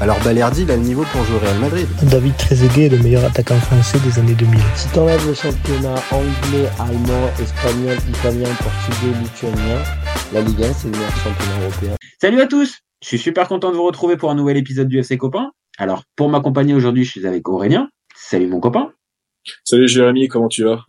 alors 0.00 0.22
Balerdi, 0.22 0.62
il 0.62 0.70
a 0.70 0.76
le 0.76 0.82
niveau 0.82 1.04
pour 1.04 1.24
jouer 1.24 1.36
au 1.36 1.38
Real 1.38 1.58
Madrid. 1.58 1.86
David 2.02 2.36
Trezeguet 2.36 2.86
est 2.86 2.88
le 2.90 2.98
meilleur 2.98 3.24
attaquant 3.24 3.58
français 3.60 3.98
des 4.00 4.18
années 4.18 4.34
2000. 4.34 4.60
Si 4.74 4.88
t'enlèves 4.90 5.26
le 5.26 5.32
championnat 5.32 5.94
anglais, 6.10 6.68
allemand, 6.78 7.30
espagnol, 7.40 7.96
italien, 8.10 8.48
portugais, 8.62 9.18
lituanien, 9.22 9.82
la 10.34 10.42
Ligue 10.42 10.62
1, 10.62 10.72
c'est 10.74 10.88
le 10.88 10.92
meilleur 10.92 11.16
championnat 11.16 11.60
européen. 11.62 11.96
Salut 12.20 12.40
à 12.42 12.46
tous 12.46 12.78
Je 13.02 13.08
suis 13.08 13.18
super 13.18 13.48
content 13.48 13.70
de 13.70 13.76
vous 13.76 13.84
retrouver 13.84 14.18
pour 14.18 14.30
un 14.30 14.34
nouvel 14.34 14.58
épisode 14.58 14.88
du 14.88 14.98
FC 14.98 15.16
Copain. 15.16 15.50
Alors, 15.78 16.02
pour 16.14 16.28
m'accompagner 16.28 16.74
aujourd'hui, 16.74 17.04
je 17.04 17.10
suis 17.12 17.26
avec 17.26 17.48
Aurélien. 17.48 17.88
Salut 18.14 18.48
mon 18.48 18.60
copain. 18.60 18.92
Salut 19.64 19.88
Jérémy, 19.88 20.28
comment 20.28 20.48
tu 20.48 20.64
vas? 20.64 20.84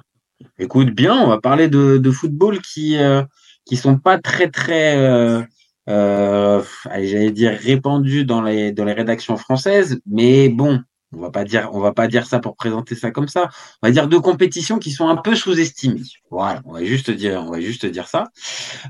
Écoute, 0.60 0.90
bien, 0.90 1.16
on 1.16 1.28
va 1.28 1.40
parler 1.40 1.70
de, 1.70 1.98
de 1.98 2.12
football 2.12 2.60
qui 2.62 2.98
euh, 2.98 3.24
qui 3.66 3.78
sont 3.78 3.98
pas 3.98 4.18
très 4.18 4.50
très 4.50 4.98
euh, 4.98 5.44
euh, 5.90 6.62
j'allais 6.86 7.32
dire 7.32 7.58
répandu 7.58 8.26
dans 8.26 8.42
les 8.42 8.72
dans 8.72 8.86
les 8.86 8.94
rédactions 8.94 9.38
françaises, 9.38 10.00
mais 10.06 10.50
bon, 10.50 10.82
on 11.14 11.20
va 11.20 11.32
pas 11.32 11.46
dire 11.46 11.70
on 11.74 11.80
va 11.80 11.94
pas 11.94 12.08
dire 12.08 12.26
ça 12.26 12.40
pour 12.40 12.56
présenter 12.56 12.96
ça 12.96 13.12
comme 13.12 13.28
ça. 13.28 13.50
On 13.82 13.88
va 13.88 13.92
dire 13.92 14.08
deux 14.08 14.20
compétitions 14.20 14.80
qui 14.80 14.92
sont 14.92 15.08
un 15.08 15.16
peu 15.16 15.36
sous-estimées. 15.36 16.02
Voilà, 16.30 16.62
on 16.66 16.74
va 16.74 16.84
juste 16.84 17.12
dire 17.12 17.44
on 17.46 17.52
va 17.52 17.62
juste 17.62 17.86
dire 17.86 18.08
ça. 18.08 18.26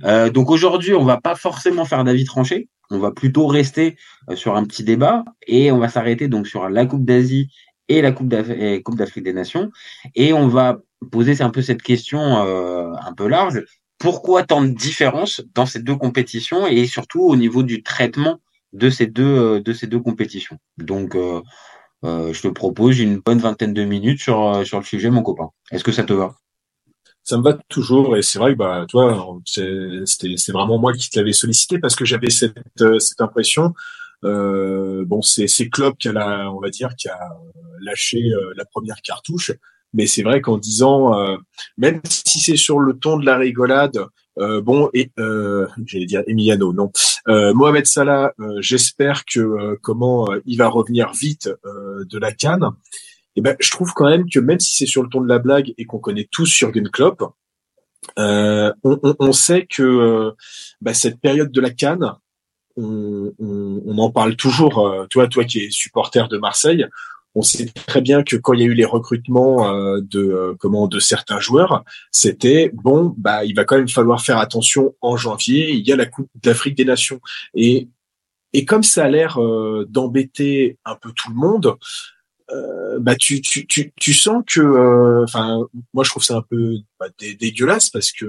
Euh, 0.03 0.29
donc 0.29 0.49
aujourd'hui, 0.49 0.93
on 0.93 1.05
va 1.05 1.21
pas 1.21 1.35
forcément 1.35 1.85
faire 1.85 2.03
d'avis 2.03 2.25
tranché. 2.25 2.69
On 2.89 2.99
va 2.99 3.11
plutôt 3.11 3.47
rester 3.47 3.97
euh, 4.29 4.35
sur 4.35 4.55
un 4.55 4.63
petit 4.63 4.83
débat 4.83 5.23
et 5.45 5.71
on 5.71 5.77
va 5.77 5.89
s'arrêter 5.89 6.27
donc 6.27 6.47
sur 6.47 6.69
la 6.69 6.85
Coupe 6.85 7.05
d'Asie 7.05 7.49
et 7.89 8.01
la 8.01 8.11
Coupe 8.11 8.27
d'Afrique 8.27 9.23
des 9.23 9.33
Nations 9.33 9.71
et 10.15 10.33
on 10.33 10.47
va 10.47 10.79
poser 11.11 11.41
un 11.41 11.49
peu 11.49 11.61
cette 11.61 11.81
question 11.81 12.45
euh, 12.45 12.91
un 13.01 13.13
peu 13.13 13.27
large 13.27 13.63
pourquoi 13.99 14.43
tant 14.43 14.61
de 14.61 14.69
différences 14.69 15.41
dans 15.55 15.65
ces 15.65 15.81
deux 15.81 15.95
compétitions 15.95 16.67
et 16.67 16.85
surtout 16.85 17.21
au 17.21 17.35
niveau 17.35 17.63
du 17.63 17.83
traitement 17.83 18.39
de 18.73 18.89
ces 18.89 19.07
deux, 19.07 19.23
euh, 19.23 19.61
de 19.61 19.73
ces 19.73 19.87
deux 19.87 19.99
compétitions. 19.99 20.57
Donc, 20.77 21.15
euh, 21.15 21.41
euh, 22.03 22.31
je 22.33 22.41
te 22.41 22.47
propose 22.47 22.99
une 22.99 23.19
bonne 23.19 23.39
vingtaine 23.39 23.73
de 23.73 23.83
minutes 23.83 24.21
sur, 24.21 24.65
sur 24.65 24.77
le 24.79 24.85
sujet, 24.85 25.09
mon 25.09 25.23
copain. 25.23 25.49
Est-ce 25.71 25.83
que 25.83 25.91
ça 25.91 26.03
te 26.03 26.13
va? 26.13 26.35
Ça 27.23 27.37
me 27.37 27.43
va 27.43 27.57
toujours 27.67 28.15
et 28.15 28.21
c'est 28.21 28.39
vrai 28.39 28.53
que 28.53 28.57
bah, 28.57 28.85
toi, 28.87 29.37
c'est 29.45 30.51
vraiment 30.51 30.77
moi 30.77 30.93
qui 30.93 31.09
te 31.09 31.19
l'avais 31.19 31.33
sollicité 31.33 31.77
parce 31.79 31.95
que 31.95 32.05
j'avais 32.05 32.29
cette, 32.29 32.55
cette 32.99 33.19
impression. 33.19 33.73
Euh, 34.23 35.03
bon, 35.05 35.21
c'est 35.21 35.47
c'est 35.47 35.69
Klopp 35.69 35.97
qui 35.97 36.07
a 36.07 36.13
la, 36.13 36.49
on 36.51 36.59
va 36.59 36.69
dire, 36.69 36.95
qui 36.95 37.09
a 37.09 37.19
lâché 37.81 38.21
la 38.55 38.63
première 38.63 39.01
cartouche 39.01 39.51
mais 39.93 40.07
c'est 40.07 40.23
vrai 40.23 40.41
qu'en 40.41 40.57
disant, 40.57 41.17
euh, 41.17 41.37
même 41.77 42.01
si 42.05 42.39
c'est 42.39 42.57
sur 42.57 42.79
le 42.79 42.93
ton 42.97 43.17
de 43.17 43.25
la 43.25 43.37
rigolade, 43.37 44.07
euh, 44.39 44.61
bon, 44.61 44.89
et 44.93 45.11
euh, 45.19 45.67
j'allais 45.85 46.05
dire 46.05 46.23
Emiliano, 46.27 46.73
non, 46.73 46.91
euh, 47.27 47.53
Mohamed 47.53 47.85
Salah, 47.85 48.33
euh, 48.39 48.57
j'espère 48.59 49.25
que 49.25 49.75
comment 49.81 50.27
il 50.45 50.57
va 50.57 50.67
revenir 50.67 51.11
vite 51.13 51.49
de 51.65 52.17
la 52.17 52.31
canne. 52.31 52.63
Et 53.35 53.39
eh 53.39 53.41
ben, 53.41 53.55
je 53.59 53.69
trouve 53.69 53.93
quand 53.93 54.09
même 54.09 54.27
que 54.29 54.39
même 54.39 54.59
si 54.59 54.73
c'est 54.73 54.87
sur 54.87 55.03
le 55.03 55.09
ton 55.09 55.21
de 55.21 55.27
la 55.27 55.37
blague 55.37 55.71
et 55.77 55.85
qu'on 55.85 55.99
connaît 55.99 56.27
tous 56.31 56.47
Jurgen 56.47 56.89
Klopp, 56.89 57.23
on, 58.17 58.73
on, 58.83 59.15
on, 59.19 59.31
sait 59.31 59.67
que 59.67 60.33
bah, 60.81 60.95
cette 60.95 61.19
période 61.19 61.51
de 61.51 61.61
la 61.61 61.69
canne, 61.69 62.13
on, 62.77 63.31
on, 63.37 63.97
en 63.99 64.09
parle 64.09 64.35
toujours. 64.35 65.05
toi, 65.11 65.27
toi 65.27 65.45
qui 65.45 65.65
es 65.65 65.69
supporter 65.69 66.27
de 66.29 66.37
Marseille, 66.39 66.87
on 67.37 67.43
sait 67.43 67.67
très 67.87 68.01
bien 68.01 68.23
que 68.23 68.35
quand 68.35 68.53
il 68.53 68.61
y 68.61 68.63
a 68.63 68.65
eu 68.65 68.73
les 68.73 68.83
recrutements 68.83 69.71
euh, 69.71 70.01
de 70.01 70.19
euh, 70.19 70.55
comment 70.59 70.87
de 70.87 70.99
certains 70.99 71.39
joueurs, 71.39 71.85
c'était 72.11 72.71
bon, 72.73 73.13
bah 73.15 73.45
il 73.45 73.55
va 73.55 73.63
quand 73.63 73.77
même 73.77 73.87
falloir 73.87 74.21
faire 74.21 74.39
attention 74.39 74.95
en 75.01 75.17
janvier. 75.17 75.71
Il 75.71 75.87
y 75.87 75.91
a 75.91 75.95
la 75.95 76.07
Coupe 76.07 76.29
d'Afrique 76.41 76.75
des 76.75 76.85
Nations 76.85 77.21
et 77.53 77.89
et 78.53 78.65
comme 78.65 78.81
ça 78.81 79.05
a 79.05 79.09
l'air 79.09 79.39
euh, 79.39 79.85
d'embêter 79.87 80.79
un 80.83 80.95
peu 80.95 81.11
tout 81.11 81.29
le 81.29 81.35
monde, 81.35 81.75
bah 82.99 83.15
tu, 83.15 83.41
tu, 83.41 83.67
tu, 83.67 83.91
tu 83.99 84.13
sens 84.13 84.41
que 84.47 85.23
enfin 85.23 85.59
moi 85.93 86.05
je 86.05 86.09
trouve 86.09 86.23
ça 86.23 86.37
un 86.37 86.41
peu 86.41 86.77
bah, 86.97 87.07
dégueulasse 87.19 87.89
parce 87.89 88.11
que 88.13 88.25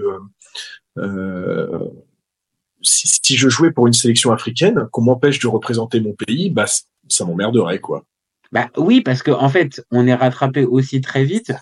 si, 2.83 3.09
si, 3.23 3.37
je 3.37 3.49
jouais 3.49 3.71
pour 3.71 3.87
une 3.87 3.93
sélection 3.93 4.33
africaine, 4.33 4.89
qu'on 4.91 5.03
m'empêche 5.03 5.39
de 5.39 5.47
représenter 5.47 6.01
mon 6.01 6.15
pays, 6.15 6.51
bah 6.51 6.67
ça 7.09 7.25
m'emmerderait 7.25 7.79
quoi. 7.79 8.05
Bah 8.51 8.71
oui, 8.79 9.03
parce 9.03 9.23
que 9.23 9.31
en 9.31 9.49
fait, 9.51 9.83
on 9.91 10.07
est 10.07 10.15
rattrapé 10.15 10.65
aussi 10.65 11.01
très 11.03 11.25
vite. 11.25 11.53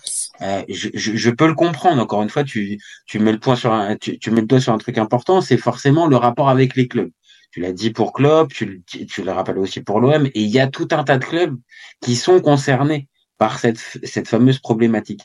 Euh, 0.41 0.63
je, 0.69 0.89
je, 0.93 1.15
je, 1.15 1.29
peux 1.29 1.47
le 1.47 1.53
comprendre. 1.53 2.01
Encore 2.01 2.23
une 2.23 2.29
fois, 2.29 2.45
tu, 2.45 2.79
tu 3.05 3.19
mets 3.19 3.33
le 3.33 3.39
point 3.39 3.57
sur 3.57 3.73
un, 3.73 3.97
tu, 3.97 4.17
tu 4.19 4.31
mets 4.31 4.41
le 4.41 4.47
doigt 4.47 4.61
sur 4.61 4.73
un 4.73 4.77
truc 4.77 4.97
important, 4.97 5.41
c'est 5.41 5.57
forcément 5.57 6.07
le 6.07 6.15
rapport 6.15 6.49
avec 6.49 6.75
les 6.75 6.87
clubs. 6.87 7.11
Tu 7.51 7.59
l'as 7.59 7.73
dit 7.73 7.91
pour 7.91 8.13
Klopp, 8.13 8.53
tu, 8.53 8.83
tu 8.85 9.23
le 9.23 9.31
rappelles 9.31 9.57
aussi 9.57 9.81
pour 9.81 9.99
l'OM, 9.99 10.25
et 10.27 10.31
il 10.35 10.49
y 10.49 10.59
a 10.59 10.67
tout 10.67 10.87
un 10.91 11.03
tas 11.03 11.17
de 11.17 11.25
clubs 11.25 11.57
qui 12.01 12.15
sont 12.15 12.39
concernés 12.39 13.07
par 13.37 13.59
cette, 13.59 13.79
cette 14.03 14.27
fameuse 14.27 14.59
problématique. 14.59 15.21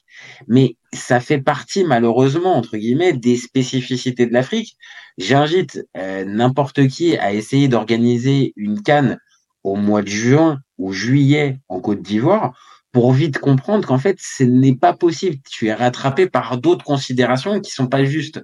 Mais 0.49 0.77
ça 0.93 1.21
fait 1.21 1.41
partie, 1.41 1.85
malheureusement, 1.85 2.57
entre 2.57 2.77
guillemets, 2.77 3.13
des 3.13 3.37
spécificités 3.37 4.27
de 4.27 4.33
l'Afrique. 4.33 4.77
J'invite 5.19 5.81
euh, 5.97 6.25
n'importe 6.25 6.87
qui 6.89 7.17
à 7.17 7.33
essayer 7.33 7.69
d'organiser 7.69 8.53
une 8.57 8.83
canne 8.83 9.19
au 9.65 9.77
mois 9.77 10.03
de 10.03 10.09
juin 10.09 10.61
ou 10.79 10.93
juillet 10.93 11.59
en 11.69 11.81
Côte 11.81 12.03
d'Ivoire 12.03 12.55
pour 12.93 13.13
vite 13.13 13.39
comprendre 13.39 13.89
qu'en 13.89 13.99
fait, 13.99 14.19
ce 14.21 14.45
n'est 14.45 14.77
pas 14.77 14.93
possible. 14.93 15.39
Tu 15.51 15.69
es 15.69 15.75
rattrapé 15.75 16.29
par 16.29 16.59
d'autres 16.59 16.85
considérations 16.85 17.59
qui 17.61 17.71
sont 17.71 17.87
pas 17.87 18.05
justes. 18.05 18.43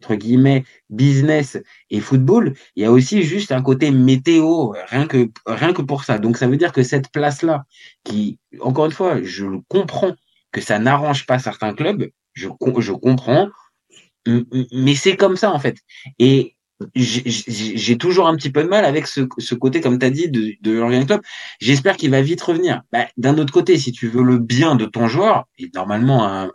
Entre 0.00 0.14
guillemets, 0.14 0.64
business 0.90 1.58
et 1.90 1.98
football, 1.98 2.54
il 2.76 2.84
y 2.84 2.86
a 2.86 2.92
aussi 2.92 3.24
juste 3.24 3.50
un 3.50 3.62
côté 3.62 3.90
météo, 3.90 4.70
rien 4.86 5.08
que, 5.08 5.28
rien 5.44 5.72
que 5.72 5.82
pour 5.82 6.04
ça. 6.04 6.20
Donc, 6.20 6.36
ça 6.36 6.46
veut 6.46 6.56
dire 6.56 6.70
que 6.70 6.84
cette 6.84 7.10
place-là, 7.10 7.64
qui, 8.04 8.38
encore 8.60 8.86
une 8.86 8.92
fois, 8.92 9.20
je 9.24 9.46
comprends 9.66 10.14
que 10.52 10.60
ça 10.60 10.78
n'arrange 10.78 11.26
pas 11.26 11.40
certains 11.40 11.74
clubs, 11.74 12.08
je, 12.34 12.48
je 12.78 12.92
comprends, 12.92 13.48
mais 14.72 14.94
c'est 14.94 15.16
comme 15.16 15.36
ça, 15.36 15.52
en 15.52 15.58
fait. 15.58 15.78
Et 16.20 16.54
j'ai 16.94 17.98
toujours 17.98 18.28
un 18.28 18.36
petit 18.36 18.50
peu 18.50 18.62
de 18.62 18.68
mal 18.68 18.84
avec 18.84 19.06
ce, 19.06 19.22
ce 19.38 19.54
côté, 19.54 19.80
comme 19.80 19.98
tu 19.98 20.06
as 20.06 20.10
dit, 20.10 20.28
de, 20.28 20.52
de 20.60 20.76
Jurgen 20.76 21.06
Klopp. 21.06 21.22
J'espère 21.60 21.96
qu'il 21.96 22.10
va 22.10 22.22
vite 22.22 22.40
revenir. 22.40 22.82
Bah, 22.92 23.06
D'un 23.16 23.36
autre 23.38 23.52
côté, 23.52 23.78
si 23.78 23.92
tu 23.92 24.08
veux 24.08 24.22
le 24.22 24.38
bien 24.38 24.76
de 24.76 24.84
ton 24.84 25.08
joueur, 25.08 25.46
et 25.58 25.70
normalement 25.74 26.24
un, 26.24 26.50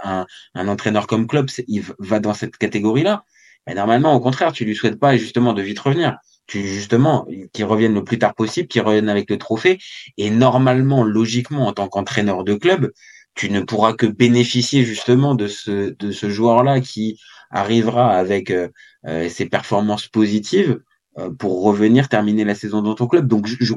un, 0.56 0.68
entraîneur 0.68 1.08
comme 1.08 1.28
Klopp, 1.28 1.50
il 1.68 1.84
va 2.00 2.20
dans 2.20 2.34
cette 2.34 2.58
catégorie-là, 2.58 3.26
mais 3.68 3.74
normalement, 3.76 4.14
au 4.14 4.20
contraire, 4.20 4.52
tu 4.52 4.66
lui 4.66 4.76
souhaites 4.76 5.00
pas 5.00 5.18
justement 5.18 5.54
de 5.54 5.62
vite 5.62 5.80
revenir. 5.80 6.18
Tu 6.48 6.62
justement 6.68 7.26
qu'il 7.54 7.66
revienne 7.66 7.94
le 7.94 8.04
plus 8.04 8.20
tard 8.20 8.36
possible, 8.36 8.68
qu'il 8.68 8.82
revienne 8.82 9.10
avec 9.10 9.30
le 9.30 9.38
trophée. 9.38 9.80
Et 10.18 10.30
normalement, 10.30 11.04
logiquement, 11.04 11.68
en 11.68 11.74
tant 11.74 11.88
qu'entraîneur 11.88 12.44
de 12.44 12.54
club, 12.56 12.92
tu 13.36 13.50
ne 13.50 13.62
pourras 13.62 13.94
que 13.94 14.06
bénéficier 14.06 14.84
justement 14.84 15.36
de 15.36 15.48
ce 15.48 15.96
de 15.98 16.12
ce 16.12 16.30
joueur-là 16.30 16.82
qui 16.82 17.20
arrivera 17.50 18.12
avec 18.12 18.52
euh, 18.52 18.68
euh, 19.06 19.30
ses 19.30 19.46
performances 19.46 20.08
positives 20.08 20.80
euh, 21.18 21.30
pour 21.30 21.64
revenir 21.64 22.10
terminer 22.10 22.44
la 22.44 22.56
saison 22.56 22.82
dans 22.82 22.96
ton 22.96 23.08
club. 23.08 23.28
Donc 23.28 23.48
je, 23.48 23.56
je, 23.60 23.74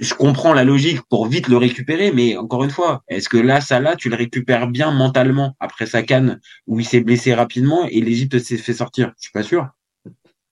je, 0.00 0.14
comprends 0.14 0.52
la 0.52 0.64
logique 0.64 1.00
pour 1.08 1.26
vite 1.26 1.48
le 1.48 1.56
récupérer, 1.56 2.12
mais 2.12 2.36
encore 2.36 2.64
une 2.64 2.70
fois, 2.70 3.02
est-ce 3.08 3.28
que 3.28 3.36
là, 3.36 3.60
ça 3.60 3.80
là, 3.80 3.96
tu 3.96 4.08
le 4.08 4.16
récupères 4.16 4.66
bien 4.68 4.90
mentalement 4.90 5.56
après 5.60 5.86
sa 5.86 6.02
canne 6.02 6.40
où 6.66 6.80
il 6.80 6.84
s'est 6.84 7.00
blessé 7.00 7.32
rapidement 7.32 7.86
et 7.86 8.00
l'Égypte 8.00 8.38
s'est 8.38 8.58
fait 8.58 8.74
sortir? 8.74 9.12
Je 9.16 9.22
suis 9.22 9.32
pas 9.32 9.42
sûr. 9.42 9.68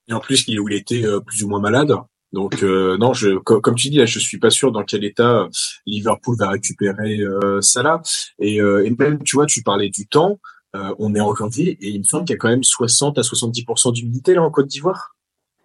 Et 0.09 0.13
en 0.13 0.21
plus, 0.21 0.47
où 0.49 0.69
il 0.69 0.77
était 0.77 1.03
plus 1.27 1.43
ou 1.45 1.49
moins 1.49 1.61
malade. 1.61 1.93
Donc 2.33 2.63
euh, 2.63 2.97
non, 2.97 3.13
je, 3.13 3.37
comme, 3.39 3.75
tu 3.75 3.91
dis 3.91 3.99
là, 3.99 4.07
je 4.07 4.19
suis 4.19 4.39
pas 4.39 4.51
sûr 4.51 4.73
dans 4.73 4.85
quel 4.85 5.05
état 5.05 5.49
Liverpool 5.87 6.37
va 6.39 6.51
récupérer 6.51 7.21
euh, 7.21 7.61
Salah. 7.61 8.01
Et, 8.39 8.57
et 8.57 8.91
même, 8.99 9.23
tu 9.23 9.37
vois, 9.37 9.47
tu 9.47 9.63
parlais 9.63 9.91
du 9.91 10.07
temps. 10.07 10.39
Euh, 10.75 10.95
on 10.99 11.15
est 11.15 11.21
en 11.21 11.35
janvier 11.35 11.77
et 11.81 11.89
il 11.89 11.99
me 11.99 12.05
semble 12.05 12.25
qu'il 12.25 12.35
y 12.35 12.37
a 12.37 12.39
quand 12.39 12.49
même 12.49 12.65
60 12.65 13.19
à 13.19 13.23
70% 13.23 13.93
d'humidité 13.93 14.35
là 14.35 14.43
en 14.43 14.51
Côte 14.51 14.69
d'Ivoire. 14.69 15.15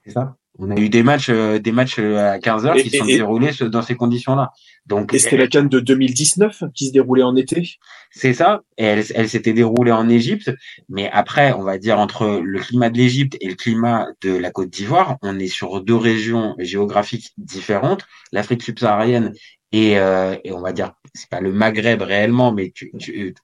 C'est 0.04 0.12
ça. 0.12 0.36
On 0.60 0.72
a 0.72 0.76
eu 0.80 0.90
des 0.90 1.04
matchs, 1.04 1.30
euh, 1.30 1.60
des 1.60 1.72
matchs 1.72 2.00
euh, 2.00 2.34
à 2.34 2.40
15 2.40 2.66
heures 2.66 2.76
qui 2.76 2.90
sont 2.90 3.06
déroulés 3.06 3.52
dans 3.62 3.84
ces 3.84 3.96
conditions-là. 3.96 4.52
Donc, 4.88 5.14
et 5.14 5.20
c'était 5.20 5.38
la 5.38 5.48
canne 5.48 5.70
de 5.70 5.80
2019 5.80 6.64
qui 6.74 6.88
se 6.88 6.92
déroulait 6.92 7.24
en 7.24 7.36
été? 7.36 7.78
C'est 8.10 8.34
ça. 8.34 8.62
Et 8.78 8.86
elle, 8.86 9.06
elle 9.14 9.30
s'était 9.30 9.54
déroulée 9.54 9.92
en 9.92 10.10
Égypte, 10.10 10.52
mais 10.90 11.10
après, 11.12 11.54
on 11.54 11.64
va 11.64 11.78
dire 11.78 12.00
entre 12.00 12.42
le 12.44 12.60
climat 12.60 12.90
de 12.90 12.98
l'Égypte 12.98 13.38
et 13.40 13.50
le 13.50 13.56
climat 13.56 14.08
de 14.22 14.36
la 14.36 14.50
Côte 14.50 14.70
d'Ivoire, 14.70 15.18
on 15.22 15.38
est 15.38 15.48
sur 15.48 15.82
deux 15.82 15.96
régions 15.96 16.56
géographiques 16.58 17.34
différentes. 17.38 18.08
L'Afrique 18.32 18.64
subsaharienne 18.64 19.34
et, 19.72 20.00
euh, 20.00 20.36
et 20.44 20.54
on 20.54 20.62
va 20.62 20.72
dire 20.72 20.94
c'est 21.18 21.30
pas 21.30 21.42
le 21.42 21.52
Maghreb 21.52 22.02
réellement, 22.02 22.52
mais 22.54 22.72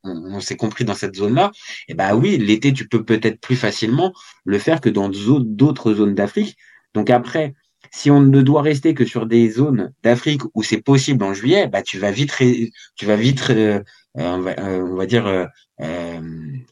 on, 0.03 0.39
s'est 0.39 0.55
compris 0.55 0.85
dans 0.85 0.93
cette 0.93 1.15
zone-là. 1.15 1.51
Et 1.87 1.93
bah 1.93 2.15
oui, 2.15 2.37
l'été, 2.37 2.73
tu 2.73 2.87
peux 2.87 3.03
peut-être 3.03 3.39
plus 3.41 3.55
facilement 3.55 4.13
le 4.45 4.59
faire 4.59 4.79
que 4.81 4.89
dans 4.89 5.09
d'autres 5.09 5.93
zones 5.93 6.15
d'Afrique. 6.15 6.57
Donc 6.93 7.09
après, 7.09 7.53
si 7.91 8.09
on 8.09 8.21
ne 8.21 8.41
doit 8.41 8.61
rester 8.61 8.93
que 8.93 9.05
sur 9.05 9.25
des 9.25 9.49
zones 9.49 9.93
d'Afrique 10.03 10.41
où 10.53 10.63
c'est 10.63 10.81
possible 10.81 11.23
en 11.23 11.33
juillet, 11.33 11.67
bah 11.67 11.83
tu 11.83 11.99
vas 11.99 12.11
vite, 12.11 12.33
tu 12.95 13.05
vas 13.05 13.15
vite, 13.15 13.49
euh, 13.49 13.81
on, 14.15 14.39
va, 14.39 14.51
euh, 14.59 14.81
on, 14.81 14.95
va, 14.95 15.05
dire 15.05 15.27
euh, 15.27 16.19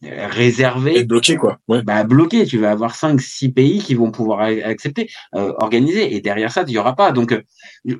euh 0.03 0.27
réserver, 0.27 0.99
Et 0.99 1.03
bloqué 1.03 1.35
quoi. 1.35 1.59
Ouais. 1.67 1.81
Bah 1.83 2.03
bloqué. 2.03 2.45
Tu 2.45 2.57
vas 2.57 2.71
avoir 2.71 2.95
cinq, 2.95 3.21
six 3.21 3.51
pays 3.51 3.79
qui 3.79 3.95
vont 3.95 4.11
pouvoir 4.11 4.41
accepter, 4.41 5.09
euh, 5.35 5.53
organiser, 5.59 6.15
et 6.15 6.21
derrière 6.21 6.51
ça, 6.51 6.63
il 6.67 6.73
y 6.73 6.77
aura 6.77 6.95
pas. 6.95 7.11
Donc 7.11 7.37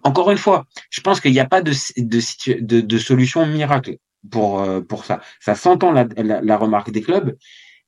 encore 0.03 0.31
une 0.31 0.37
fois, 0.37 0.65
je 0.89 1.01
pense 1.01 1.19
qu'il 1.19 1.31
n'y 1.31 1.39
a 1.39 1.45
pas 1.45 1.61
de 1.61 1.71
de, 1.97 2.61
de, 2.61 2.81
de 2.81 2.97
solution 2.97 3.45
miracle 3.45 3.97
pour 4.29 4.65
pour 4.87 5.05
ça. 5.05 5.21
Ça 5.39 5.55
s'entend 5.55 5.91
la, 5.91 6.07
la, 6.17 6.41
la 6.41 6.57
remarque 6.57 6.91
des 6.91 7.01
clubs, 7.01 7.35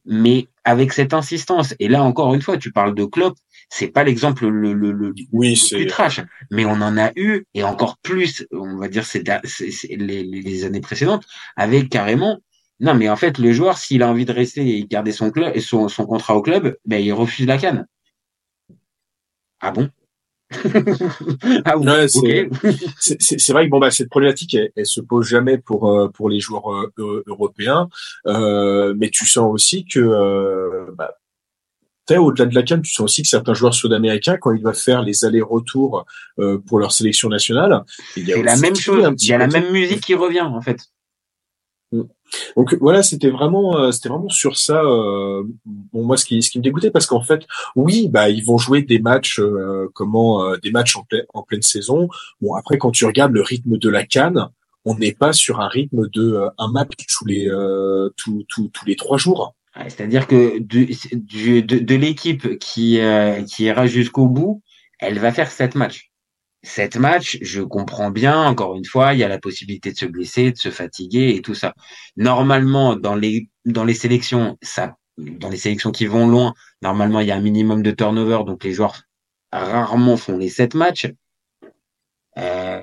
mais 0.05 0.47
avec 0.63 0.93
cette 0.93 1.13
insistance. 1.13 1.75
Et 1.79 1.87
là 1.87 2.03
encore 2.03 2.33
une 2.33 2.41
fois, 2.41 2.57
tu 2.57 2.71
parles 2.71 2.95
de 2.95 3.05
Klopp 3.05 3.35
c'est 3.69 3.87
pas 3.87 4.03
l'exemple 4.03 4.47
le, 4.47 4.73
le, 4.73 4.91
le, 4.91 5.13
oui, 5.31 5.55
le 5.55 5.77
plus 5.77 5.87
trash, 5.87 6.21
mais 6.51 6.63
on 6.65 6.73
en 6.73 6.95
a 6.97 7.11
eu 7.15 7.45
et 7.55 7.63
encore 7.63 7.97
plus, 7.97 8.45
on 8.51 8.77
va 8.77 8.87
dire 8.87 9.03
c'est 9.03 9.23
les, 9.89 10.23
les 10.23 10.65
années 10.65 10.81
précédentes, 10.81 11.25
avec 11.55 11.89
carrément. 11.89 12.39
Non, 12.79 12.95
mais 12.95 13.09
en 13.09 13.15
fait, 13.15 13.37
le 13.37 13.51
joueur, 13.51 13.77
s'il 13.77 14.03
a 14.03 14.09
envie 14.09 14.25
de 14.25 14.33
rester 14.33 14.77
et 14.77 14.85
garder 14.85 15.11
son 15.11 15.31
club 15.31 15.51
et 15.55 15.61
son, 15.61 15.87
son 15.87 16.05
contrat 16.05 16.35
au 16.35 16.41
club, 16.41 16.77
ben 16.85 16.97
il 16.97 17.13
refuse 17.13 17.47
la 17.47 17.57
canne. 17.57 17.87
Ah 19.61 19.71
bon? 19.71 19.89
Ah 21.65 21.77
oui, 21.77 21.87
ouais, 21.87 22.07
c'est 22.07 23.51
vrai 23.53 23.65
que 23.65 23.69
bon 23.69 23.79
bah 23.79 23.89
cette 23.89 24.09
problématique 24.09 24.53
elle, 24.53 24.71
elle 24.75 24.85
se 24.85 25.01
pose 25.01 25.27
jamais 25.27 25.57
pour 25.57 25.89
euh, 25.89 26.09
pour 26.09 26.29
les 26.29 26.39
joueurs 26.39 26.71
euh, 26.71 27.23
européens, 27.25 27.89
euh, 28.27 28.93
mais 28.95 29.09
tu 29.09 29.25
sens 29.25 29.51
aussi 29.51 29.85
que 29.85 29.99
euh, 29.99 30.91
bah, 30.95 31.15
au-delà 32.11 32.45
de 32.45 32.55
la 32.55 32.63
canne, 32.63 32.81
tu 32.81 32.91
sens 32.91 33.05
aussi 33.05 33.21
que 33.23 33.27
certains 33.27 33.53
joueurs 33.53 33.73
sud-américains, 33.73 34.37
quand 34.37 34.51
ils 34.51 34.61
doivent 34.61 34.75
faire 34.75 35.01
les 35.01 35.25
allers-retours 35.25 36.05
euh, 36.39 36.57
pour 36.59 36.79
leur 36.79 36.91
sélection 36.91 37.29
nationale, 37.29 37.83
il 38.17 38.27
y 38.27 38.33
a 38.33 38.43
la 38.43 38.57
même 38.57 38.75
chose. 38.75 39.09
Il 39.19 39.27
y 39.27 39.33
a 39.33 39.37
la 39.37 39.47
même 39.47 39.71
musique 39.71 40.01
qui 40.01 40.15
revient 40.15 40.41
en 40.41 40.61
fait. 40.61 40.79
Mm. 41.93 42.03
Donc 42.57 42.75
voilà, 42.81 43.03
c'était 43.03 43.29
vraiment, 43.29 43.77
euh, 43.77 43.91
c'était 43.91 44.09
vraiment 44.09 44.29
sur 44.29 44.57
ça. 44.57 44.81
Euh, 44.81 45.43
moi, 45.93 46.17
ce 46.17 46.25
qui, 46.25 46.41
ce 46.41 46.49
qui 46.49 46.57
me 46.57 46.63
dégoûtait, 46.63 46.91
parce 46.91 47.05
qu'en 47.05 47.21
fait, 47.21 47.45
oui, 47.75 48.09
bah, 48.09 48.29
ils 48.29 48.43
vont 48.43 48.57
jouer 48.57 48.81
des 48.81 48.99
matchs, 48.99 49.39
euh, 49.39 49.89
comment, 49.93 50.43
euh, 50.43 50.57
des 50.57 50.71
matchs 50.71 50.95
en, 50.95 51.03
pleine, 51.03 51.25
en 51.33 51.43
pleine 51.43 51.61
saison. 51.61 52.09
Bon, 52.41 52.55
après, 52.55 52.77
quand 52.77 52.91
tu 52.91 53.05
regardes 53.05 53.33
le 53.33 53.41
rythme 53.41 53.77
de 53.77 53.89
la 53.89 54.03
canne, 54.03 54.49
on 54.85 54.95
n'est 54.95 55.13
pas 55.13 55.31
sur 55.31 55.61
un 55.61 55.67
rythme 55.67 56.09
de 56.09 56.41
un 56.57 56.71
match 56.71 56.91
tous 57.07 57.25
les, 57.25 57.49
tous, 58.17 58.43
tous, 58.49 58.85
les 58.85 58.97
trois 58.97 59.17
jours. 59.17 59.55
C'est-à-dire 59.87 60.27
que 60.27 60.59
de, 60.59 61.61
de 61.61 61.95
l'équipe 61.95 62.59
qui, 62.59 62.99
qui 63.47 63.63
ira 63.63 63.87
jusqu'au 63.87 64.27
bout, 64.27 64.61
elle 64.99 65.19
va 65.19 65.31
faire 65.31 65.49
sept 65.49 65.75
matchs. 65.75 66.12
Sept 66.63 66.95
matchs, 66.95 67.37
je 67.41 67.61
comprends 67.61 68.09
bien, 68.09 68.41
encore 68.41 68.75
une 68.75 68.85
fois, 68.85 69.13
il 69.13 69.19
y 69.19 69.23
a 69.23 69.27
la 69.27 69.37
possibilité 69.37 69.91
de 69.91 69.97
se 69.97 70.05
blesser, 70.05 70.51
de 70.51 70.57
se 70.57 70.71
fatiguer 70.71 71.35
et 71.35 71.41
tout 71.41 71.55
ça. 71.55 71.73
Normalement, 72.15 72.95
dans 72.95 73.15
les, 73.15 73.49
dans 73.65 73.83
les 73.83 73.93
sélections, 73.93 74.57
ça, 74.61 74.95
dans 75.17 75.49
les 75.49 75.57
sélections 75.57 75.91
qui 75.91 76.05
vont 76.05 76.25
loin, 76.27 76.53
normalement, 76.81 77.19
il 77.19 77.27
y 77.27 77.31
a 77.31 77.35
un 77.35 77.41
minimum 77.41 77.83
de 77.83 77.91
turnover, 77.91 78.45
donc 78.45 78.63
les 78.63 78.71
joueurs 78.71 79.01
rarement 79.51 80.15
font 80.15 80.37
les 80.37 80.49
sept 80.49 80.73
matchs. 80.73 81.11
Euh, 82.37 82.81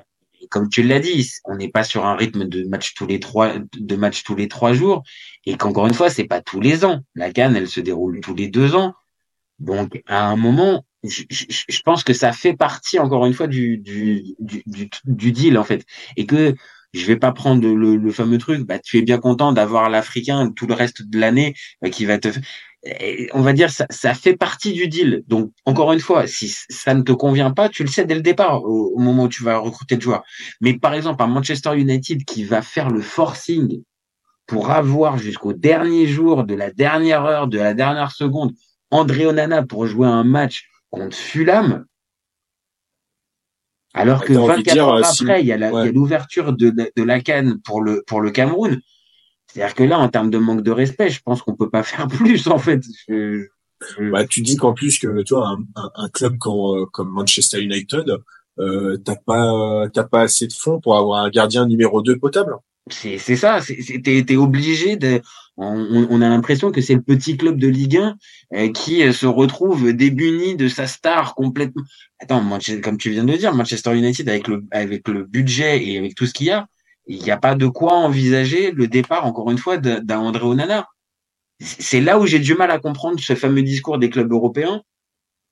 comme 0.50 0.68
tu 0.68 0.82
l'as 0.82 1.00
dit, 1.00 1.30
on 1.44 1.56
n'est 1.56 1.70
pas 1.70 1.84
sur 1.84 2.04
un 2.04 2.16
rythme 2.16 2.44
de 2.44 2.64
match 2.64 2.92
tous 2.94 3.06
les 3.06 3.18
trois, 3.18 3.54
de 3.78 3.96
match 3.96 4.24
tous 4.24 4.36
les 4.36 4.48
trois 4.48 4.74
jours, 4.74 5.02
et 5.46 5.56
qu'encore 5.56 5.86
une 5.86 5.94
fois, 5.94 6.10
c'est 6.10 6.24
pas 6.24 6.42
tous 6.42 6.60
les 6.60 6.84
ans. 6.84 7.00
La 7.14 7.32
Cannes, 7.32 7.56
elle 7.56 7.68
se 7.68 7.80
déroule 7.80 8.20
tous 8.20 8.34
les 8.34 8.48
deux 8.48 8.74
ans. 8.74 8.92
Donc, 9.58 10.02
à 10.06 10.26
un 10.26 10.36
moment, 10.36 10.84
je, 11.04 11.22
je, 11.30 11.80
pense 11.82 12.04
que 12.04 12.12
ça 12.12 12.32
fait 12.32 12.54
partie, 12.54 12.98
encore 12.98 13.26
une 13.26 13.34
fois, 13.34 13.46
du, 13.46 13.78
du, 13.78 14.34
du, 14.38 14.90
du, 15.04 15.32
deal, 15.32 15.58
en 15.58 15.64
fait. 15.64 15.84
Et 16.16 16.26
que 16.26 16.54
je 16.92 17.06
vais 17.06 17.16
pas 17.16 17.32
prendre 17.32 17.66
le, 17.66 17.96
le 17.96 18.10
fameux 18.10 18.38
truc, 18.38 18.66
bah, 18.66 18.78
tu 18.78 18.98
es 18.98 19.02
bien 19.02 19.18
content 19.18 19.52
d'avoir 19.52 19.88
l'Africain 19.88 20.52
tout 20.54 20.66
le 20.66 20.74
reste 20.74 21.02
de 21.02 21.18
l'année 21.18 21.54
euh, 21.84 21.88
qui 21.88 22.04
va 22.04 22.18
te 22.18 22.28
on 23.32 23.42
va 23.42 23.52
dire 23.52 23.70
ça, 23.70 23.86
ça 23.90 24.14
fait 24.14 24.36
partie 24.36 24.72
du 24.72 24.88
deal. 24.88 25.22
Donc 25.26 25.52
encore 25.66 25.92
une 25.92 26.00
fois, 26.00 26.26
si 26.26 26.48
ça 26.70 26.94
ne 26.94 27.02
te 27.02 27.12
convient 27.12 27.50
pas, 27.50 27.68
tu 27.68 27.82
le 27.82 27.88
sais 27.88 28.04
dès 28.04 28.14
le 28.14 28.22
départ 28.22 28.64
au, 28.64 28.98
moment 28.98 29.24
où 29.24 29.28
tu 29.28 29.42
vas 29.42 29.58
recruter 29.58 29.96
le 29.96 30.00
joueur. 30.00 30.22
Mais 30.60 30.78
par 30.78 30.94
exemple, 30.94 31.22
un 31.22 31.26
Manchester 31.26 31.76
United 31.76 32.24
qui 32.24 32.44
va 32.44 32.62
faire 32.62 32.90
le 32.90 33.02
forcing 33.02 33.82
pour 34.46 34.70
avoir 34.70 35.18
jusqu'au 35.18 35.52
dernier 35.52 36.06
jour, 36.06 36.44
de 36.44 36.54
la 36.54 36.70
dernière 36.70 37.24
heure, 37.24 37.48
de 37.48 37.58
la 37.58 37.74
dernière 37.74 38.12
seconde, 38.12 38.52
André 38.90 39.26
Onana 39.26 39.62
pour 39.62 39.86
jouer 39.86 40.08
un 40.08 40.24
match 40.24 40.69
contre 40.90 41.16
Fulham, 41.16 41.86
alors 43.94 44.24
que 44.24 44.32
24 44.32 44.78
heures 44.78 45.04
après, 45.04 45.40
il 45.40 45.46
y 45.46 45.52
a 45.52 45.90
l'ouverture 45.90 46.52
de, 46.52 46.70
de, 46.70 47.02
la 47.02 47.20
canne 47.20 47.60
pour 47.64 47.80
le, 47.82 48.04
pour 48.06 48.20
le 48.20 48.30
Cameroun. 48.30 48.80
C'est-à-dire 49.46 49.74
que 49.74 49.82
là, 49.82 49.98
en 49.98 50.08
termes 50.08 50.30
de 50.30 50.38
manque 50.38 50.62
de 50.62 50.70
respect, 50.70 51.10
je 51.10 51.20
pense 51.22 51.42
qu'on 51.42 51.56
peut 51.56 51.70
pas 51.70 51.82
faire 51.82 52.06
plus, 52.06 52.46
en 52.46 52.58
fait. 52.58 52.82
Bah, 54.12 54.26
tu 54.26 54.42
dis 54.42 54.56
qu'en 54.56 54.74
plus 54.74 54.98
que 54.98 55.22
tu 55.22 55.34
vois 55.34 55.48
un, 55.48 55.58
un, 55.74 55.90
un 55.94 56.08
club 56.10 56.38
comme, 56.38 56.82
euh, 56.82 56.86
comme 56.92 57.08
Manchester 57.08 57.60
United, 57.62 58.18
euh, 58.58 58.98
t'as 58.98 59.16
pas 59.16 59.88
t'as 59.92 60.04
pas 60.04 60.22
assez 60.22 60.46
de 60.46 60.52
fonds 60.52 60.80
pour 60.80 60.98
avoir 60.98 61.24
un 61.24 61.30
gardien 61.30 61.66
numéro 61.66 62.02
2 62.02 62.18
potable. 62.18 62.54
C'est 62.90 63.18
ça. 63.18 63.60
T'es 64.04 64.24
es 64.28 64.36
obligé 64.36 64.96
de. 64.96 65.22
On, 65.62 66.22
a 66.22 66.28
l'impression 66.30 66.72
que 66.72 66.80
c'est 66.80 66.94
le 66.94 67.02
petit 67.02 67.36
club 67.36 67.58
de 67.58 67.68
Ligue 67.68 67.98
1 67.98 68.16
euh, 68.54 68.72
qui 68.72 69.02
euh, 69.02 69.12
se 69.12 69.26
retrouve 69.26 69.92
débuni 69.92 70.56
de 70.56 70.68
sa 70.68 70.86
star 70.86 71.34
complètement. 71.34 71.82
Attends, 72.18 72.42
comme 72.82 72.96
tu 72.96 73.10
viens 73.10 73.24
de 73.24 73.36
dire, 73.36 73.54
Manchester 73.54 73.94
United 73.94 74.26
avec 74.28 74.48
le 74.48 74.64
le 75.06 75.24
budget 75.24 75.84
et 75.86 75.98
avec 75.98 76.14
tout 76.14 76.24
ce 76.24 76.32
qu'il 76.32 76.46
y 76.46 76.50
a, 76.50 76.66
il 77.06 77.22
n'y 77.22 77.30
a 77.30 77.36
pas 77.36 77.54
de 77.54 77.66
quoi 77.66 77.92
envisager 77.92 78.70
le 78.70 78.86
départ, 78.86 79.26
encore 79.26 79.50
une 79.50 79.58
fois, 79.58 79.76
d'un 79.76 80.18
André 80.18 80.44
Onana. 80.44 80.86
C'est 81.58 82.00
là 82.00 82.18
où 82.18 82.26
j'ai 82.26 82.38
du 82.38 82.54
mal 82.54 82.70
à 82.70 82.78
comprendre 82.78 83.20
ce 83.20 83.34
fameux 83.34 83.62
discours 83.62 83.98
des 83.98 84.08
clubs 84.08 84.32
européens 84.32 84.82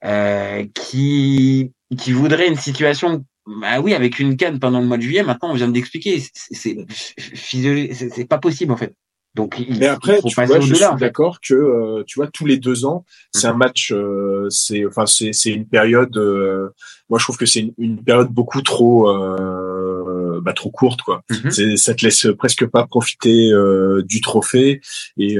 euh, 0.05 0.65
qui, 0.75 1.73
qui 1.99 2.13
voudraient 2.13 2.49
une 2.49 2.57
situation, 2.57 3.27
bah 3.47 3.81
oui, 3.81 3.93
avec 3.93 4.19
une 4.19 4.37
canne 4.37 4.59
pendant 4.59 4.81
le 4.81 4.87
mois 4.87 4.97
de 4.97 5.03
juillet. 5.03 5.23
Maintenant, 5.23 5.51
on 5.51 5.55
vient 5.55 5.69
d'expliquer, 5.69 6.23
c'est 6.33 8.29
pas 8.29 8.39
possible 8.39 8.73
en 8.73 8.77
fait. 8.77 8.95
Donc, 9.35 9.57
il, 9.59 9.79
mais 9.79 9.87
après, 9.87 10.21
faut 10.21 10.29
tu 10.29 10.35
vois, 10.35 10.61
je 10.61 10.75
suis 10.75 10.85
d'accord 10.99 11.41
que 11.41 11.55
euh, 11.55 12.03
tu 12.07 12.19
vois 12.19 12.29
tous 12.29 12.47
les 12.47 12.57
deux 12.57 12.85
ans, 12.85 13.05
c'est 13.33 13.47
un 13.47 13.53
mhm. 13.53 13.59
match, 13.59 13.93
euh, 13.93 14.49
c'est 14.51 14.85
enfin 14.87 15.07
c'est 15.07 15.33
c'est 15.33 15.51
une 15.51 15.67
période. 15.67 16.17
Euh, 16.17 16.71
moi, 17.09 17.19
je 17.19 17.25
trouve 17.25 17.37
que 17.37 17.47
c'est 17.47 17.61
une, 17.61 17.73
une, 17.79 18.03
période 18.03 18.29
beaucoup 18.29 18.63
trop 18.63 19.09
euh, 19.09 20.41
bah, 20.43 20.53
trop 20.53 20.71
courte 20.71 21.03
quoi. 21.03 21.23
Mm 21.31 21.77
Ça 21.77 21.95
te 21.95 22.05
laisse 22.05 22.27
presque 22.39 22.67
pas 22.67 22.87
profiter 22.87 23.51
euh, 23.53 24.03
du 24.03 24.21
trophée 24.21 24.81
et 25.19 25.37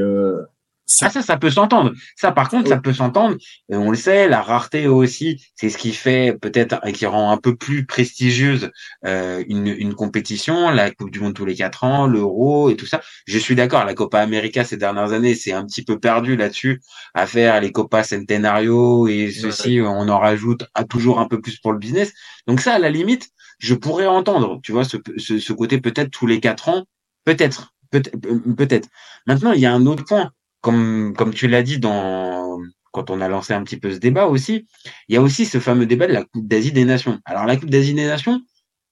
ça... 0.89 1.07
Ah 1.07 1.11
ça, 1.11 1.23
ça 1.23 1.37
peut 1.37 1.51
s'entendre. 1.51 1.93
Ça, 2.17 2.33
par 2.33 2.49
contre, 2.49 2.69
ça 2.69 2.79
peut 2.79 2.93
s'entendre. 2.93 3.37
On 3.69 3.91
le 3.91 3.97
sait, 3.97 4.29
la 4.29 4.43
rareté 4.43 4.89
aussi, 4.89 5.41
c'est 5.55 5.71
ce 5.71 5.79
qui 5.79 5.93
fait 5.93 6.37
peut-être 6.41 6.81
et 6.85 6.93
qui 6.93 7.07
rend 7.07 7.31
un 7.31 7.37
peu 7.37 7.55
plus 7.55 7.87
prestigieuse 7.87 8.71
euh, 9.07 9.45
une, 9.49 9.69
une 9.69 9.95
compétition, 9.95 10.71
la 10.71 10.91
Coupe 10.91 11.11
du 11.11 11.21
Monde 11.21 11.35
tous 11.35 11.45
les 11.45 11.55
quatre 11.55 11.85
ans, 11.85 12.07
l'Euro 12.07 12.71
et 12.71 12.77
tout 12.77 12.87
ça. 12.87 13.01
Je 13.27 13.39
suis 13.39 13.55
d'accord. 13.55 13.85
La 13.85 13.95
Copa 13.95 14.21
América 14.21 14.65
ces 14.65 14.77
dernières 14.77 15.13
années, 15.13 15.35
c'est 15.35 15.53
un 15.53 15.65
petit 15.65 15.85
peu 15.85 15.99
perdu 15.99 16.37
là-dessus 16.37 16.81
à 17.15 17.27
faire 17.27 17.61
les 17.61 17.71
Copa 17.71 18.03
Centenario 18.03 19.07
et 19.07 19.31
ceci, 19.31 19.81
on 19.81 20.09
en 20.09 20.19
rajoute 20.19 20.65
à 20.75 20.85
toujours 20.85 21.21
un 21.21 21.29
peu 21.29 21.41
plus 21.41 21.59
pour 21.59 21.73
le 21.73 21.79
business. 21.79 22.13
Donc 22.47 22.61
ça, 22.61 22.75
à 22.75 22.79
la 22.79 22.91
limite, 22.91 23.29
je 23.59 23.75
pourrais 23.75 24.07
entendre. 24.07 24.61
Tu 24.63 24.73
vois, 24.73 24.85
ce, 24.85 24.97
ce, 25.17 25.39
ce 25.39 25.53
côté 25.53 25.81
peut-être 25.81 26.11
tous 26.11 26.27
les 26.27 26.41
quatre 26.41 26.69
ans, 26.69 26.85
peut-être, 27.25 27.75
peut-être, 27.91 28.17
peut-être. 28.57 28.89
Maintenant, 29.27 29.53
il 29.53 29.61
y 29.61 29.67
a 29.67 29.73
un 29.73 29.87
autre 29.87 30.05
point 30.05 30.33
comme, 30.61 31.15
comme 31.17 31.33
tu 31.33 31.49
l'as 31.49 31.63
dit 31.63 31.79
dans, 31.79 32.59
quand 32.93 33.11
on 33.11 33.21
a 33.21 33.29
lancé 33.29 33.53
un 33.53 33.63
petit 33.65 33.79
peu 33.79 33.93
ce 33.93 33.99
débat 33.99 34.27
aussi, 34.27 34.67
il 35.09 35.15
y 35.15 35.19
a 35.19 35.23
aussi 35.23 35.45
ce 35.45 35.59
fameux 35.59 35.87
débat 35.87 36.07
de 36.07 36.13
la 36.13 36.25
Coupe 36.25 36.47
d'Asie 36.47 36.73
des 36.73 36.85
Nations. 36.85 37.21
Alors 37.25 37.47
la 37.47 37.57
Coupe 37.57 37.71
d'Asie 37.71 37.95
des 37.95 38.07
Nations, 38.07 38.41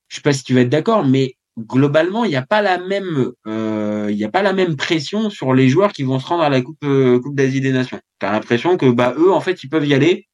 je 0.09 0.17
sais 0.17 0.23
pas 0.23 0.33
si 0.33 0.45
tu 0.45 0.55
vas 0.55 0.61
être 0.61 0.69
d'accord, 0.69 1.05
mais 1.05 1.37
globalement, 1.59 2.25
il 2.25 2.31
n'y 2.31 2.37
a 2.37 2.47
pas 2.47 2.63
la 2.63 2.79
même, 2.79 3.33
euh, 3.47 4.09
il 4.11 4.17
y 4.17 4.25
a 4.25 4.31
pas 4.31 4.43
la 4.43 4.53
même 4.53 4.77
pression 4.77 5.31
sur 5.31 5.55
les 5.55 5.69
joueurs 5.69 5.93
qui 5.93 6.03
vont 6.03 6.19
se 6.19 6.27
rendre 6.27 6.43
à 6.43 6.51
la 6.51 6.61
Coupe, 6.63 6.85
euh, 6.85 7.21
coupe 7.21 7.35
d'Asie 7.35 7.61
des 7.61 7.73
Nations. 7.73 8.01
Tu 8.21 8.27
as 8.27 8.33
l'impression 8.33 8.77
que 8.77 8.91
bah 8.91 9.15
eux, 9.19 9.33
en 9.33 9.41
fait, 9.41 9.63
ils 9.65 9.69
peuvent 9.69 9.87
y 9.87 9.95
aller. 9.95 10.29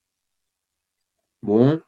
Bon, 1.42 1.80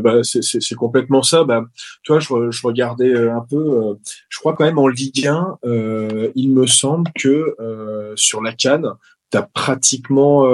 bah, 0.00 0.20
c'est 0.22 0.74
complètement 0.74 1.22
ça. 1.22 1.44
Bah, 1.44 1.64
tu 2.02 2.12
vois, 2.12 2.20
je, 2.20 2.50
je 2.50 2.66
regardais 2.66 3.08
euh, 3.10 3.34
un 3.34 3.44
peu. 3.48 3.56
Euh, 3.56 3.94
je 4.28 4.38
crois 4.38 4.54
quand 4.54 4.64
même 4.64 4.78
en 4.78 4.88
Ligue 4.88 5.26
1, 5.26 5.58
euh, 5.64 6.30
il 6.34 6.52
me 6.52 6.66
semble 6.66 7.10
que 7.18 7.54
euh, 7.60 8.12
sur 8.16 8.42
la 8.42 8.52
Cannes, 8.52 8.88
tu 9.30 9.38
as 9.38 9.42
pratiquement 9.42 10.44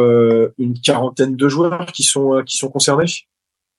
une 0.58 0.74
quarantaine 0.80 1.36
de 1.36 1.48
joueurs 1.48 1.86
qui 1.86 2.02
sont 2.02 2.42
qui 2.46 2.56
sont 2.56 2.68
concernés. 2.68 3.06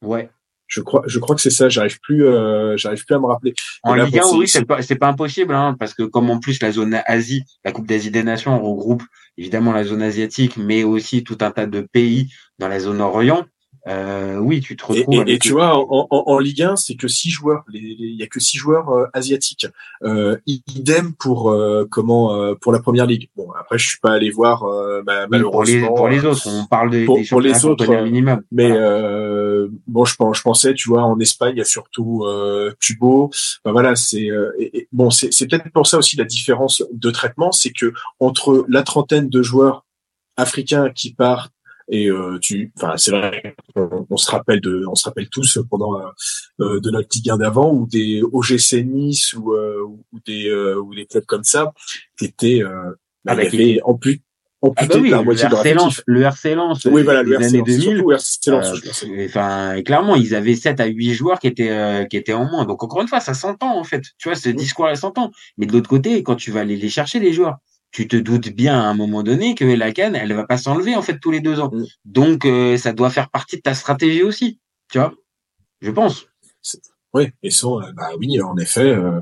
Ouais. 0.01 0.29
Je 0.67 0.81
crois, 0.81 1.03
je 1.05 1.19
crois 1.19 1.35
que 1.35 1.41
c'est 1.41 1.51
ça. 1.51 1.69
J'arrive 1.69 1.99
plus, 2.01 2.25
euh, 2.25 2.75
j'arrive 2.77 3.05
plus 3.05 3.13
à 3.15 3.19
me 3.19 3.25
rappeler. 3.27 3.53
En 3.83 3.93
là, 3.93 4.05
Ligue 4.05 4.19
1, 4.19 4.21
bon, 4.23 4.37
oui, 4.39 4.47
c'est- 4.47 4.59
c'est 4.59 4.65
pas, 4.65 4.81
c'est 4.81 4.95
pas 4.95 5.07
impossible, 5.07 5.53
hein, 5.53 5.75
parce 5.77 5.93
que 5.93 6.01
comme 6.03 6.29
en 6.31 6.39
plus 6.39 6.61
la 6.63 6.71
zone 6.71 6.99
Asie, 7.05 7.43
la 7.63 7.71
Coupe 7.71 7.85
d'Asie 7.85 8.09
des 8.11 8.23
Nations 8.23 8.59
regroupe 8.59 9.03
évidemment 9.37 9.71
la 9.71 9.83
zone 9.83 10.01
asiatique, 10.01 10.57
mais 10.57 10.83
aussi 10.83 11.23
tout 11.23 11.37
un 11.41 11.51
tas 11.51 11.67
de 11.67 11.81
pays 11.81 12.31
dans 12.59 12.67
la 12.69 12.79
zone 12.79 13.01
Orient. 13.01 13.45
Euh, 13.87 14.37
oui, 14.37 14.61
tu 14.61 14.77
te 14.77 14.83
Et, 14.93 14.99
retrouves. 14.99 15.13
et- 15.15 15.19
avec 15.21 15.35
et 15.35 15.39
tu 15.39 15.51
vois, 15.51 15.75
en, 15.77 16.07
en, 16.09 16.23
en 16.27 16.39
Ligue 16.39 16.61
1, 16.61 16.77
c'est 16.77 16.95
que 16.95 17.09
six 17.09 17.29
joueurs. 17.29 17.63
Il 17.73 18.15
y 18.17 18.23
a 18.23 18.27
que 18.27 18.39
six 18.39 18.57
joueurs 18.57 18.89
euh, 18.89 19.07
asiatiques. 19.13 19.67
Euh, 20.03 20.37
idem 20.47 21.13
pour 21.13 21.51
euh, 21.51 21.85
comment 21.91 22.33
euh, 22.33 22.55
pour 22.55 22.71
la 22.71 22.79
première 22.79 23.05
ligue. 23.05 23.29
Bon, 23.35 23.51
après, 23.59 23.77
je 23.77 23.85
suis 23.87 23.99
pas 23.99 24.11
allé 24.13 24.29
voir 24.29 24.63
euh, 24.63 25.01
ma- 25.05 25.25
Oui, 25.27 25.41
pour 25.41 25.63
les 25.65 25.81
malheureusement. 25.81 25.95
pour 25.95 26.07
les 26.07 26.23
autres, 26.25 26.47
on 26.47 26.65
parle 26.65 26.91
de, 26.91 27.05
pour- 27.05 27.17
des 27.17 27.25
pour 27.25 27.41
les 27.41 27.65
autres, 27.65 27.93
minimum. 28.03 28.41
Mais 28.53 28.69
Voilà. 28.69 28.85
euh, 28.85 29.67
bon, 29.87 30.05
je 30.05 30.15
pense, 30.15 30.37
je 30.37 30.41
pensais, 30.43 30.73
tu 30.73 30.87
vois, 30.87 31.03
en 31.03 31.19
Espagne, 31.19 31.53
il 31.55 31.59
y 31.59 31.61
a 31.61 31.65
surtout 31.65 32.23
euh, 32.25 32.71
Cubo. 32.79 33.31
Ben 33.65 33.73
voilà, 33.73 33.97
c'est 33.97 34.29
euh, 34.31 34.51
et- 34.59 34.77
et 34.77 34.87
bon, 34.93 35.09
c'est 35.09 35.33
c'est 35.33 35.45
peut-être 35.47 35.69
pour 35.73 35.87
ça 35.87 35.97
aussi 35.97 36.15
la 36.15 36.23
différence 36.25 36.83
de 36.91 37.11
traitement, 37.11 37.51
c'est 37.51 37.71
que 37.71 37.91
entre 38.21 38.65
la 38.69 38.83
trentaine 38.83 39.27
de 39.27 39.41
joueurs 39.41 39.85
africains 40.37 40.89
qui 40.89 41.13
partent 41.13 41.51
et 41.89 42.09
euh, 42.09 42.37
tu, 42.39 42.71
enfin, 42.77 42.95
c'est 42.97 43.11
vrai, 43.11 43.55
on, 43.75 44.05
on 44.09 44.17
se 44.17 44.29
rappelle 44.31 44.61
de, 44.61 44.83
on 44.89 44.95
se 44.95 45.05
rappelle 45.05 45.29
tous 45.29 45.59
pendant 45.69 45.99
euh, 45.99 46.03
euh, 46.61 46.79
de 46.79 46.89
notre 46.91 47.09
Ligue 47.15 47.29
1 47.31 47.37
d'avant 47.37 47.73
ou 47.73 47.87
des 47.87 48.21
OGC 48.23 48.83
Nice 48.85 49.33
ou 49.33 49.53
euh, 49.53 49.81
ou 49.83 50.19
des 50.25 50.47
euh, 50.49 50.75
ou 50.81 50.93
des 50.95 51.05
clubs 51.05 51.25
comme 51.25 51.43
ça 51.43 51.73
qui 52.17 52.25
étaient, 52.25 52.61
euh, 52.63 52.91
bah, 53.25 53.33
Ah 53.33 53.35
bah, 53.35 53.41
avait 53.45 53.79
en 53.83 53.95
plus 53.95 54.21
Ah 54.77 54.85
bah 54.87 54.95
oui, 54.95 55.09
de 55.09 55.11
la 55.11 55.17
le 55.17 55.23
moitié 55.25 55.45
de 55.45 55.51
leur 55.51 55.65
RC. 55.65 55.73
Lens, 55.75 56.01
le 56.05 56.21
RC 56.21 56.55
Lens, 56.55 56.85
Oui, 56.85 57.03
voilà, 57.03 57.21
le 57.21 57.33
RC 57.33 57.45
années 57.47 57.57
Lens, 57.59 57.67
2000. 57.67 57.81
surtout 57.81 58.09
le 58.09 58.15
RC 58.15 58.51
Lens, 58.51 58.71
euh, 58.71 58.75
je 58.75 58.81
pense. 58.87 59.05
enfin, 59.25 59.81
clairement, 59.83 60.15
ils 60.15 60.35
avaient 60.35 60.55
7 60.55 60.79
à 60.79 60.85
8 60.85 61.13
joueurs 61.13 61.39
qui 61.39 61.47
étaient, 61.47 61.69
euh, 61.69 62.05
qui 62.05 62.15
étaient 62.15 62.31
en 62.33 62.45
moins. 62.45 62.63
Donc, 62.65 62.81
encore 62.81 63.01
une 63.01 63.09
fois, 63.09 63.19
ça 63.19 63.33
s'entend, 63.33 63.77
en 63.77 63.83
fait. 63.83 64.03
Tu 64.17 64.29
vois, 64.29 64.35
ce 64.37 64.47
discours, 64.47 64.87
elle 64.87 64.95
s'entend. 64.95 65.31
Mais 65.57 65.65
de 65.65 65.73
l'autre 65.73 65.89
côté, 65.89 66.23
quand 66.23 66.35
tu 66.37 66.51
vas 66.51 66.61
aller 66.61 66.77
les 66.77 66.89
chercher, 66.89 67.19
les 67.19 67.33
joueurs, 67.33 67.57
tu 67.93 68.07
te 68.07 68.17
doutes 68.17 68.49
bien 68.49 68.77
à 68.77 68.83
un 68.83 68.95
moment 68.95 69.23
donné 69.23 69.55
que 69.55 69.63
la 69.63 69.93
canne, 69.93 70.15
elle 70.15 70.33
va 70.33 70.45
pas 70.45 70.57
s'enlever, 70.57 70.95
en 70.95 71.01
fait, 71.01 71.19
tous 71.19 71.31
les 71.31 71.39
deux 71.39 71.59
ans. 71.59 71.69
Mm. 71.71 71.83
Donc, 72.05 72.45
euh, 72.45 72.75
ça 72.75 72.91
doit 72.91 73.11
faire 73.11 73.29
partie 73.29 73.57
de 73.57 73.61
ta 73.61 73.75
stratégie 73.75 74.23
aussi. 74.23 74.59
Tu 74.91 74.97
vois? 74.97 75.13
Je 75.79 75.91
pense. 75.91 76.25
Oui, 77.13 77.29
et 77.43 77.51
ça, 77.51 77.67
euh, 77.67 77.91
bah 77.95 78.09
oui, 78.17 78.41
en 78.41 78.57
effet. 78.57 78.81
euh, 78.81 79.21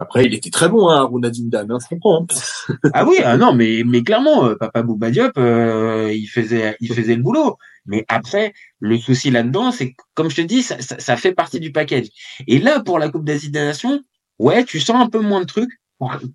après, 0.00 0.26
il 0.26 0.34
était 0.34 0.50
très 0.50 0.68
bon, 0.68 0.88
hein, 0.88 0.96
Aruna 0.96 1.30
Dindan, 1.30 1.70
hein, 1.70 1.78
je 1.80 1.86
comprends. 1.88 2.22
hein. 2.22 2.76
Ah 2.92 3.06
oui, 3.06 3.18
ah 3.24 3.36
non, 3.36 3.54
mais, 3.54 3.84
mais 3.86 4.02
clairement, 4.02 4.44
euh, 4.46 4.56
Papa 4.56 4.82
Bouba 4.82 5.12
Diop, 5.12 5.38
euh, 5.38 6.12
il 6.12 6.26
faisait, 6.26 6.76
il 6.80 6.92
faisait 6.92 7.14
le 7.14 7.22
boulot. 7.22 7.56
Mais 7.86 8.04
après, 8.08 8.54
le 8.80 8.98
souci 8.98 9.30
là-dedans, 9.30 9.70
c'est 9.70 9.92
que, 9.92 10.02
comme 10.14 10.30
je 10.30 10.36
te 10.36 10.40
dis, 10.40 10.62
ça, 10.62 10.80
ça, 10.80 10.98
ça 10.98 11.16
fait 11.16 11.32
partie 11.32 11.60
du 11.60 11.70
package. 11.70 12.08
Et 12.48 12.58
là, 12.58 12.80
pour 12.80 12.98
la 12.98 13.08
Coupe 13.08 13.24
d'Asie 13.24 13.50
des 13.50 13.60
Nations, 13.60 14.02
ouais, 14.40 14.64
tu 14.64 14.80
sens 14.80 14.96
un 15.00 15.08
peu 15.08 15.20
moins 15.20 15.40
de 15.40 15.46
trucs. 15.46 15.70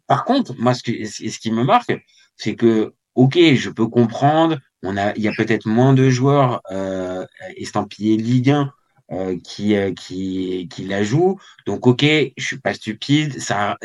Par, 0.07 0.25
contre, 0.25 0.53
moi, 0.57 0.73
ce, 0.73 0.83
qui 0.83 1.51
me 1.51 1.63
marque, 1.63 1.93
c'est 2.35 2.55
que, 2.55 2.93
ok, 3.15 3.37
je 3.55 3.69
peux 3.69 3.87
comprendre, 3.87 4.57
il 4.83 5.21
y 5.21 5.27
a 5.27 5.33
peut-être 5.37 5.67
moins 5.67 5.93
de 5.93 6.09
joueurs 6.09 6.61
euh, 6.71 7.25
estampillés 7.57 8.17
Ligue 8.17 8.51
1 8.51 8.71
euh, 9.11 9.37
qui, 9.43 9.75
euh, 9.75 9.91
qui, 9.91 10.67
la 10.87 11.03
jouent. 11.03 11.37
Donc, 11.65 11.87
ok, 11.87 12.03
je 12.03 12.45
suis 12.45 12.59
pas 12.59 12.73
stupide, 12.73 13.39
ça, 13.39 13.77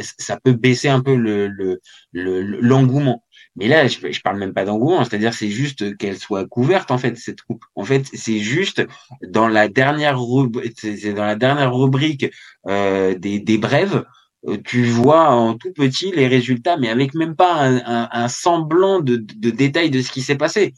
peut 0.45 0.53
baisser 0.53 0.89
un 0.89 1.01
peu 1.01 1.17
le, 1.17 1.49
le, 1.49 1.81
le- 2.13 2.61
l'engouement. 2.61 3.25
Mais 3.57 3.69
là, 3.69 3.87
je, 3.87 3.99
je 4.11 4.21
parle 4.21 4.39
même 4.39 4.53
pas 4.53 4.65
d'engouement, 4.65 5.05
c'est-à-dire 5.05 5.33
c'est 5.33 5.49
juste 5.49 5.97
qu'elle 5.97 6.19
soit 6.19 6.47
couverte 6.47 6.91
en 6.91 6.99
fait 6.99 7.17
cette 7.17 7.41
coupe. 7.43 7.65
En 7.75 7.85
fait, 7.85 8.05
c'est 8.13 8.41
juste 8.41 8.85
dans 9.27 9.49
la 9.49 9.69
dernière 9.69 10.21
rubrique 10.21 12.27
des, 12.67 13.59
brèves, 13.59 14.05
tu 14.65 14.85
vois 14.85 15.31
en 15.31 15.55
tout 15.57 15.73
petit 15.73 16.13
les 16.13 16.27
résultats, 16.27 16.77
mais 16.77 16.89
avec 16.91 17.15
même 17.15 17.35
pas 17.37 17.55
un, 17.55 17.77
un- 17.79 18.09
un 18.13 18.29
semblant 18.29 19.01
de, 19.01 19.17
de 19.17 19.51
détail 19.51 19.91
de 19.91 20.03
ce 20.03 20.11
qui 20.13 20.21
s'est 20.23 20.37
passé. 20.37 20.75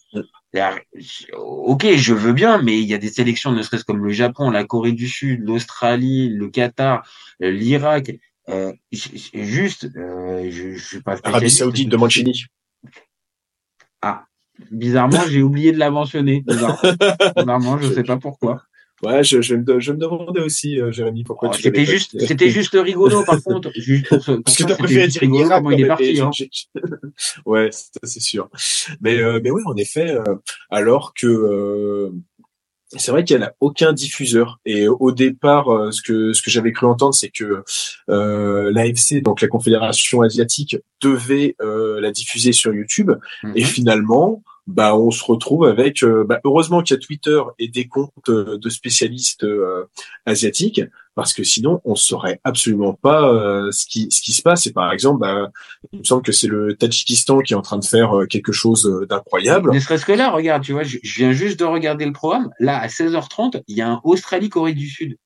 Ok, 1.37 1.87
je 1.96 2.14
veux 2.14 2.32
bien, 2.32 2.62
mais 2.62 2.78
il 2.80 2.87
y 2.88 2.94
a 2.94 2.99
des 2.99 3.11
sélections, 3.11 3.52
ne 3.52 3.62
serait-ce 3.62 3.85
comme 3.85 4.02
le 4.04 4.12
Japon, 4.12 4.50
la 4.50 4.64
Corée 4.64 4.92
du 4.92 5.08
Sud, 5.08 5.40
l'Australie, 5.44 6.28
le 6.30 6.49
Qatar, 6.49 7.06
euh, 7.42 7.50
l'Irak. 7.50 8.12
Euh, 8.49 8.73
juste, 9.35 9.88
euh, 9.96 10.49
je, 10.50 10.73
je 10.73 10.85
suis 10.85 11.02
pas 11.02 11.16
Arabie. 11.25 11.50
Saoudite 11.50 11.88
de 11.88 11.96
Mancini. 11.96 12.44
Ah, 14.00 14.25
bizarrement, 14.70 15.23
j'ai 15.28 15.42
oublié 15.42 15.73
de 15.73 15.78
la 15.78 15.90
mentionner. 15.90 16.42
Bizarre. 16.46 16.80
Bizarrement, 17.37 17.78
je 17.78 17.92
sais 17.92 18.04
pas 18.04 18.16
pourquoi. 18.16 18.62
Ouais, 19.03 19.23
je, 19.23 19.43
je, 19.43 19.55
me, 19.57 19.79
je 19.79 19.93
me 19.93 19.99
demandais 19.99 20.41
aussi, 20.41 20.81
euh, 20.81 20.91
Jérémy, 20.91 21.23
pourquoi 21.23 21.50
Oh, 21.50 21.55
tu 21.55 21.62
C'était 21.62 21.85
juste, 21.85 22.19
c'était 22.26 22.49
juste 22.50 22.73
rigolo, 22.75 23.25
par 23.25 23.43
contre. 23.45 23.71
Juste 23.75 24.09
pour 24.09 24.23
ce, 24.23 24.33
pour 24.33 24.43
Parce 24.45 24.57
que 24.57 24.65
t'as 24.65 24.76
préféré 24.76 25.09
dire 25.09 25.21
rigolo 25.21 25.49
comment 25.49 25.71
il 25.71 25.83
est 25.83 25.87
parti. 25.87 26.19
Hein. 26.21 26.31
ouais, 27.47 27.71
ça, 27.73 28.00
c'est 28.05 28.21
sûr. 28.23 28.49
Mais, 29.00 29.19
euh, 29.19 29.41
mais 29.45 29.50
oui, 29.50 29.62
en 29.67 29.76
effet, 29.76 30.11
euh, 30.12 30.23
alors 30.71 31.12
que 31.15 31.26
euh, 31.26 32.11
c'est 32.88 33.11
vrai 33.11 33.25
qu'elle 33.25 33.43
a 33.43 33.55
aucun 33.61 33.93
diffuseur. 33.93 34.61
Et 34.65 34.88
au 34.88 35.12
départ, 35.12 35.69
euh, 35.69 35.91
ce 35.91 36.00
que 36.00 36.33
ce 36.33 36.41
que 36.41 36.50
j'avais 36.50 36.73
cru 36.73 36.87
entendre, 36.87 37.15
c'est 37.15 37.31
que 37.31 37.62
euh, 38.09 38.71
l'AFC, 38.73 39.21
donc 39.23 39.41
la 39.43 39.49
Confédération 39.49 40.23
asiatique, 40.23 40.76
devait 41.03 41.55
euh, 41.61 42.00
la 42.00 42.12
diffuser 42.12 42.53
sur 42.53 42.73
YouTube. 42.73 43.11
Et 43.55 43.61
Mhm. 43.62 43.67
finalement, 43.67 44.43
bah, 44.66 44.96
on 44.96 45.11
se 45.11 45.25
retrouve 45.25 45.64
avec, 45.64 46.02
euh, 46.02 46.25
bah, 46.25 46.40
heureusement 46.44 46.82
qu'il 46.82 46.96
y 46.96 46.99
a 46.99 47.00
Twitter 47.00 47.40
et 47.58 47.68
des 47.68 47.87
comptes 47.87 48.28
euh, 48.28 48.58
de 48.58 48.68
spécialistes 48.68 49.44
euh, 49.44 49.85
asiatiques, 50.26 50.80
parce 51.14 51.32
que 51.32 51.44
sinon, 51.44 51.80
on 51.85 51.94
saurait 51.94 52.40
absolument 52.44 52.92
pas 52.92 53.32
ce 53.70 53.87
qui 53.87 54.08
ce 54.11 54.20
qui 54.20 54.32
se 54.32 54.42
passe. 54.42 54.66
Et 54.66 54.73
par 54.73 54.92
exemple, 54.92 55.20
bah, 55.20 55.50
il 55.92 56.00
me 56.00 56.04
semble 56.04 56.23
que 56.23 56.32
c'est 56.32 56.46
le 56.46 56.76
Tadjikistan 56.76 57.40
qui 57.40 57.54
est 57.54 57.56
en 57.56 57.62
train 57.62 57.78
de 57.78 57.87
faire 57.87 58.12
quelque 58.28 58.52
chose 58.52 59.06
d'incroyable. 59.08 59.73
Ne 59.73 59.80
serait-ce 59.80 60.04
que 60.04 60.12
là, 60.12 60.28
regarde, 60.28 60.62
tu 60.62 60.73
vois, 60.73 60.82
je, 60.82 60.99
je 61.02 61.14
viens 61.16 61.32
juste 61.32 61.58
de 61.58 61.64
regarder 61.64 62.04
le 62.04 62.12
programme. 62.12 62.50
Là, 62.61 62.78
à 62.78 62.88
16h30, 62.88 63.62
il 63.66 63.78
y 63.78 63.80
a 63.80 63.88
un 63.88 64.00
Australie-Corée 64.04 64.75
du 64.75 64.90
Sud. 64.90 65.16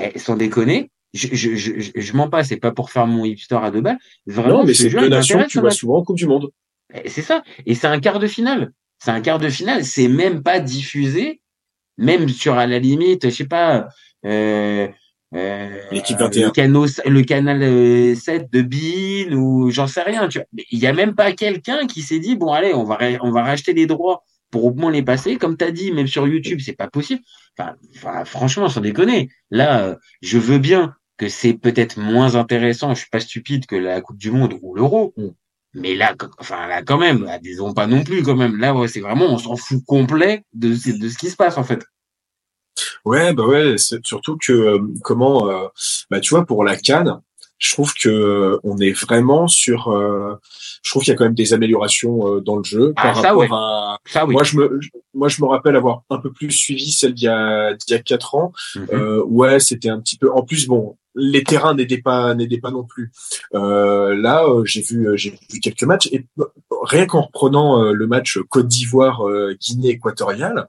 Eh, 0.00 0.18
sans 0.18 0.34
déconner, 0.34 0.90
je, 1.12 1.28
je, 1.32 1.54
je, 1.54 1.78
je, 1.78 1.90
je 1.94 2.16
mens 2.16 2.28
pas, 2.28 2.42
c'est 2.42 2.56
pas 2.56 2.72
pour 2.72 2.90
faire 2.90 3.06
mon 3.06 3.24
hipster 3.24 3.58
à 3.60 3.70
deux 3.70 3.80
balles. 3.80 3.98
Vraiment, 4.26 4.58
non, 4.58 4.64
mais 4.64 4.74
ce 4.74 4.88
c'est 4.88 4.96
il 4.96 5.08
nations 5.10 5.42
que 5.42 5.48
tu 5.48 5.60
vois 5.60 5.70
souvent 5.70 5.98
en 5.98 6.02
Coupe 6.02 6.16
du 6.16 6.26
Monde. 6.26 6.50
Eh, 6.94 7.08
C'est 7.08 7.22
ça. 7.22 7.42
Et 7.66 7.74
c'est 7.74 7.86
un 7.86 8.00
quart 8.00 8.18
de 8.18 8.26
finale. 8.26 8.72
C'est 8.98 9.10
un 9.10 9.20
quart 9.20 9.38
de 9.38 9.48
finale. 9.48 9.84
C'est 9.84 10.08
même 10.08 10.42
pas 10.42 10.60
diffusé. 10.60 11.40
Même 11.98 12.28
sur, 12.28 12.54
à 12.54 12.66
la 12.66 12.78
limite, 12.78 13.28
je 13.28 13.34
sais 13.34 13.46
pas, 13.46 13.88
euh, 14.24 14.88
euh, 15.34 15.80
L'équipe 15.92 16.18
21. 16.18 16.46
Le, 16.46 16.50
canal, 16.50 16.88
le 17.06 17.22
canal 17.22 17.62
euh, 17.62 18.14
7 18.14 18.50
de 18.50 18.62
Bean 18.62 19.36
ou 19.36 19.70
j'en 19.70 19.86
sais 19.86 20.02
rien. 20.02 20.26
Tu 20.28 20.38
vois. 20.38 20.46
Mais 20.52 20.64
il 20.70 20.78
y 20.78 20.86
a 20.86 20.92
même 20.92 21.14
pas 21.14 21.32
quelqu'un 21.32 21.86
qui 21.86 22.00
s'est 22.02 22.18
dit, 22.18 22.36
bon, 22.36 22.52
allez, 22.52 22.72
on 22.74 22.84
va, 22.84 22.96
ra- 22.96 23.18
on 23.22 23.30
va 23.30 23.42
racheter 23.42 23.72
les 23.74 23.86
droits 23.86 24.24
pour 24.50 24.64
au 24.64 24.72
moins 24.74 24.90
les 24.90 25.02
passer. 25.02 25.36
Comme 25.36 25.56
tu 25.56 25.64
as 25.64 25.70
dit, 25.72 25.92
même 25.92 26.06
sur 26.06 26.26
YouTube, 26.26 26.60
c'est 26.64 26.72
pas 26.76 26.88
possible. 26.88 27.20
Enfin, 27.58 27.74
enfin, 27.96 28.24
franchement, 28.24 28.68
sans 28.68 28.80
déconner. 28.80 29.28
Là, 29.50 29.96
je 30.22 30.38
veux 30.38 30.58
bien 30.58 30.94
que 31.18 31.28
c'est 31.28 31.52
peut-être 31.52 31.98
moins 31.98 32.34
intéressant, 32.34 32.94
je 32.94 33.00
suis 33.00 33.10
pas 33.10 33.20
stupide 33.20 33.66
que 33.66 33.76
la 33.76 34.00
Coupe 34.00 34.16
du 34.16 34.30
Monde 34.30 34.54
ou 34.62 34.74
l'Euro. 34.74 35.12
Mais 35.74 35.94
là, 35.94 36.14
enfin 36.38 36.66
là 36.66 36.82
quand 36.82 36.98
même, 36.98 37.24
là, 37.24 37.38
disons 37.38 37.72
pas 37.74 37.86
non 37.86 38.02
plus 38.02 38.22
quand 38.22 38.34
même. 38.36 38.56
Là, 38.56 38.74
ouais, 38.74 38.88
c'est 38.88 39.00
vraiment, 39.00 39.26
on 39.26 39.38
s'en 39.38 39.56
fout 39.56 39.82
complet 39.86 40.42
de, 40.52 40.74
ce- 40.74 40.90
de 40.98 41.08
ce 41.08 41.16
qui 41.16 41.30
se 41.30 41.36
passe 41.36 41.58
en 41.58 41.64
fait. 41.64 41.84
Ouais, 43.04 43.32
bah 43.34 43.46
ouais, 43.46 43.76
c'est 43.78 44.04
surtout 44.04 44.36
que 44.36 44.52
euh, 44.52 44.78
comment, 45.02 45.48
euh, 45.48 45.66
bah 46.10 46.20
tu 46.20 46.30
vois, 46.30 46.44
pour 46.46 46.64
la 46.64 46.76
Cannes, 46.76 47.20
je 47.58 47.72
trouve 47.72 47.92
que 47.94 48.08
euh, 48.08 48.58
on 48.64 48.78
est 48.78 48.92
vraiment 48.92 49.48
sur. 49.48 49.88
euh, 49.88 50.34
je 50.82 50.90
trouve 50.90 51.02
qu'il 51.02 51.12
y 51.12 51.14
a 51.14 51.16
quand 51.18 51.24
même 51.24 51.34
des 51.34 51.52
améliorations 51.52 52.36
euh, 52.36 52.40
dans 52.40 52.56
le 52.56 52.64
jeu 52.64 52.92
Ah, 52.96 53.02
par 53.02 53.16
ça, 53.16 53.22
rapport 53.28 53.40
ouais. 53.40 53.48
à. 53.52 53.98
Ça, 54.06 54.24
oui. 54.26 54.32
Moi, 54.32 54.44
je 54.44 54.56
me, 54.56 54.80
je- 54.80 54.88
moi, 55.14 55.28
je 55.28 55.42
me 55.42 55.46
rappelle 55.48 55.76
avoir 55.76 56.02
un 56.10 56.18
peu 56.18 56.32
plus 56.32 56.50
suivi 56.50 56.90
celle 56.90 57.14
d'il 57.14 57.24
y 57.24 57.28
a 57.28 57.74
d'il 57.74 57.92
y 57.94 57.98
a 57.98 58.02
quatre 58.02 58.34
ans. 58.34 58.52
Euh, 58.92 59.22
ouais, 59.24 59.60
c'était 59.60 59.90
un 59.90 60.00
petit 60.00 60.16
peu. 60.16 60.32
En 60.32 60.42
plus, 60.42 60.66
bon, 60.66 60.96
les 61.14 61.42
terrains 61.44 61.74
n'aidaient 61.74 61.98
pas 61.98 62.34
pas 62.62 62.70
non 62.70 62.84
plus. 62.84 63.12
Euh, 63.54 64.14
là, 64.14 64.44
euh, 64.44 64.64
j'ai 64.64 64.82
vu 64.82 65.08
euh, 65.08 65.16
j'ai 65.16 65.30
vu 65.30 65.60
quelques 65.60 65.84
matchs 65.84 66.08
et 66.12 66.26
rien 66.82 67.06
qu'en 67.06 67.22
reprenant 67.22 67.92
le 67.92 68.06
match 68.06 68.38
Côte 68.48 68.68
d'Ivoire 68.68 69.22
Guinée 69.60 69.90
équatoriale. 69.90 70.68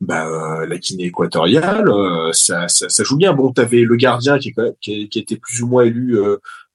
Bah, 0.00 0.66
la 0.66 0.76
Guinée 0.76 1.04
équatoriale, 1.04 1.90
ça, 2.32 2.68
ça, 2.68 2.88
ça 2.88 3.04
joue 3.04 3.16
bien. 3.16 3.32
Bon, 3.32 3.52
t'avais 3.52 3.82
le 3.82 3.96
gardien 3.96 4.38
qui, 4.38 4.52
était 5.14 5.36
plus 5.36 5.62
ou 5.62 5.68
moins 5.68 5.84
élu 5.84 6.18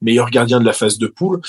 meilleur 0.01 0.29
gardien 0.29 0.59
de 0.59 0.65
la 0.65 0.73
phase 0.73 0.97
de 0.97 1.07
poule. 1.07 1.41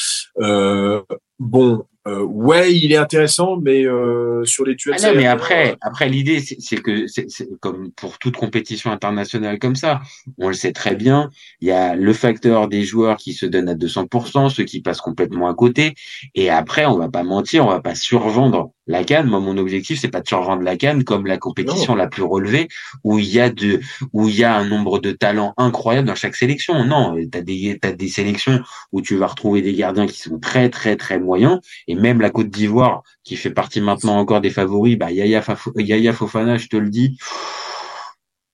Bon, 1.39 1.87
euh, 2.09 2.23
ouais, 2.23 2.75
il 2.75 2.93
est 2.93 2.97
intéressant, 2.97 3.59
mais 3.61 3.85
euh, 3.85 4.43
sur 4.45 4.65
les 4.65 4.75
tueurs. 4.75 4.97
Ah 4.99 5.09
non, 5.09 5.15
mais 5.15 5.27
après, 5.27 5.77
après 5.83 6.09
l'idée, 6.09 6.41
c'est 6.41 6.77
que 6.79 7.07
c'est 7.07 7.27
comme 7.61 7.91
pour 7.93 8.19
toute 8.19 8.37
compétition 8.37 8.91
internationale 8.91 9.59
comme 9.59 9.77
ça, 9.77 10.01
on 10.39 10.49
le 10.49 10.55
sait 10.55 10.73
très 10.73 10.95
bien. 10.95 11.29
Il 11.61 11.69
y 11.69 11.73
a 11.73 11.95
le 11.95 12.13
facteur 12.15 12.69
des 12.69 12.85
joueurs 12.85 13.19
qui 13.19 13.35
se 13.35 13.45
donnent 13.45 13.69
à 13.69 13.75
200%, 13.75 14.49
ceux 14.49 14.65
qui 14.65 14.81
passent 14.81 15.03
complètement 15.03 15.49
à 15.49 15.55
côté, 15.55 15.95
et 16.35 16.49
après, 16.49 16.87
on 16.87 16.97
va 16.97 17.11
pas 17.11 17.23
mentir, 17.23 17.67
on 17.67 17.71
va 17.71 17.81
pas 17.81 17.95
survendre 17.95 18.73
la 18.87 19.05
canne. 19.05 19.27
Moi, 19.27 19.41
mon 19.41 19.59
objectif, 19.59 20.01
c'est 20.01 20.09
pas 20.09 20.21
de 20.21 20.29
survendre 20.29 20.63
la 20.63 20.77
canne 20.77 21.05
comme 21.05 21.27
la 21.27 21.37
compétition 21.37 21.95
la 21.95 22.09
plus 22.09 22.23
relevée, 22.23 22.69
où 23.05 23.19
il 23.19 23.27
y 23.27 23.41
a 23.41 23.51
de, 23.51 23.81
où 24.15 24.29
il 24.29 24.37
y 24.37 24.45
a 24.45 24.57
un 24.57 24.67
nombre 24.67 25.01
de 25.01 25.13
talents 25.13 25.53
incroyables 25.59 26.09
dans 26.09 26.15
chaque 26.15 26.35
sélection. 26.35 26.83
Non, 26.85 27.15
t'as 27.31 27.43
des, 27.43 27.79
t'as 27.81 27.93
des 27.93 28.09
sélections 28.09 28.61
où 28.91 29.03
tu 29.03 29.17
vas 29.17 29.27
retrouver 29.27 29.61
des 29.61 29.75
gardiens 29.75 30.07
qui 30.07 30.19
sont 30.19 30.39
très, 30.39 30.71
très, 30.71 30.97
très 30.97 31.21
moyens 31.21 31.61
et 31.91 31.95
même 31.97 32.21
la 32.21 32.31
Côte 32.31 32.51
d'Ivoire, 32.51 33.03
qui 33.25 33.35
fait 33.35 33.51
partie 33.51 33.81
maintenant 33.81 34.17
encore 34.17 34.41
des 34.41 34.51
favoris, 34.51 34.97
bah 34.97 35.11
Yaya, 35.11 35.43
Yaya 35.75 36.13
Fofana, 36.13 36.57
je 36.57 36.69
te 36.69 36.77
le 36.77 36.89
dis, 36.89 37.19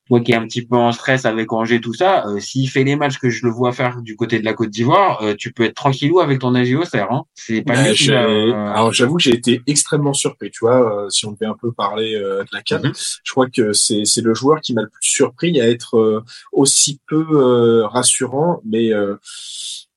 toi 0.07 0.21
qui 0.21 0.33
es 0.33 0.35
un 0.37 0.47
petit 0.47 0.65
peu 0.65 0.77
en 0.77 0.91
stress 0.91 1.27
avec 1.27 1.53
Angers, 1.53 1.83
tout 1.83 1.93
ça, 1.93 2.27
euh, 2.27 2.41
s'il 2.41 2.71
fait 2.71 2.83
les 2.83 2.97
matchs 2.97 3.19
que 3.19 3.29
je 3.29 3.45
le 3.45 3.53
vois 3.53 3.73
faire 3.73 4.01
du 4.01 4.17
côté 4.17 4.39
de 4.39 4.45
la 4.47 4.55
Côte 4.55 4.71
d'Ivoire, 4.71 5.21
euh, 5.23 5.35
tu 5.37 5.53
peux 5.53 5.65
être 5.65 5.75
tranquillou 5.75 6.21
avec 6.21 6.39
ton 6.39 6.55
AGOCR. 6.55 7.13
Hein. 7.13 7.25
C'est 7.35 7.61
pas 7.61 7.75
bah, 7.75 8.73
Alors 8.73 8.93
j'avoue 8.93 9.17
que 9.17 9.23
j'ai 9.23 9.35
été 9.35 9.61
extrêmement 9.67 10.15
surpris. 10.15 10.51
Tu 10.51 10.61
vois, 10.61 11.05
euh, 11.05 11.11
si 11.11 11.27
on 11.27 11.33
devait 11.33 11.47
un 11.47 11.57
peu 11.61 11.73
parler 11.73 12.15
de 12.15 12.47
la 12.53 12.63
CAN, 12.63 12.81
mhm. 12.83 12.93
je 13.23 13.33
crois 13.33 13.51
que 13.51 13.75
c'est 13.75 14.07
c'est 14.07 14.23
le 14.23 14.33
joueur 14.33 14.63
qui 14.63 14.73
m'a 14.73 14.83
le 14.83 14.89
plus 14.89 15.07
surpris 15.07 15.61
à 15.61 15.69
être 15.69 16.25
aussi 16.53 17.01
peu 17.07 17.83
rassurant, 17.85 18.63
mais 18.65 18.93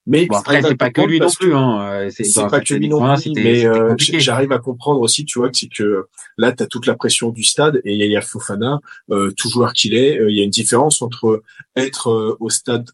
mais 0.09 0.25
bon, 0.25 0.37
après, 0.37 0.63
c'est 0.63 0.75
pas 0.75 0.89
que 0.89 1.01
lui 1.01 1.19
non 1.19 1.29
plus. 1.29 1.55
Hein. 1.55 2.07
C'est 2.09 2.49
pas 2.49 2.61
que 2.61 2.73
lui 2.73 2.89
non 2.89 3.15
plus. 3.15 3.31
Mais 3.35 3.63
euh, 3.65 3.95
j'arrive 3.97 4.51
à 4.51 4.57
comprendre 4.57 4.99
aussi, 5.01 5.23
tu 5.23 5.37
vois, 5.37 5.49
que 5.49 5.57
c'est 5.57 5.67
que 5.67 6.07
là, 6.37 6.51
tu 6.51 6.63
as 6.63 6.65
toute 6.65 6.87
la 6.87 6.95
pression 6.95 7.29
du 7.29 7.43
stade 7.43 7.79
et 7.85 7.93
il 7.93 8.11
y 8.11 8.17
a 8.17 8.21
Fofana, 8.21 8.79
euh, 9.11 9.31
tout 9.37 9.49
joueur 9.49 9.71
qu'il 9.71 9.93
est. 9.93 10.19
Euh, 10.19 10.31
il 10.31 10.35
y 10.35 10.41
a 10.41 10.43
une 10.43 10.49
différence 10.49 11.03
entre 11.03 11.43
être 11.75 12.37
au 12.39 12.49
stade 12.49 12.89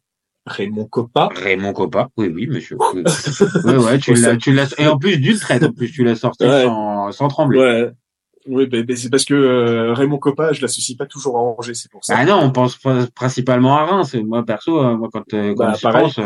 Raymond 0.45 0.85
Coppa. 0.85 1.29
Raymond 1.33 1.71
Coppa, 1.71 2.09
oui, 2.17 2.27
oui, 2.27 2.47
monsieur. 2.47 2.77
Oui, 2.93 3.03
ouais, 3.63 3.77
ouais, 3.77 3.97
tu 3.97 4.13
l'as, 4.13 4.35
tu 4.35 4.51
l'as, 4.51 4.75
et 4.77 4.85
en 4.85 4.97
plus 4.97 5.17
d'une 5.17 5.39
traite, 5.39 5.63
en 5.63 5.71
plus, 5.71 5.91
tu 5.91 6.03
l'as 6.03 6.15
sorti 6.15 6.43
sans, 6.43 7.13
sans 7.13 7.29
trembler. 7.29 7.59
Ouais. 7.59 7.91
Oui, 8.47 8.67
ben, 8.67 8.83
ben 8.83 8.95
c'est 8.95 9.09
parce 9.09 9.25
que 9.25 9.93
Raymond 9.93 10.19
Coppa, 10.19 10.51
je 10.51 10.61
l'associe 10.61 10.95
pas 10.97 11.07
toujours 11.07 11.37
à 11.37 11.41
Angers, 11.41 11.73
c'est 11.73 11.89
pour 11.89 12.03
ça. 12.03 12.15
Ah 12.17 12.25
non, 12.25 12.41
on 12.43 12.51
pense 12.51 12.77
principalement 13.15 13.77
à 13.77 13.85
Reims. 13.85 14.15
Moi, 14.15 14.45
perso, 14.45 14.97
moi, 14.97 15.09
quand, 15.11 15.23
quand 15.31 15.55
bah, 15.55 15.73
je 15.75 15.87
pense, 15.87 16.19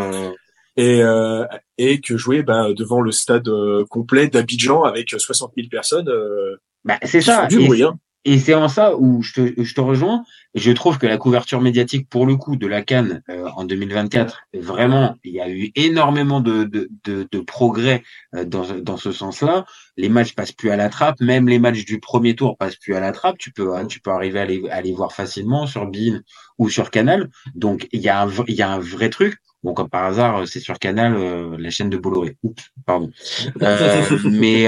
et, 0.79 1.03
euh, 1.03 1.45
et 1.77 1.99
que 1.99 2.15
jouer 2.15 2.41
bah, 2.41 2.73
devant 2.73 3.01
le 3.01 3.11
stade 3.11 3.49
euh, 3.49 3.83
complet 3.89 4.29
d'Abidjan 4.29 4.83
avec 4.83 5.09
60 5.09 5.51
000 5.57 5.67
personnes. 5.69 6.07
Euh, 6.07 6.55
bah, 6.85 6.97
c'est 7.03 7.19
ça. 7.19 7.47
Du 7.47 7.59
bruit, 7.59 7.83
hein. 7.83 7.99
Et 8.25 8.37
c'est 8.37 8.53
en 8.53 8.67
ça 8.67 8.95
où 8.97 9.21
je 9.21 9.33
te, 9.33 9.63
je 9.63 9.73
te 9.73 9.81
rejoins. 9.81 10.23
Je 10.53 10.71
trouve 10.71 10.97
que 10.97 11.07
la 11.07 11.17
couverture 11.17 11.61
médiatique, 11.61 12.09
pour 12.09 12.25
le 12.25 12.35
coup, 12.35 12.57
de 12.57 12.67
la 12.67 12.81
Cannes 12.81 13.21
euh, 13.29 13.47
en 13.55 13.63
2024, 13.63 14.41
vraiment, 14.53 15.15
il 15.23 15.33
y 15.33 15.41
a 15.41 15.49
eu 15.49 15.71
énormément 15.75 16.41
de, 16.41 16.63
de, 16.63 16.89
de, 17.05 17.27
de 17.31 17.39
progrès 17.39 18.03
euh, 18.35 18.43
dans, 18.45 18.65
dans 18.81 18.97
ce 18.97 19.11
sens-là. 19.11 19.65
Les 19.95 20.09
matchs 20.09 20.33
passent 20.33 20.51
plus 20.51 20.69
à 20.69 20.75
la 20.75 20.89
trappe, 20.89 21.21
même 21.21 21.47
les 21.47 21.59
matchs 21.59 21.85
du 21.85 21.99
premier 21.99 22.35
tour 22.35 22.57
passent 22.57 22.75
plus 22.75 22.93
à 22.93 22.99
la 22.99 23.11
trappe. 23.11 23.37
Tu 23.37 23.51
peux, 23.51 23.75
hein, 23.75 23.85
tu 23.85 24.01
peux 24.01 24.11
arriver 24.11 24.39
à 24.39 24.45
les, 24.45 24.67
à 24.69 24.81
les 24.81 24.91
voir 24.91 25.13
facilement 25.13 25.65
sur 25.65 25.85
Bean 25.85 26.19
ou 26.57 26.69
sur 26.69 26.91
Canal. 26.91 27.29
Donc 27.55 27.87
il 27.91 28.01
y 28.01 28.09
a 28.09 28.21
un, 28.21 28.29
il 28.47 28.55
y 28.55 28.61
a 28.61 28.69
un 28.69 28.79
vrai 28.79 29.09
truc. 29.09 29.37
Bon, 29.63 29.73
comme 29.73 29.89
par 29.89 30.05
hasard, 30.05 30.47
c'est 30.47 30.59
sur 30.59 30.79
Canal, 30.79 31.15
euh, 31.15 31.57
la 31.59 31.69
chaîne 31.69 31.89
de 31.89 31.97
Bolloré. 31.97 32.37
Oups, 32.43 32.63
pardon. 32.85 33.09
mais, 34.25 34.67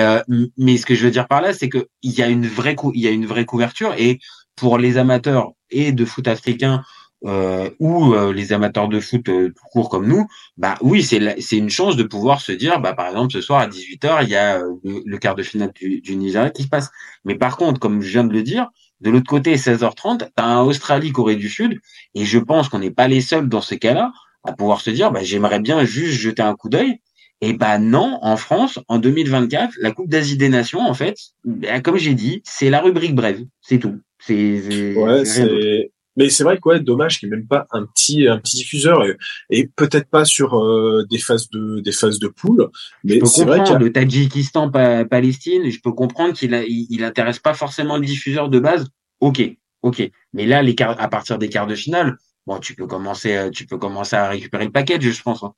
mais 0.58 0.78
ce 0.78 0.86
que 0.86 0.96
je 0.96 1.06
veux 1.06 1.12
dire 1.12 1.28
par 1.28 1.42
là, 1.42 1.54
c'est 1.54 1.70
que 1.70 1.88
il 2.02 2.12
y 2.12 2.22
a 2.22 2.28
une 2.28 2.48
vraie, 2.48 2.76
il 2.94 3.02
y 3.02 3.08
a 3.08 3.12
une 3.12 3.26
vraie 3.26 3.46
couverture 3.46 3.94
et 3.98 4.20
pour 4.56 4.78
les 4.78 4.98
amateurs 4.98 5.52
et 5.70 5.92
de 5.92 6.06
foot 6.06 6.28
africain 6.28 6.84
euh, 7.24 7.70
ou 7.80 8.16
euh, 8.16 8.34
les 8.34 8.52
amateurs 8.52 8.88
de 8.88 9.00
foot 9.00 9.30
euh, 9.30 9.50
tout 9.50 9.64
court 9.72 9.90
comme 9.90 10.08
nous, 10.08 10.26
bah 10.58 10.76
oui, 10.82 11.04
c'est 11.04 11.40
c'est 11.40 11.58
une 11.58 11.70
chance 11.70 11.96
de 11.96 12.02
pouvoir 12.02 12.42
se 12.42 12.52
dire, 12.52 12.80
bah 12.80 12.94
par 12.94 13.10
exemple 13.10 13.32
ce 13.32 13.42
soir 13.42 13.60
à 13.60 13.68
18h, 13.68 14.24
il 14.24 14.30
y 14.30 14.36
a 14.36 14.60
le, 14.84 15.18
quart 15.20 15.36
de 15.36 15.44
finale 15.44 15.72
du, 15.76 16.02
du 16.02 16.16
Nigeria 16.16 16.50
qui 16.50 16.64
se 16.64 16.68
passe. 16.68 16.90
Mais 17.24 17.36
par 17.36 17.58
contre, 17.58 17.80
comme 17.80 18.02
je 18.02 18.12
viens 18.12 18.24
de 18.24 18.34
le 18.34 18.42
dire, 18.42 18.70
de 19.02 19.12
l'autre 19.12 19.30
côté, 19.30 19.56
16h30, 19.56 20.20
tu 20.20 20.26
as 20.38 20.46
un 20.46 20.62
Australie-Corée 20.64 21.36
du 21.36 21.48
Sud, 21.48 21.80
et 22.16 22.26
je 22.26 22.40
pense 22.40 22.70
qu'on 22.70 22.80
n'est 22.80 22.92
pas 22.92 23.08
les 23.08 23.22
seuls 23.22 23.48
dans 23.48 23.62
ce 23.62 23.76
cas-là 23.76 24.12
à 24.44 24.54
pouvoir 24.54 24.82
se 24.82 24.90
dire, 24.90 25.12
bah 25.12 25.24
j'aimerais 25.24 25.60
bien 25.60 25.84
juste 25.86 26.20
jeter 26.20 26.42
un 26.42 26.56
coup 26.56 26.70
d'œil. 26.70 27.00
Et 27.44 27.54
bah 27.54 27.80
non, 27.80 28.20
en 28.22 28.38
France, 28.38 28.80
en 28.88 29.00
2024, 29.00 29.74
la 29.82 29.92
Coupe 29.92 30.10
d'Asie 30.10 30.38
des 30.38 30.50
Nations, 30.50 30.82
en 30.82 30.94
fait, 30.94 31.16
bah, 31.44 31.82
comme 31.82 31.98
j'ai 31.98 32.14
dit, 32.14 32.44
c'est 32.46 32.70
la 32.70 32.82
rubrique 32.82 33.16
brève, 33.16 33.42
c'est 33.62 33.80
tout. 33.80 34.00
C'est 34.20 34.96
ouais, 34.96 35.26
c'est 35.26 35.92
mais 36.18 36.30
c'est 36.30 36.44
vrai 36.44 36.58
quoi, 36.60 36.80
dommage 36.80 37.20
qu'il 37.20 37.30
n'y 37.30 37.36
ait 37.36 37.38
même 37.38 37.48
pas 37.48 37.68
un 37.72 37.86
petit 37.86 38.28
un 38.28 38.38
petit 38.38 38.58
diffuseur 38.58 39.04
et, 39.50 39.68
peut-être 39.76 40.10
pas 40.10 40.26
sur 40.26 40.60
euh, 40.60 41.06
des 41.10 41.18
phases 41.18 41.50
de 41.50 41.80
des 41.80 41.92
phases 41.92 42.20
de 42.20 42.28
poule. 42.28 42.70
Mais 43.04 43.24
c'est 43.26 43.46
vrai 43.46 43.64
que 43.64 43.74
le 43.74 43.92
Tadjikistan 43.92 44.70
Palestine, 44.70 45.70
je 45.70 45.80
peux 45.82 45.94
comprendre 45.94 46.34
qu'il 46.34 46.54
a, 46.54 46.64
il, 46.66 47.04
intéresse 47.04 47.40
pas 47.40 47.54
forcément 47.54 47.98
le 47.98 48.06
diffuseur 48.06 48.50
de 48.50 48.60
base. 48.60 48.88
Ok, 49.22 49.42
ok. 49.84 50.12
Mais 50.34 50.46
là, 50.46 50.62
les 50.62 50.76
à 50.80 51.08
partir 51.08 51.38
des 51.38 51.50
quarts 51.50 51.68
de 51.68 51.76
finale, 51.76 52.18
bon, 52.46 52.60
tu 52.60 52.76
peux 52.76 52.88
commencer 52.88 53.50
tu 53.54 53.66
peux 53.66 53.78
commencer 53.78 54.16
à 54.16 54.28
récupérer 54.30 54.66
le 54.66 54.72
package, 54.72 55.02
je 55.04 55.22
pense. 55.24 55.44
Hein. 55.44 55.54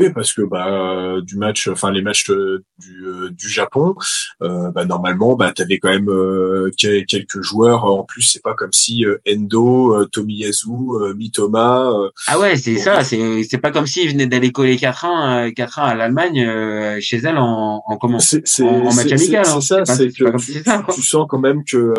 Oui, 0.00 0.08
parce 0.14 0.32
que 0.32 0.40
bah 0.40 1.20
du 1.20 1.36
match, 1.36 1.68
enfin 1.68 1.90
les 1.90 2.00
matchs 2.00 2.30
du, 2.30 3.04
euh, 3.04 3.28
du 3.30 3.50
Japon, 3.50 3.94
euh, 4.42 4.70
bah, 4.70 4.86
normalement, 4.86 5.36
bah 5.36 5.52
t'avais 5.54 5.78
quand 5.78 5.90
même 5.90 6.08
euh, 6.08 6.70
quelques 6.78 7.42
joueurs. 7.42 7.84
En 7.84 8.04
plus, 8.04 8.22
c'est 8.22 8.42
pas 8.42 8.54
comme 8.54 8.72
si 8.72 9.04
Endo, 9.28 10.06
Tomiyasu, 10.06 10.70
Mitoma. 11.16 11.92
ah 12.28 12.38
ouais, 12.38 12.56
c'est 12.56 12.78
ça. 12.78 13.04
C'est 13.04 13.42
c'est 13.42 13.58
pas 13.58 13.70
comme 13.70 13.86
s'ils 13.86 14.10
venaient 14.10 14.26
d'aller 14.26 14.52
coller 14.52 14.76
4-1 14.76 15.52
4-1 15.52 15.80
à 15.82 15.94
l'Allemagne 15.94 17.00
chez 17.00 17.18
elle 17.18 17.36
en 17.36 17.82
en 17.86 17.96
comment 17.98 18.16
en, 18.16 18.94
match 18.94 19.12
amical. 19.12 19.44
C'est 19.44 19.60
ça. 19.60 19.84
C'est 19.84 20.08
que 20.08 20.94
tu, 20.94 21.02
sens 21.02 21.26
quand 21.28 21.40
même 21.40 21.62
que 21.62 21.92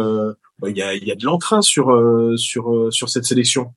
bah, 0.58 0.70
il 0.72 0.78
y 0.78 0.82
a 0.82 0.96
il 0.96 1.04
y 1.04 1.12
a 1.12 1.16
de 1.16 1.24
l'entrain 1.24 1.62
sur 1.62 1.96
sur 2.36 2.88
sur 2.92 3.10
cette 3.10 3.26
sélection. 3.26 3.74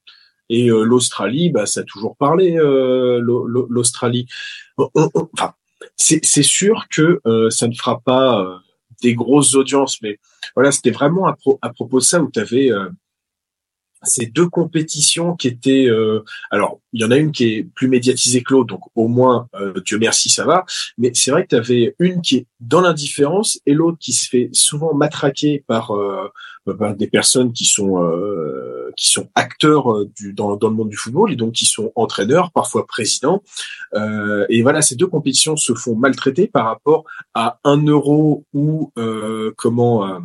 Et 0.48 0.68
euh, 0.70 0.82
l'Australie, 0.82 1.50
bah, 1.50 1.66
ça 1.66 1.80
a 1.80 1.84
toujours 1.84 2.16
parlé, 2.16 2.56
euh, 2.58 3.20
l'Australie. 3.68 4.26
Enfin, 4.76 5.54
c'est 5.96 6.42
sûr 6.42 6.86
que 6.90 7.20
euh, 7.26 7.50
ça 7.50 7.68
ne 7.68 7.74
fera 7.74 8.00
pas 8.00 8.60
des 9.02 9.14
grosses 9.14 9.54
audiences, 9.54 10.00
mais 10.02 10.18
voilà, 10.54 10.72
c'était 10.72 10.90
vraiment 10.90 11.26
à, 11.26 11.36
à, 11.62 11.70
propos 11.70 11.98
de 11.98 12.04
ça 12.04 12.22
où 12.22 12.30
tu 12.30 12.40
ces 14.04 14.26
deux 14.26 14.48
compétitions 14.48 15.34
qui 15.34 15.48
étaient 15.48 15.88
alors 16.50 16.80
il 16.92 17.00
y 17.00 17.04
en 17.04 17.10
a 17.10 17.16
une 17.16 17.32
qui 17.32 17.44
est 17.44 17.68
plus 17.74 17.88
médiatisée 17.88 18.42
que 18.42 18.52
l'autre 18.52 18.68
donc 18.68 18.82
au 18.94 19.08
moins 19.08 19.48
Dieu 19.84 19.98
merci 19.98 20.30
ça 20.30 20.44
va 20.44 20.64
mais 20.98 21.12
c'est 21.14 21.30
vrai 21.30 21.44
que 21.44 21.48
tu 21.48 21.56
avais 21.56 21.94
une 21.98 22.20
qui 22.20 22.36
est 22.36 22.46
dans 22.60 22.80
l'indifférence 22.80 23.58
et 23.66 23.74
l'autre 23.74 23.98
qui 24.00 24.12
se 24.12 24.28
fait 24.28 24.48
souvent 24.52 24.94
matraquer 24.94 25.64
par 25.66 25.92
par 26.78 26.96
des 26.96 27.06
personnes 27.08 27.52
qui 27.52 27.64
sont 27.64 27.96
qui 28.96 29.10
sont 29.10 29.28
acteurs 29.34 29.92
euh, 29.92 30.10
du, 30.16 30.32
dans, 30.32 30.56
dans, 30.56 30.68
le 30.68 30.74
monde 30.74 30.88
du 30.88 30.96
football 30.96 31.32
et 31.32 31.36
donc 31.36 31.52
qui 31.52 31.66
sont 31.66 31.92
entraîneurs, 31.94 32.52
parfois 32.52 32.86
présidents. 32.86 33.42
Euh, 33.94 34.46
et 34.48 34.62
voilà, 34.62 34.82
ces 34.82 34.96
deux 34.96 35.06
compétitions 35.06 35.56
se 35.56 35.74
font 35.74 35.94
maltraiter 35.94 36.46
par 36.46 36.66
rapport 36.66 37.04
à 37.34 37.58
un 37.64 37.82
euro 37.84 38.44
ou 38.52 38.92
euh, 38.98 39.52
comment. 39.56 40.20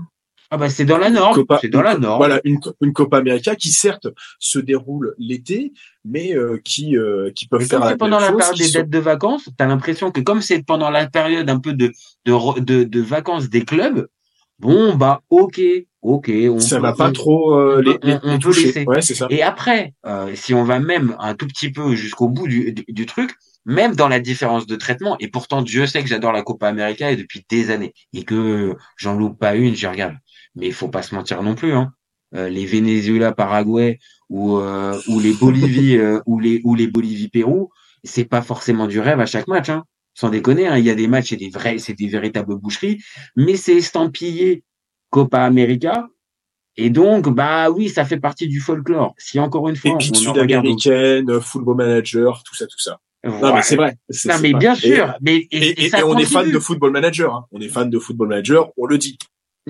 Ah 0.52 0.58
bah 0.58 0.70
c'est 0.70 0.86
dans 0.86 0.98
la 0.98 1.10
norme. 1.10 1.44
C'est 1.62 1.70
dans 1.70 1.82
la 1.82 1.98
norme. 1.98 2.18
Voilà 2.18 2.42
une, 2.44 2.60
une 2.82 2.94
Copa 2.94 3.18
América 3.18 3.56
qui 3.56 3.72
certes 3.72 4.08
se 4.40 4.58
déroule 4.58 5.14
l'été, 5.20 5.74
mais 6.04 6.36
euh, 6.36 6.60
qui 6.64 6.98
euh, 6.98 7.32
qui 7.36 7.48
peuvent 7.48 7.66
faire 7.66 7.80
la 7.86 7.96
pendant 7.96 8.20
la 8.20 8.32
période 8.32 8.58
des 8.58 8.72
dettes 8.72 8.90
de 8.90 9.00
vacances, 9.00 9.46
tu 9.46 9.64
as 9.64 9.68
l'impression 9.68 10.12
que 10.12 10.22
comme 10.22 10.42
c'est 10.42 10.64
pendant 10.64 10.90
la 10.90 11.08
période 11.08 11.50
un 11.50 11.60
peu 11.60 11.74
de 11.74 11.92
de, 12.26 12.60
de, 12.62 12.84
de 12.84 13.02
vacances 13.02 13.50
des 13.50 13.64
clubs, 13.64 14.08
bon 14.58 14.96
bah 14.96 15.22
ok, 15.30 15.62
ok, 16.02 16.32
on 16.50 16.60
ça 16.60 16.80
va 16.80 16.94
pas 16.94 17.12
trop 17.12 17.54
euh, 17.54 17.82
les, 17.82 18.18
on, 18.24 18.40
peut 18.40 18.54
laisser. 18.54 18.86
Ouais, 18.86 19.02
c'est 19.02 19.16
ça. 19.16 19.28
Et 19.30 19.44
après, 19.44 19.94
euh, 20.06 20.32
si 20.36 20.54
on 20.54 20.64
va 20.64 20.80
même 20.80 21.16
un 21.20 21.36
tout 21.36 21.48
petit 21.48 21.72
peu 21.72 21.96
jusqu'au 21.96 22.28
bout 22.28 22.48
du, 22.48 22.74
du, 22.88 23.06
truc, 23.06 23.36
même 23.66 23.96
dans 23.96 24.08
la 24.08 24.20
différence 24.20 24.66
de 24.66 24.76
traitement, 24.76 25.16
et 25.20 25.28
pourtant 25.28 25.62
Dieu 25.62 25.86
sait 25.86 26.02
que 26.02 26.10
j'adore 26.10 26.32
la 26.32 26.42
Copa 26.42 26.68
América 26.68 27.12
et 27.12 27.16
depuis 27.16 27.46
des 27.50 27.72
années, 27.72 27.94
et 28.14 28.24
que 28.24 28.76
j'en 28.98 29.16
loupe 29.16 29.40
pas 29.40 29.56
une, 29.56 29.76
j'y 29.76 29.88
regarde. 29.88 30.16
Mais 30.56 30.68
il 30.68 30.74
faut 30.74 30.90
pas 30.90 31.02
se 31.02 31.16
mentir 31.16 31.42
non 31.44 31.56
plus, 31.56 31.74
hein. 31.74 31.94
Euh, 32.36 32.48
les 32.48 32.68
Venezuela, 32.68 33.32
Paraguay 33.32 33.98
ou 34.30 34.58
euh, 34.58 35.00
ou 35.08 35.20
les 35.20 35.34
Bolivie 35.34 35.98
euh, 35.98 36.22
ou 36.28 36.40
les 36.40 36.62
ou 36.64 36.76
les 36.76 36.86
Bolivie 36.86 37.30
Pérou, 37.30 37.72
c'est 38.04 38.26
pas 38.26 38.44
forcément 38.44 38.86
du 38.86 39.00
rêve 39.00 39.20
à 39.20 39.26
chaque 39.26 39.48
match. 39.48 39.70
Hein. 39.70 39.84
Sans 40.14 40.30
déconner, 40.30 40.68
hein, 40.68 40.78
il 40.78 40.86
y 40.86 40.92
a 40.92 40.96
des 40.96 41.08
matchs, 41.08 41.30
c'est 41.30 41.38
des 41.38 41.50
vrais, 41.50 41.80
c'est 41.80 41.94
des 41.94 42.08
véritables 42.08 42.56
boucheries, 42.56 43.02
mais 43.36 43.56
c'est 43.56 43.78
estampillé 43.78 44.64
Copa 45.10 45.40
América. 45.40 46.08
Et 46.78 46.90
donc, 46.90 47.30
bah 47.30 47.72
oui, 47.72 47.90
ça 47.90 48.06
fait 48.06 48.20
partie 48.20 48.48
du 48.48 48.60
folklore. 48.60 49.14
Si 49.18 49.40
encore 49.40 49.68
une 49.68 49.76
fois, 49.76 49.92
Étude 49.92 50.16
sud-américaine, 50.16 51.40
football 51.42 51.78
manager, 51.78 52.44
tout 52.44 52.56
ça, 52.56 52.68
tout 52.68 52.80
ça. 52.80 53.00
Non, 53.24 53.54
mais 53.54 53.62
c'est 53.64 53.76
vrai. 53.76 53.98
Non, 54.26 54.36
mais 54.42 54.54
bien 54.54 54.76
sûr. 54.76 55.10
Et, 55.10 55.14
mais, 55.22 55.48
et, 55.52 55.86
et, 55.86 56.04
on 56.04 56.18
est 56.18 56.26
fan 56.26 56.50
de 56.50 56.60
football 56.60 56.92
manager. 56.92 57.34
Hein. 57.34 57.46
On 57.52 57.60
est 57.60 57.68
fan 57.68 57.90
de 57.90 58.00
football 58.00 58.30
manager. 58.30 58.70
On 58.78 58.86
le 58.86 58.98
dit. 58.98 59.18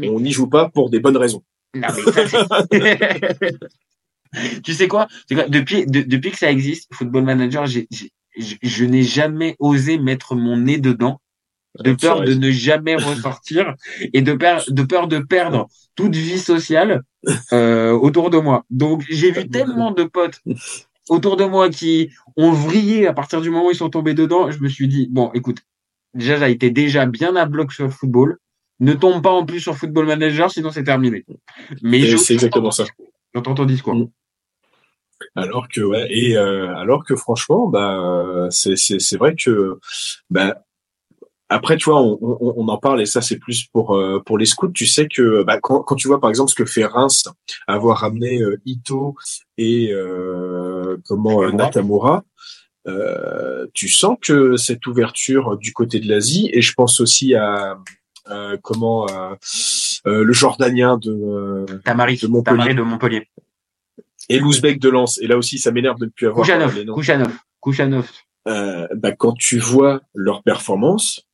On 0.07 0.19
n'y 0.19 0.31
joue 0.31 0.47
pas 0.47 0.69
pour 0.69 0.89
des 0.89 0.99
bonnes 0.99 1.17
raisons. 1.17 1.43
Non, 1.75 1.87
mais 1.95 2.11
ça, 2.11 2.67
tu 4.63 4.73
sais 4.73 4.87
quoi, 4.87 5.07
Depuis, 5.29 5.85
depuis 5.85 6.31
que 6.31 6.37
ça 6.37 6.51
existe, 6.51 6.93
Football 6.93 7.23
Manager, 7.23 7.65
je 7.65 8.85
n'ai 8.85 9.03
jamais 9.03 9.55
osé 9.59 9.97
mettre 9.97 10.35
mon 10.35 10.57
nez 10.57 10.77
dedans 10.77 11.19
de 11.77 11.93
peur 11.93 12.21
de 12.21 12.33
ne 12.33 12.51
jamais 12.51 12.95
ressortir 12.95 13.75
et 14.13 14.21
de 14.21 14.33
peur 14.33 14.63
de 14.67 14.83
peur 14.83 15.07
de 15.07 15.19
perdre 15.19 15.67
toute 15.95 16.15
vie 16.15 16.39
sociale 16.39 17.03
euh, 17.53 17.91
autour 17.91 18.29
de 18.29 18.37
moi. 18.37 18.65
Donc 18.69 19.03
j'ai 19.09 19.31
vu 19.31 19.47
tellement 19.49 19.91
de 19.91 20.03
potes 20.03 20.41
autour 21.09 21.37
de 21.37 21.45
moi 21.45 21.69
qui 21.69 22.09
ont 22.37 22.51
vrillé 22.51 23.07
à 23.07 23.13
partir 23.13 23.41
du 23.41 23.49
moment 23.49 23.67
où 23.67 23.71
ils 23.71 23.77
sont 23.77 23.89
tombés 23.89 24.13
dedans. 24.13 24.51
Je 24.51 24.59
me 24.59 24.69
suis 24.69 24.87
dit 24.87 25.07
bon, 25.09 25.31
écoute, 25.33 25.59
déjà 26.13 26.37
j'ai 26.37 26.51
été 26.51 26.71
déjà 26.71 27.05
bien 27.05 27.35
à 27.35 27.45
bloc 27.45 27.71
sur 27.71 27.85
le 27.85 27.91
football. 27.91 28.37
Ne 28.79 28.93
tombe 28.93 29.21
pas 29.21 29.31
en 29.31 29.45
plus 29.45 29.59
sur 29.59 29.75
Football 29.75 30.05
Manager, 30.05 30.49
sinon 30.49 30.71
c'est 30.71 30.83
terminé. 30.83 31.25
Mais 31.81 32.17
c'est 32.17 32.33
exactement 32.33 32.71
ça. 32.71 32.85
J'entends 33.33 33.55
ton 33.55 33.65
discours. 33.65 33.95
Mm. 33.95 34.09
Alors 35.35 35.67
que 35.67 35.81
ouais 35.81 36.07
et 36.09 36.37
euh, 36.37 36.73
alors 36.77 37.03
que 37.03 37.13
franchement 37.13 37.67
bah 37.67 38.47
c'est 38.51 38.77
c'est 38.77 38.99
c'est 38.99 39.17
vrai 39.17 39.35
que 39.35 39.77
bah 40.29 40.63
après, 41.49 41.77
tu 41.77 41.89
vois, 41.89 41.99
on, 41.99 42.17
on, 42.21 42.53
on, 42.57 42.67
en 42.67 42.77
parle 42.77 43.01
et 43.01 43.07
ça, 43.07 43.21
c'est 43.21 43.37
plus 43.37 43.65
pour 43.65 43.95
euh, 43.95 44.21
pour 44.23 44.37
les 44.37 44.45
scouts. 44.45 44.69
Tu 44.69 44.85
sais 44.85 45.07
que 45.07 45.41
bah, 45.41 45.59
quand, 45.59 45.81
quand, 45.81 45.95
tu 45.95 46.07
vois 46.07 46.21
par 46.21 46.29
exemple 46.29 46.51
ce 46.51 46.55
que 46.55 46.65
fait 46.65 46.85
Reims, 46.85 47.23
avoir 47.65 47.97
ramené 47.97 48.39
euh, 48.39 48.61
Ito 48.65 49.15
et 49.57 49.91
euh, 49.91 50.97
comment 51.07 51.41
euh, 51.41 51.51
Nakamura, 51.51 52.23
tu 53.73 53.87
sens 53.89 54.17
que 54.21 54.57
cette 54.57 54.85
ouverture 54.87 55.57
du 55.57 55.73
côté 55.73 55.99
de 55.99 56.07
l'Asie 56.07 56.49
et 56.53 56.61
je 56.61 56.73
pense 56.73 57.01
aussi 57.01 57.35
à 57.35 57.77
comment 58.61 59.07
le 60.05 60.33
Jordanien 60.33 60.97
de 60.97 61.65
Tamari, 61.83 62.17
de 62.17 62.27
Montpellier. 62.27 62.73
de 62.73 62.81
Montpellier. 62.81 63.27
Et 64.29 64.39
l'Ouzbek 64.39 64.79
de 64.79 64.89
Lens. 64.89 65.19
Et 65.21 65.27
là 65.27 65.37
aussi, 65.37 65.57
ça 65.57 65.71
m'énerve 65.71 65.99
de 65.99 66.05
ne 66.05 66.11
plus 66.11 66.27
avoir. 66.27 66.45
Kouchanov. 67.61 68.09
Euh, 68.47 68.87
bah, 68.95 69.11
quand 69.11 69.33
tu 69.33 69.59
vois 69.59 70.01
leur 70.13 70.43
performance, 70.43 71.27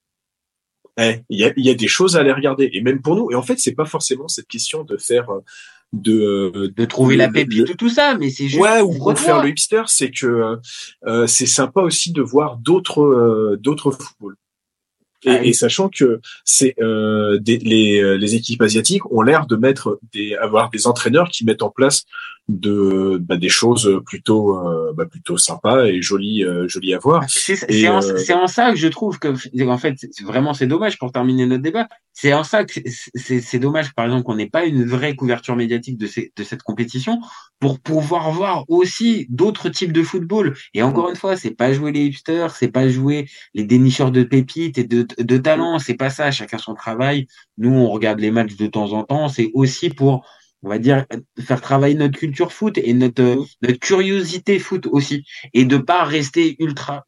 eh, 0.98 1.20
il 1.30 1.40
y, 1.40 1.44
a, 1.44 1.54
y, 1.56 1.70
a, 1.70 1.74
des 1.74 1.88
choses 1.88 2.16
à 2.16 2.22
aller 2.22 2.32
regarder 2.32 2.70
et 2.74 2.82
même 2.82 3.02
pour 3.02 3.16
nous 3.16 3.30
et 3.30 3.36
en 3.36 3.42
fait 3.42 3.60
c'est 3.60 3.76
pas 3.76 3.84
forcément 3.84 4.30
cette 4.30 4.48
question 4.48 4.86
de 4.86 4.96
faire 4.96 5.30
euh, 5.30 5.42
de 5.92 6.52
euh, 6.56 6.74
de 6.74 6.86
trouver 6.86 7.18
la 7.18 7.30
pépite 7.30 7.70
ou 7.70 7.76
tout 7.76 7.90
ça 7.90 8.18
mais 8.18 8.30
c'est 8.30 8.48
juste 8.48 8.62
ouais 8.62 8.82
ou 8.82 9.12
de 9.12 9.18
faire 9.18 9.44
le 9.44 9.50
hipster 9.50 9.84
c'est 9.88 10.10
que 10.10 10.58
euh, 11.06 11.28
c'est 11.28 11.46
sympa 11.46 11.82
aussi 11.82 12.14
de 12.14 12.22
voir 12.22 12.58
d'autres 12.58 13.02
euh, 13.02 13.58
d'autres 13.60 13.92
footballs 13.92 14.38
et, 15.24 15.30
ah 15.30 15.44
et, 15.44 15.54
sachant 15.54 15.90
que 15.90 16.20
c'est 16.44 16.76
euh, 16.80 17.40
les, 17.46 18.18
les 18.18 18.36
équipes 18.36 18.62
asiatiques 18.62 19.12
ont 19.12 19.22
l'air 19.22 19.48
de 19.48 19.56
mettre 19.56 20.00
des 20.14 20.36
avoir 20.36 20.70
des 20.70 20.88
entraîneurs 20.88 21.30
qui 21.30 21.46
mettent 21.46 21.64
en 21.64 21.70
place 21.70 22.06
de 22.48 23.18
bah, 23.22 23.38
des 23.38 23.50
choses 23.50 24.02
plutôt 24.06 24.58
euh, 24.58 24.94
bah, 24.94 25.06
plutôt 25.06 25.38
sympas 25.38 25.86
et 25.86 26.02
jolies 26.02 26.44
euh, 26.44 26.68
jolies 26.68 26.94
à 26.94 27.00
voir. 27.00 27.24
C'est 27.28 27.88
en, 27.88 28.04
euh, 28.04 28.34
en, 28.36 28.48
ça 28.48 28.72
que 28.72 28.78
je 28.78 28.88
trouve 28.88 29.18
que 29.18 29.30
en 29.68 29.78
fait 29.80 29.96
vraiment 30.24 30.54
c'est 30.54 30.68
dommage 30.68 31.00
pour 31.00 31.12
terminer 31.12 31.48
notre 31.48 31.64
débat. 31.64 31.88
C'est 32.14 32.34
en 32.34 32.44
ça 32.44 32.64
que 32.64 32.80
c'est 33.16 33.60
dommage 33.60 33.94
par 33.94 34.06
exemple 34.06 34.24
qu'on 34.24 34.36
n'ait 34.36 34.50
pas 34.50 34.66
une 34.66 34.86
vraie 34.86 35.16
couverture 35.16 35.56
médiatique 35.56 35.98
de, 35.98 36.06
ces, 36.06 36.32
de 36.36 36.44
cette 36.44 36.62
compétition 36.62 37.20
pour 37.60 37.80
pouvoir 37.80 38.32
voir 38.32 38.64
aussi 38.68 39.26
d'autres 39.30 39.70
types 39.70 39.92
de 39.92 40.04
football. 40.04 40.56
Et 40.74 40.84
encore 40.84 41.10
une 41.10 41.16
fois, 41.16 41.36
c'est 41.36 41.52
pas 41.52 41.74
jouer 41.74 41.92
les 41.92 42.06
hipsters, 42.06 42.56
c'est 42.56 42.72
pas 42.72 42.88
jouer 42.88 43.28
les 43.56 43.64
dénicheurs 43.64 44.12
de 44.12 44.24
pépites 44.24 44.78
et 44.78 44.84
de, 44.84 45.06
de 45.18 45.38
talents, 45.38 45.80
c'est 45.80 45.96
pas 45.96 46.12
ça. 46.12 46.30
Chacun 46.30 46.60
son 46.60 46.76
travail. 46.76 47.26
Nous 47.58 47.74
on 47.74 47.90
regarde 47.90 48.20
les 48.20 48.32
matchs 48.32 48.56
de 48.56 48.68
temps 48.68 48.94
en 48.94 49.04
temps. 49.04 49.30
C'est 49.30 49.50
aussi 49.56 49.90
pour 49.90 50.26
on 50.66 50.70
va 50.70 50.80
dire 50.80 51.06
faire 51.40 51.62
travailler 51.62 51.96
notre 51.96 52.18
culture 52.18 52.52
foot 52.52 52.78
et 52.78 52.94
notre 52.94 53.24
mmh. 53.24 53.46
notre 53.62 53.80
curiosité 53.80 54.60
foot 54.60 54.88
aussi 54.88 55.24
et 55.54 55.64
de 55.64 55.78
pas 55.78 56.04
rester 56.04 56.56
ultra 56.60 57.06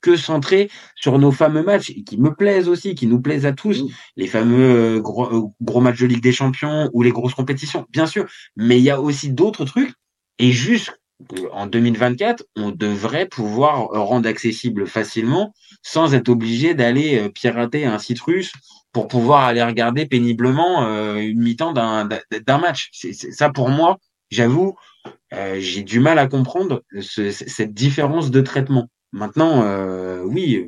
que 0.00 0.16
centré 0.16 0.70
sur 0.94 1.18
nos 1.18 1.32
fameux 1.32 1.64
matchs 1.64 1.92
qui 2.04 2.18
me 2.18 2.32
plaisent 2.34 2.68
aussi, 2.68 2.94
qui 2.94 3.08
nous 3.08 3.20
plaisent 3.20 3.46
à 3.46 3.52
tous, 3.52 3.90
les 4.16 4.28
fameux 4.28 4.96
euh, 4.96 5.00
gros, 5.00 5.26
euh, 5.26 5.48
gros 5.60 5.80
matchs 5.80 6.00
de 6.00 6.06
Ligue 6.06 6.22
des 6.22 6.32
Champions 6.32 6.88
ou 6.92 7.02
les 7.02 7.10
grosses 7.10 7.34
compétitions, 7.34 7.84
bien 7.90 8.06
sûr. 8.06 8.26
Mais 8.54 8.78
il 8.78 8.84
y 8.84 8.90
a 8.90 9.00
aussi 9.00 9.32
d'autres 9.32 9.64
trucs 9.64 9.92
et 10.38 10.52
juste 10.52 11.00
en 11.52 11.66
2024, 11.66 12.44
on 12.56 12.70
devrait 12.70 13.26
pouvoir 13.26 13.88
rendre 13.88 14.28
accessible 14.28 14.86
facilement 14.86 15.54
sans 15.82 16.14
être 16.14 16.28
obligé 16.28 16.74
d'aller 16.74 17.18
euh, 17.18 17.28
pirater 17.30 17.86
un 17.86 17.98
site 17.98 18.20
russe 18.20 18.52
pour 18.96 19.08
pouvoir 19.08 19.44
aller 19.44 19.62
regarder 19.62 20.06
péniblement 20.06 20.86
euh, 20.86 21.16
une 21.16 21.42
mi-temps 21.42 21.74
d'un 21.74 22.58
match. 22.58 22.88
Ça 23.12 23.50
pour 23.50 23.68
moi, 23.68 23.98
j'avoue, 24.30 24.74
euh, 25.34 25.56
j'ai 25.58 25.82
du 25.82 26.00
mal 26.00 26.18
à 26.18 26.26
comprendre 26.26 26.82
cette 27.02 27.74
différence 27.74 28.30
de 28.30 28.40
traitement. 28.40 28.88
Maintenant, 29.12 29.64
euh, 29.64 30.22
oui, 30.22 30.66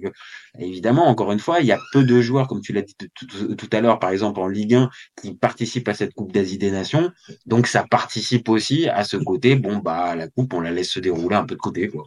évidemment, 0.58 1.08
encore 1.08 1.32
une 1.32 1.38
fois, 1.38 1.60
il 1.60 1.66
y 1.66 1.72
a 1.72 1.78
peu 1.94 2.04
de 2.04 2.20
joueurs, 2.20 2.48
comme 2.48 2.60
tu 2.60 2.74
l'as 2.74 2.82
dit 2.82 2.94
tout, 2.98 3.70
à 3.72 3.80
l'heure, 3.80 3.98
par 3.98 4.10
exemple 4.10 4.40
en 4.40 4.46
Ligue 4.46 4.74
1, 4.74 4.90
qui 5.22 5.34
participent 5.34 5.88
à 5.88 5.94
cette 5.94 6.12
Coupe 6.12 6.30
d'Asie 6.30 6.58
des 6.58 6.70
Nations. 6.70 7.10
Donc, 7.46 7.66
ça 7.66 7.86
participe 7.90 8.50
aussi 8.50 8.90
à 8.90 9.04
ce 9.04 9.16
côté. 9.16 9.56
Bon, 9.56 9.78
bah, 9.78 10.14
la 10.14 10.28
Coupe, 10.28 10.52
on 10.52 10.60
la 10.60 10.70
laisse 10.70 10.90
se 10.90 11.00
dérouler 11.00 11.36
un 11.36 11.46
peu 11.46 11.54
de 11.54 11.60
côté. 11.60 11.88
Quoi. 11.88 12.06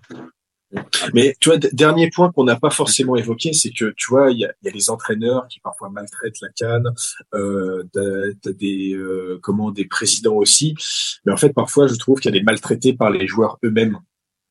Mais 1.13 1.35
tu 1.39 1.49
vois, 1.49 1.57
dernier 1.57 2.09
point 2.09 2.31
qu'on 2.31 2.43
n'a 2.43 2.55
pas 2.55 2.69
forcément 2.69 3.15
évoqué, 3.15 3.53
c'est 3.53 3.71
que 3.71 3.93
tu 3.97 4.09
vois, 4.09 4.31
il 4.31 4.39
y 4.39 4.45
a, 4.45 4.53
y 4.63 4.69
a, 4.69 4.71
les 4.71 4.89
entraîneurs 4.89 5.47
qui 5.47 5.59
parfois 5.59 5.89
maltraitent 5.89 6.39
la 6.41 6.49
canne, 6.49 6.93
euh, 7.33 7.83
t'as, 7.93 8.51
des 8.51 8.93
euh, 8.93 9.39
comment 9.41 9.71
des 9.71 9.85
présidents 9.85 10.35
aussi. 10.35 10.75
Mais 11.25 11.33
en 11.33 11.37
fait, 11.37 11.49
parfois, 11.53 11.87
je 11.87 11.95
trouve 11.95 12.19
a 12.25 12.31
des 12.31 12.43
maltraités 12.43 12.93
par 12.93 13.09
les 13.09 13.27
joueurs 13.27 13.57
eux-mêmes, 13.63 13.99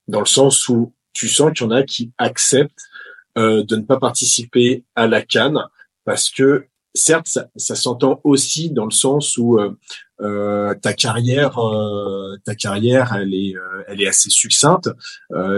dans 0.08 0.20
le 0.20 0.26
sens 0.26 0.68
où 0.68 0.92
tu 1.12 1.28
sens 1.28 1.52
qu'il 1.52 1.66
y 1.66 1.68
en 1.68 1.72
a 1.72 1.82
qui 1.82 2.12
acceptent 2.18 2.90
euh, 3.38 3.62
de 3.64 3.76
ne 3.76 3.82
pas 3.82 3.98
participer 3.98 4.84
à 4.94 5.06
la 5.06 5.22
canne 5.22 5.58
parce 6.04 6.30
que 6.30 6.66
certes, 6.94 7.28
ça, 7.28 7.48
ça 7.56 7.74
s'entend 7.76 8.20
aussi 8.24 8.70
dans 8.70 8.84
le 8.84 8.90
sens 8.90 9.36
où 9.36 9.58
euh, 9.58 9.78
euh, 10.22 10.74
ta 10.74 10.92
carrière, 10.92 11.58
euh, 11.58 12.36
ta 12.44 12.54
carrière, 12.54 13.14
elle 13.14 13.34
est, 13.34 13.56
euh, 13.56 13.84
elle 13.88 14.00
est 14.02 14.08
assez 14.08 14.30
succincte. 14.30 14.90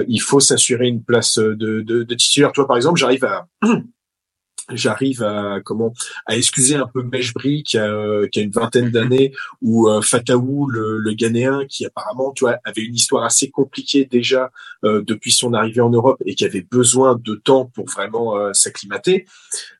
il 0.08 0.20
faut 0.20 0.40
s'assurer 0.40 0.86
une 0.88 1.02
place 1.02 1.38
de, 1.38 1.54
de, 1.54 2.02
de 2.02 2.14
titulaire. 2.14 2.52
Toi, 2.52 2.66
par 2.66 2.76
exemple, 2.76 2.98
j'arrive 2.98 3.24
à 3.24 3.46
j'arrive 4.72 5.24
à 5.24 5.60
comment 5.64 5.92
à 6.24 6.36
excuser 6.36 6.76
un 6.76 6.86
peu 6.86 7.02
Meshbri 7.02 7.64
qui 7.64 7.78
a, 7.78 8.28
qui 8.28 8.38
a 8.38 8.42
une 8.42 8.52
vingtaine 8.52 8.90
d'années 8.90 9.32
ou 9.60 9.88
euh, 9.88 10.00
Fataou 10.00 10.68
le, 10.68 10.98
le 10.98 11.12
Ghanéen 11.14 11.66
qui 11.68 11.84
apparemment 11.84 12.32
tu 12.32 12.44
vois 12.44 12.58
avait 12.64 12.82
une 12.82 12.94
histoire 12.94 13.24
assez 13.24 13.50
compliquée 13.50 14.04
déjà 14.04 14.52
depuis 14.84 15.32
son 15.32 15.52
arrivée 15.52 15.80
en 15.80 15.90
Europe 15.90 16.22
et 16.24 16.36
qui 16.36 16.44
avait 16.44 16.62
besoin 16.62 17.20
de 17.22 17.34
temps 17.34 17.66
pour 17.74 17.86
vraiment 17.86 18.54
s'acclimater 18.54 19.26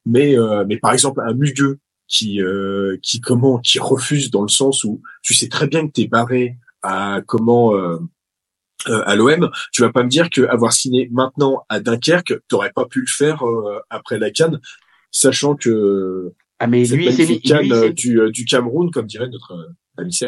mais 0.04 0.34
mais 0.66 0.78
par 0.78 0.92
exemple 0.92 1.20
un 1.24 1.32
Mugueux 1.32 1.78
qui 2.12 2.42
euh, 2.42 2.98
qui 3.02 3.20
comment 3.20 3.58
qui 3.58 3.80
refuse 3.80 4.30
dans 4.30 4.42
le 4.42 4.48
sens 4.48 4.84
où 4.84 5.02
tu 5.22 5.34
sais 5.34 5.48
très 5.48 5.66
bien 5.66 5.86
que 5.86 5.92
t'es 5.92 6.06
barré 6.06 6.58
à 6.82 7.22
comment 7.26 7.74
euh, 7.74 7.98
euh, 8.88 9.02
à 9.06 9.16
l'OM, 9.16 9.50
tu 9.72 9.80
vas 9.80 9.92
pas 9.92 10.02
me 10.02 10.08
dire 10.08 10.28
que 10.28 10.42
avoir 10.42 10.72
signé 10.72 11.08
maintenant 11.12 11.64
à 11.68 11.80
Dunkerque, 11.80 12.34
t'aurais 12.48 12.72
pas 12.72 12.84
pu 12.84 13.00
le 13.00 13.06
faire 13.06 13.42
après 13.90 14.18
la 14.18 14.30
Cannes, 14.30 14.60
sachant 15.10 15.54
que 15.54 16.32
ah 16.58 16.66
mais 16.66 16.84
lui 16.84 17.12
c'est 17.12 17.38
Cannes 17.38 17.90
du, 17.90 18.20
du 18.30 18.44
Cameroun, 18.44 18.90
comme 18.90 19.06
dirait 19.06 19.28
notre 19.28 19.70
ami 19.96 20.18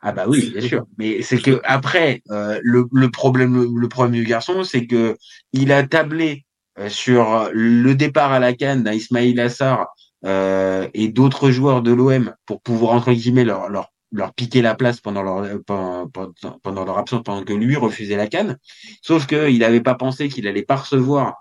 Ah 0.00 0.12
bah 0.12 0.26
oui, 0.28 0.50
bien 0.50 0.66
sûr. 0.66 0.86
Mais 0.96 1.22
c'est 1.22 1.38
que 1.38 1.60
après 1.64 2.22
le, 2.28 2.86
le 2.90 3.10
problème 3.10 3.76
le, 3.76 3.88
problème 3.88 4.14
du 4.14 4.24
garçon, 4.24 4.62
c'est 4.62 4.86
que 4.86 5.16
il 5.52 5.72
a 5.72 5.82
tablé 5.82 6.46
sur 6.88 7.50
le 7.52 7.94
départ 7.94 8.30
à 8.30 8.38
la 8.38 8.52
Cannes 8.52 8.84
d'un 8.84 8.92
Ismail 8.92 9.38
Assar 9.40 9.88
euh, 10.24 10.88
et 10.94 11.08
d'autres 11.08 11.50
joueurs 11.50 11.82
de 11.82 11.92
l'OM 11.92 12.34
pour 12.46 12.60
pouvoir 12.60 12.92
entre 12.92 13.12
guillemets 13.12 13.44
leur, 13.44 13.68
leur, 13.68 13.92
leur 14.10 14.32
piquer 14.34 14.62
la 14.62 14.74
place 14.74 15.00
pendant 15.00 15.22
leur 15.22 15.62
pendant, 15.64 16.84
leur 16.84 16.98
absence 16.98 17.22
pendant 17.24 17.44
que 17.44 17.52
lui 17.52 17.76
refusait 17.76 18.16
la 18.16 18.26
canne. 18.26 18.58
Sauf 19.02 19.26
qu'il 19.26 19.58
n'avait 19.58 19.80
pas 19.80 19.94
pensé 19.94 20.28
qu'il 20.28 20.48
allait 20.48 20.62
pas 20.62 20.76
recevoir 20.76 21.36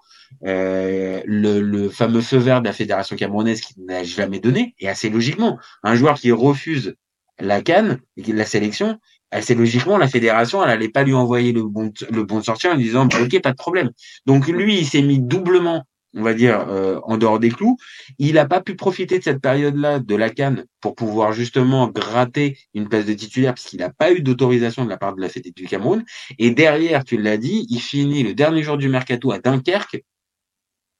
euh, 0.46 1.22
le, 1.26 1.62
le, 1.62 1.90
fameux 1.90 2.22
feu 2.22 2.38
vert 2.38 2.62
de 2.62 2.68
la 2.68 2.74
fédération 2.74 3.16
camerounaise 3.16 3.62
qui 3.62 3.74
n'a 3.80 4.04
jamais 4.04 4.40
donné. 4.40 4.76
Et 4.80 4.90
assez 4.90 5.10
logiquement, 5.10 5.58
un 5.84 5.96
joueur 5.96 6.16
qui 6.16 6.32
refuse 6.32 6.96
la 7.40 7.62
canne 7.62 8.00
la 8.18 8.46
sélection, 8.46 9.00
assez 9.32 9.56
logiquement, 9.56 9.98
la 9.98 10.08
fédération, 10.08 10.63
elle 10.63 10.70
allait 10.70 10.90
pas 10.90 11.04
lui 11.04 11.13
envoyer 11.13 11.52
le 11.52 11.63
bon, 11.63 11.92
le 12.12 12.24
bon 12.24 12.40
de 12.40 12.44
sortir 12.44 12.72
en 12.72 12.76
disant, 12.76 13.06
bah, 13.06 13.18
ok, 13.22 13.42
pas 13.42 13.52
de 13.52 13.58
problème. 13.58 13.92
Donc 14.26 14.48
lui, 14.48 14.80
il 14.80 14.86
s'est 14.86 15.02
mis 15.02 15.20
doublement 15.20 15.86
on 16.13 16.24
va 16.24 16.34
dire, 16.34 16.67
euh, 16.70 17.00
en 17.04 17.17
dehors 17.17 17.39
des 17.39 17.50
clous. 17.50 17.78
Il 18.17 18.36
n'a 18.36 18.46
pas 18.46 18.62
pu 18.62 18.76
profiter 18.76 19.20
de 19.20 19.24
cette 19.24 19.41
période-là 19.41 20.00
de 20.00 20.15
la 20.15 20.30
Cannes 20.30 20.65
pour 20.82 20.96
pouvoir 20.96 21.34
justement 21.34 21.88
gratter 21.88 22.58
une 22.74 22.88
place 22.89 23.06
de 23.06 23.13
titulaire 23.13 23.54
parce 23.54 23.65
qu'il 23.65 23.80
n'a 23.80 23.89
pas 23.89 24.12
eu 24.12 24.22
d'autorisation 24.22 24.86
de 24.86 24.89
la 24.89 24.98
part 24.98 25.15
de 25.15 25.22
la 25.22 25.30
Fédération 25.30 25.54
du 25.56 25.67
Cameroun. 25.67 26.04
Et 26.39 26.52
derrière, 26.52 27.04
tu 27.04 27.17
l'as 27.17 27.38
dit, 27.38 27.67
il 27.70 27.82
finit 27.82 28.24
le 28.24 28.34
dernier 28.34 28.63
jour 28.63 28.78
du 28.78 28.89
mercato 28.89 29.32
à 29.32 29.39
Dunkerque. 29.39 30.04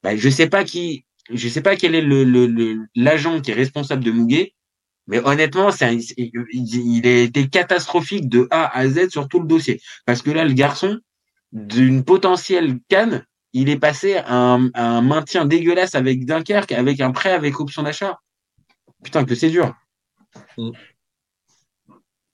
Ben, 0.04 0.16
je 0.18 0.30
sais 0.30 0.48
pas 0.48 0.64
qui, 0.64 1.06
je 1.32 1.48
sais 1.48 1.62
pas 1.62 1.76
quel 1.76 1.96
est 1.96 2.02
le, 2.02 2.24
le, 2.24 2.86
l'agent 2.96 3.42
qui 3.42 3.52
est 3.52 3.56
responsable 3.56 4.04
de 4.04 4.12
Mouguet, 4.12 4.54
mais 5.08 5.20
honnêtement, 5.26 5.70
il, 5.82 6.32
il 6.52 7.08
a 7.08 7.22
été 7.22 7.48
catastrophique 7.48 8.30
de 8.30 8.48
A 8.52 8.78
à 8.78 8.88
Z 8.88 9.10
sur 9.10 9.28
tout 9.28 9.40
le 9.40 9.48
dossier. 9.48 9.82
Parce 10.06 10.22
que 10.22 10.32
là, 10.32 10.44
le 10.44 10.54
garçon, 10.54 11.00
d'une 11.54 12.04
potentielle 12.04 12.78
canne, 12.90 13.26
il 13.58 13.70
est 13.70 13.80
passé 13.80 14.18
à 14.18 14.58
un, 14.74 15.02
maintien 15.02 15.46
dégueulasse 15.46 15.96
avec 15.96 16.26
Dunkerque, 16.26 16.72
avec 16.72 17.02
un 17.02 17.12
prêt 17.12 17.32
avec 17.32 17.60
option 17.60 17.82
d'achat. 17.82 18.20
Putain, 19.04 19.26
que 19.26 19.34
c'est 19.34 19.50
dur. 19.50 19.74
Mm. 20.58 20.72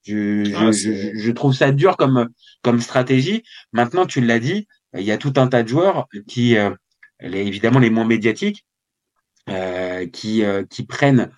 Je, 0.05 0.53
ah, 0.55 0.71
je, 0.71 1.17
je, 1.17 1.31
trouve 1.31 1.53
ça 1.53 1.71
dur 1.71 1.95
comme, 1.95 2.27
comme 2.61 2.81
stratégie. 2.81 3.43
Maintenant, 3.71 4.05
tu 4.05 4.19
l'as 4.19 4.39
dit, 4.39 4.67
il 4.93 5.03
y 5.03 5.11
a 5.11 5.17
tout 5.17 5.33
un 5.37 5.47
tas 5.47 5.63
de 5.63 5.69
joueurs 5.69 6.07
qui, 6.27 6.57
euh, 6.57 6.71
évidemment 7.21 7.79
les 7.79 7.89
moins 7.89 8.05
médiatiques, 8.05 8.65
euh, 9.49 10.05
qui, 10.07 10.43
euh, 10.43 10.65
qui 10.69 10.85
prennent 10.85 11.31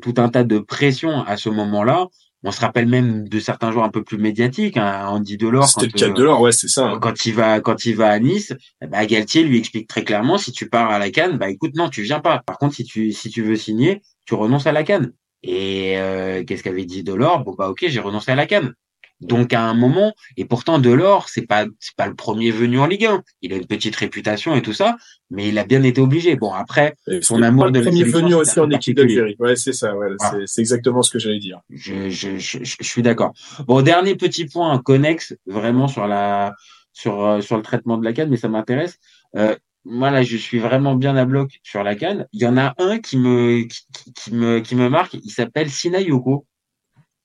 tout 0.00 0.14
un 0.18 0.28
tas 0.28 0.44
de 0.44 0.60
pression 0.60 1.24
à 1.24 1.36
ce 1.36 1.48
moment-là. 1.48 2.06
On 2.44 2.50
se 2.50 2.60
rappelle 2.60 2.86
même 2.86 3.28
de 3.28 3.38
certains 3.38 3.70
joueurs 3.70 3.84
un 3.84 3.90
peu 3.90 4.02
plus 4.02 4.18
médiatiques, 4.18 4.76
hein, 4.76 5.06
Andy 5.08 5.36
Delors. 5.36 5.68
C'était 5.68 5.86
le 5.86 5.92
cas 5.92 6.08
de 6.08 6.14
Delors, 6.14 6.40
ouais, 6.40 6.52
c'est 6.52 6.68
ça. 6.68 6.90
Hein. 6.90 6.98
Quand 7.00 7.24
il 7.24 7.34
va, 7.34 7.60
quand 7.60 7.84
il 7.84 7.94
va 7.94 8.10
à 8.10 8.18
Nice, 8.18 8.52
bah, 8.88 9.06
Galtier 9.06 9.44
lui 9.44 9.58
explique 9.58 9.88
très 9.88 10.02
clairement, 10.02 10.38
si 10.38 10.50
tu 10.50 10.68
pars 10.68 10.90
à 10.90 10.98
la 10.98 11.10
Cannes, 11.10 11.38
bah 11.38 11.50
écoute, 11.50 11.74
non, 11.76 11.88
tu 11.88 12.02
viens 12.02 12.20
pas. 12.20 12.42
Par 12.44 12.58
contre, 12.58 12.74
si 12.74 12.84
tu, 12.84 13.12
si 13.12 13.30
tu 13.30 13.42
veux 13.42 13.56
signer, 13.56 14.02
tu 14.26 14.34
renonces 14.34 14.66
à 14.66 14.72
la 14.72 14.82
Cannes. 14.82 15.12
Et 15.44 15.98
euh, 15.98 16.44
qu'est-ce 16.44 16.62
qu'avait 16.62 16.84
dit 16.84 17.02
Delors? 17.02 17.44
Bon 17.44 17.54
bah 17.56 17.68
ok, 17.68 17.84
j'ai 17.88 18.00
renoncé 18.00 18.30
à 18.30 18.36
la 18.36 18.46
Cannes. 18.46 18.74
Donc 19.22 19.52
à 19.52 19.62
un 19.62 19.74
moment, 19.74 20.12
et 20.36 20.44
pourtant 20.44 20.78
Delors, 20.78 21.28
c'est 21.28 21.46
pas 21.46 21.64
c'est 21.78 21.94
pas 21.96 22.06
le 22.06 22.14
premier 22.14 22.50
venu 22.50 22.78
en 22.80 22.86
Ligue 22.86 23.06
1. 23.06 23.22
Il 23.42 23.52
a 23.52 23.56
une 23.56 23.66
petite 23.66 23.94
réputation 23.96 24.54
et 24.56 24.62
tout 24.62 24.72
ça, 24.72 24.96
mais 25.30 25.48
il 25.48 25.58
a 25.58 25.64
bien 25.64 25.82
été 25.82 26.00
obligé. 26.00 26.36
Bon 26.36 26.52
après, 26.52 26.94
son 27.20 27.42
amour 27.42 27.70
de 27.70 27.78
le 27.78 27.84
premier 27.84 28.04
venu 28.04 28.34
aussi 28.34 28.58
en 28.58 28.70
équipe 28.70 28.96
d'Algérie. 28.96 29.36
Ouais, 29.38 29.56
c'est 29.56 29.72
ça. 29.72 29.96
Ouais, 29.96 30.08
c'est 30.46 30.60
exactement 30.60 31.02
ce 31.02 31.10
que 31.10 31.18
j'allais 31.18 31.38
dire. 31.38 31.60
Je, 31.70 32.10
je, 32.10 32.38
je, 32.38 32.58
je 32.62 32.84
suis 32.84 33.02
d'accord. 33.02 33.32
Bon, 33.66 33.80
dernier 33.82 34.16
petit 34.16 34.46
point 34.46 34.78
connexe, 34.78 35.34
vraiment 35.46 35.88
sur 35.88 36.06
la 36.06 36.54
sur 36.92 37.24
euh, 37.24 37.40
sur 37.40 37.56
le 37.56 37.62
traitement 37.62 37.98
de 37.98 38.04
la 38.04 38.12
canne, 38.12 38.28
mais 38.28 38.36
ça 38.36 38.48
m'intéresse. 38.48 38.98
Euh, 39.36 39.56
moi 39.84 40.10
là, 40.10 40.22
je 40.22 40.36
suis 40.36 40.58
vraiment 40.58 40.94
bien 40.94 41.16
à 41.16 41.24
bloc 41.24 41.58
sur 41.62 41.82
la 41.82 41.94
canne. 41.94 42.26
Il 42.32 42.40
y 42.40 42.46
en 42.46 42.56
a 42.56 42.74
un 42.78 42.98
qui 42.98 43.16
me 43.16 43.62
qui, 43.62 44.12
qui 44.14 44.34
me 44.34 44.60
qui 44.60 44.76
me 44.76 44.88
marque. 44.88 45.14
Il 45.14 45.30
s'appelle 45.30 45.70
Sinayoko. 45.70 46.46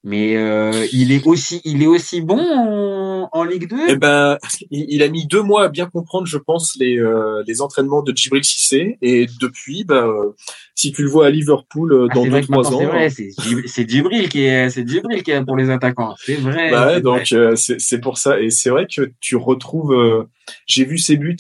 Mais 0.08 0.38
euh, 0.38 0.88
il 0.94 1.12
est 1.12 1.28
aussi, 1.28 1.60
il 1.66 1.84
est 1.84 1.88
aussi 1.88 2.22
bon 2.22 2.40
en, 2.40 3.44
Ligue 3.44 3.70
2. 3.70 3.76
Eh 3.90 3.96
ben, 3.98 4.38
il, 4.72 5.04
a 5.04 5.10
mis 5.10 5.28
deux 5.28 5.42
mois 5.42 5.66
à 5.66 5.68
bien 5.68 5.86
comprendre, 5.86 6.26
je 6.28 6.38
pense, 6.38 6.78
les, 6.80 6.98
euh, 6.98 7.44
les 7.46 7.62
entraînements 7.62 8.02
de 8.02 8.16
Djibril 8.16 8.46
Cissé. 8.46 8.98
Et 9.02 9.28
depuis, 9.42 9.84
ben, 9.84 10.10
si 10.76 10.94
tu 10.94 11.04
le 11.04 11.10
vois 11.10 11.28
à 11.28 11.30
Liverpool 11.30 11.92
euh, 11.92 12.08
ah, 12.10 12.14
dans 12.14 12.26
deux 12.26 12.40
trois 12.40 12.74
ans, 12.74 12.80
c'est 12.80 12.86
vrai, 12.86 13.10
c'est 13.10 13.90
Djibril 13.90 14.30
qui 14.30 14.46
est, 14.46 14.70
c'est 14.70 14.88
Djibril 14.88 15.24
qui 15.24 15.32
est 15.32 15.44
pour 15.44 15.58
les 15.58 15.70
attaquants. 15.70 16.16
C'est 16.24 16.36
vrai. 16.36 16.72
Bah 16.72 17.02
donc 17.02 17.34
c'est 17.56 18.00
pour 18.00 18.18
ça. 18.18 18.40
Et 18.40 18.50
c'est 18.50 18.70
vrai 18.70 18.88
que 18.90 19.12
tu 19.20 19.36
retrouves. 19.36 20.26
J'ai 20.66 20.86
vu 20.86 20.98
ses 20.98 21.18
buts. 21.18 21.36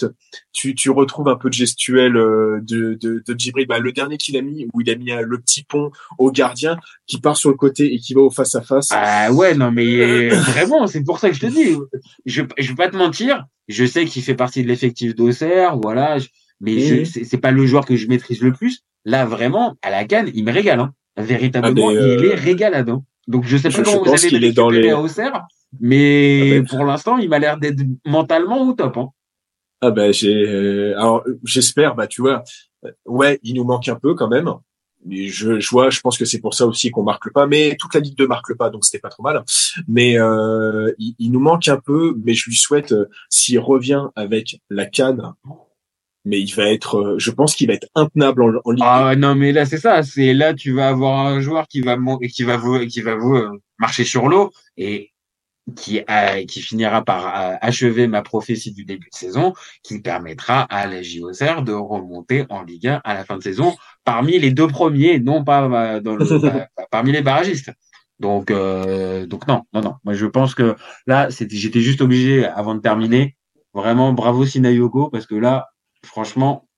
Tu, 0.51 0.75
tu 0.75 0.89
retrouves 0.89 1.29
un 1.29 1.37
peu 1.37 1.47
de 1.47 1.53
gestuel 1.53 2.13
de, 2.13 2.61
de, 2.99 3.23
de 3.25 3.35
Djibril. 3.37 3.65
Bah, 3.67 3.79
le 3.79 3.93
dernier 3.93 4.17
qu'il 4.17 4.35
a 4.35 4.41
mis, 4.41 4.67
où 4.73 4.81
il 4.81 4.89
a 4.89 4.95
mis 4.95 5.11
le 5.11 5.39
petit 5.39 5.63
pont 5.63 5.91
au 6.17 6.31
gardien 6.31 6.77
qui 7.07 7.19
part 7.19 7.37
sur 7.37 7.49
le 7.49 7.55
côté 7.55 7.93
et 7.93 7.99
qui 7.99 8.13
va 8.13 8.21
au 8.21 8.29
face 8.29 8.53
à 8.55 8.61
face. 8.61 8.89
Ah 8.91 9.31
ouais, 9.31 9.55
non 9.55 9.71
mais 9.71 10.29
vraiment, 10.29 10.87
c'est 10.87 11.03
pour 11.03 11.19
ça 11.19 11.29
que 11.29 11.35
je 11.35 11.41
te 11.41 11.45
dis. 11.47 11.77
Je 12.25 12.43
je 12.57 12.69
vais 12.69 12.75
pas 12.75 12.89
te 12.89 12.97
mentir, 12.97 13.45
je 13.67 13.85
sais 13.85 14.05
qu'il 14.05 14.21
fait 14.21 14.35
partie 14.35 14.61
de 14.61 14.67
l'effectif 14.67 15.15
d'Auxerre, 15.15 15.77
voilà, 15.77 16.17
mais 16.59 17.05
c'est 17.05 17.37
pas 17.37 17.51
le 17.51 17.65
joueur 17.65 17.85
que 17.85 17.95
je 17.95 18.07
maîtrise 18.07 18.41
le 18.41 18.51
plus. 18.51 18.83
Là 19.05 19.25
vraiment, 19.25 19.75
à 19.81 19.89
la 19.89 20.03
canne, 20.03 20.29
il 20.33 20.43
me 20.43 20.51
régale 20.51 20.79
hein. 20.79 20.93
Véritablement, 21.15 21.89
ah, 21.89 21.93
il 21.93 22.25
est 22.25 22.33
euh, 22.33 22.35
régaladant. 22.35 23.03
Donc 23.27 23.45
je 23.47 23.57
sais 23.57 23.69
pas 23.69 23.81
comment 23.81 24.03
vous 24.03 24.09
avez 24.09 24.45
est 24.47 24.51
dans 24.51 24.69
les... 24.69 24.89
à 24.89 24.99
Auxerre, 24.99 25.47
mais 25.79 26.41
ah, 26.41 26.59
ben, 26.59 26.65
pour 26.67 26.85
l'instant, 26.85 27.17
il 27.17 27.27
m'a 27.27 27.39
l'air 27.39 27.57
d'être 27.57 27.81
mentalement 28.05 28.67
au 28.67 28.73
top. 28.73 28.97
Hein. 28.97 29.07
Ah 29.81 29.91
ben 29.91 30.11
j'ai 30.11 30.93
alors 30.95 31.23
j'espère 31.43 31.93
bah 31.93 32.07
tu 32.07 32.21
vois 32.21 32.43
ouais 33.05 33.39
il 33.43 33.53
nous 33.53 33.63
manque 33.63 33.87
un 33.87 33.95
peu 33.95 34.15
quand 34.15 34.27
même 34.27 34.51
je, 35.09 35.59
je 35.59 35.69
vois, 35.69 35.89
je 35.89 35.99
pense 36.01 36.17
que 36.17 36.25
c'est 36.25 36.39
pour 36.39 36.53
ça 36.53 36.65
aussi 36.65 36.91
qu'on 36.91 37.03
marque 37.03 37.31
pas, 37.31 37.47
mais 37.47 37.75
toute 37.79 37.93
la 37.93 38.01
Ligue 38.01 38.17
2 38.17 38.27
marque 38.27 38.53
pas, 38.55 38.69
donc 38.69 38.85
c'était 38.85 38.99
pas 38.99 39.09
trop 39.09 39.23
mal. 39.23 39.43
Mais 39.87 40.19
euh, 40.19 40.91
il, 40.97 41.31
nous 41.31 41.39
manque 41.39 41.67
un 41.67 41.77
peu, 41.77 42.15
mais 42.23 42.33
je 42.33 42.49
lui 42.49 42.55
souhaite 42.55 42.91
euh, 42.91 43.09
s'il 43.29 43.59
revient 43.59 44.05
avec 44.15 44.59
la 44.69 44.85
canne, 44.85 45.33
mais 46.25 46.41
il 46.41 46.53
va 46.53 46.71
être, 46.71 46.97
euh, 46.97 47.15
je 47.19 47.31
pense 47.31 47.55
qu'il 47.55 47.67
va 47.67 47.73
être 47.73 47.87
intenable 47.95 48.43
en, 48.43 48.71
Ligue. 48.71 48.83
Ah 48.85 49.15
non, 49.15 49.35
mais 49.35 49.51
là 49.51 49.65
c'est 49.65 49.77
ça, 49.77 50.03
c'est 50.03 50.33
là 50.33 50.53
tu 50.53 50.73
vas 50.73 50.89
avoir 50.89 51.25
un 51.25 51.39
joueur 51.39 51.67
qui 51.67 51.81
va 51.81 51.97
qui 52.29 52.43
va 52.43 52.59
qui 52.85 53.01
va 53.01 53.15
vous 53.15 53.39
marcher 53.79 54.03
sur 54.03 54.27
l'eau 54.27 54.51
et 54.75 55.11
qui, 55.75 56.01
qui 56.47 56.61
finira 56.61 57.03
par 57.03 57.57
achever 57.61 58.07
ma 58.07 58.21
prophétie 58.21 58.71
du 58.71 58.85
début 58.85 59.09
de 59.11 59.17
saison, 59.17 59.53
qui 59.83 59.99
permettra 59.99 60.61
à 60.61 60.87
la 60.87 61.01
JOCR 61.01 61.61
de 61.61 61.73
remonter 61.73 62.45
en 62.49 62.63
Ligue 62.63 62.87
1 62.87 63.01
à 63.03 63.13
la 63.13 63.25
fin 63.25 63.37
de 63.37 63.43
saison 63.43 63.75
parmi 64.07 64.39
les 64.39 64.51
deux 64.51 64.67
premiers, 64.67 65.19
non 65.19 65.43
pas 65.43 65.65
euh, 65.65 65.99
dans 65.99 66.15
le, 66.15 66.25
parmi 66.91 67.11
les 67.11 67.21
barragistes. 67.21 67.73
Donc, 68.19 68.49
euh, 68.49 69.25
donc 69.25 69.45
non, 69.49 69.63
non, 69.73 69.81
non. 69.81 69.95
Moi, 70.05 70.13
je 70.13 70.25
pense 70.25 70.55
que 70.55 70.77
là, 71.07 71.27
j'étais 71.29 71.81
juste 71.81 71.99
obligé, 71.99 72.45
avant 72.45 72.73
de 72.73 72.79
terminer, 72.79 73.35
vraiment 73.73 74.13
bravo 74.13 74.45
Sinayogo, 74.45 75.09
parce 75.09 75.25
que 75.25 75.35
là, 75.35 75.67
franchement, 76.05 76.69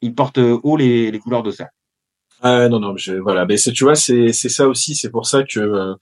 il 0.00 0.14
porte 0.14 0.38
haut 0.38 0.76
les, 0.78 1.10
les 1.10 1.18
couleurs 1.18 1.42
de 1.42 1.50
ça. 1.50 1.68
Ah 2.40 2.68
non 2.68 2.78
non 2.78 2.96
je, 2.96 3.14
voilà 3.14 3.46
mais 3.46 3.56
tu 3.56 3.82
vois 3.82 3.96
c'est 3.96 4.32
c'est 4.32 4.48
ça 4.48 4.68
aussi 4.68 4.94
c'est 4.94 5.10
pour 5.10 5.26
ça 5.26 5.42
que 5.42 5.96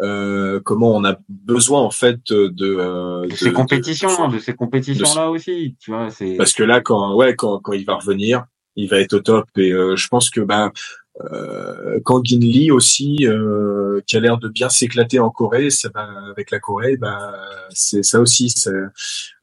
euh, 0.00 0.58
comment 0.64 0.90
on 0.94 1.04
a 1.04 1.18
besoin 1.28 1.82
en 1.82 1.90
fait 1.90 2.16
de 2.30 2.48
de, 2.48 3.28
de 3.28 3.36
ces 3.36 3.52
compétitions 3.52 4.28
de, 4.28 4.38
ces 4.38 4.54
compétitions 4.54 5.14
là 5.14 5.28
aussi 5.28 5.76
tu 5.78 5.90
vois 5.90 6.08
c'est 6.08 6.36
parce 6.36 6.54
que 6.54 6.62
là 6.62 6.80
quand 6.80 7.14
ouais 7.16 7.36
quand 7.36 7.58
quand 7.58 7.74
il 7.74 7.84
va 7.84 7.96
revenir 7.96 8.46
il 8.76 8.88
va 8.88 8.98
être 8.98 9.14
au 9.14 9.20
top 9.20 9.46
et 9.56 9.72
euh, 9.72 9.96
je 9.96 10.08
pense 10.08 10.30
que 10.30 10.40
bah 10.40 10.72
euh, 11.20 12.00
Kangin 12.04 12.40
Lee 12.40 12.70
aussi, 12.70 13.26
euh, 13.26 14.00
qui 14.06 14.16
a 14.16 14.20
l'air 14.20 14.38
de 14.38 14.48
bien 14.48 14.68
s'éclater 14.68 15.18
en 15.18 15.30
Corée, 15.30 15.70
ça 15.70 15.90
va, 15.94 16.08
avec 16.30 16.50
la 16.50 16.58
Corée, 16.58 16.96
bah, 16.96 17.34
c'est 17.70 18.02
ça 18.02 18.20
aussi. 18.20 18.52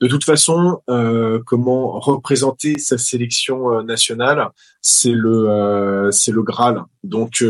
De 0.02 0.08
toute 0.08 0.24
façon, 0.24 0.82
euh, 0.90 1.40
comment 1.46 2.00
représenter 2.00 2.80
sa 2.80 2.98
sélection 2.98 3.72
euh, 3.72 3.84
nationale, 3.84 4.50
c'est 4.82 5.12
le, 5.12 5.50
euh, 5.50 6.12
c'est 6.12 6.32
le 6.32 6.42
Graal. 6.44 6.84
Donc, 7.04 7.44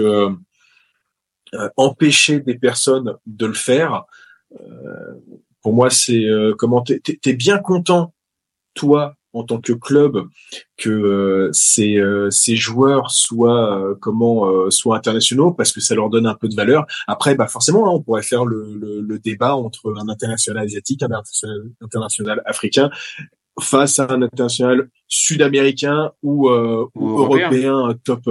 empêcher 1.78 2.42
des 2.42 2.56
personnes 2.56 3.16
de 3.26 3.46
le 3.46 3.54
faire, 3.54 4.04
pour 5.62 5.74
moi, 5.74 5.90
c'est 5.90 6.26
comment 6.58 6.82
t'es 6.82 7.02
es 7.26 7.34
bien 7.34 7.58
content, 7.58 8.14
toi, 8.76 9.16
en 9.34 9.44
tant 9.44 9.60
que 9.60 9.74
club 9.74 10.28
que 10.78 10.90
euh, 10.90 11.50
ces, 11.54 11.98
euh, 11.98 12.30
ces 12.32 12.56
joueurs 12.56 13.12
soient 13.12 13.80
euh, 13.80 13.96
comment 14.00 14.70
soient 14.72 14.98
internationaux 14.98 15.52
parce 15.52 15.72
que 15.72 15.82
ça 15.82 15.96
leur 15.96 16.10
donne 16.10 16.26
un 16.26 16.36
peu 16.36 16.48
de 16.48 16.56
valeur. 16.56 16.86
Après, 17.08 17.36
bah 17.36 17.48
forcément, 17.48 17.86
là, 17.86 17.92
on 17.92 18.02
pourrait 18.02 18.24
faire 18.24 18.46
le, 18.46 18.74
le, 18.76 19.02
le, 19.02 19.20
débat 19.20 19.56
entre 19.56 19.94
un 19.98 20.10
international 20.10 20.64
asiatique, 20.64 21.04
un 21.04 21.12
international, 21.82 22.42
africain 22.46 22.90
face 23.60 24.00
à 24.00 24.08
un 24.10 24.22
international 24.22 24.90
sud-américain 25.08 26.12
ou, 26.24 26.50
ou, 26.50 27.20
européen 27.20 27.94
top 28.06 28.24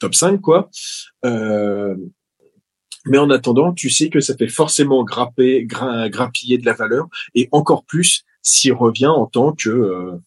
top 0.00 0.14
5 0.14 0.40
quoi. 0.40 0.68
mais 1.22 3.18
en 3.18 3.30
attendant, 3.30 3.72
tu 3.72 3.88
sais 3.90 4.10
que 4.10 4.18
ça 4.20 4.36
fait 4.36 4.48
forcément 4.48 5.04
grapper, 5.04 5.64
grappiller 5.64 6.58
de 6.58 6.66
la 6.66 6.72
valeur 6.72 7.06
et 7.36 7.48
encore 7.52 7.84
plus 7.84 8.24
s'il 8.42 8.72
revient 8.72 9.06
en 9.06 9.26
tant 9.26 9.52
que 9.52 10.18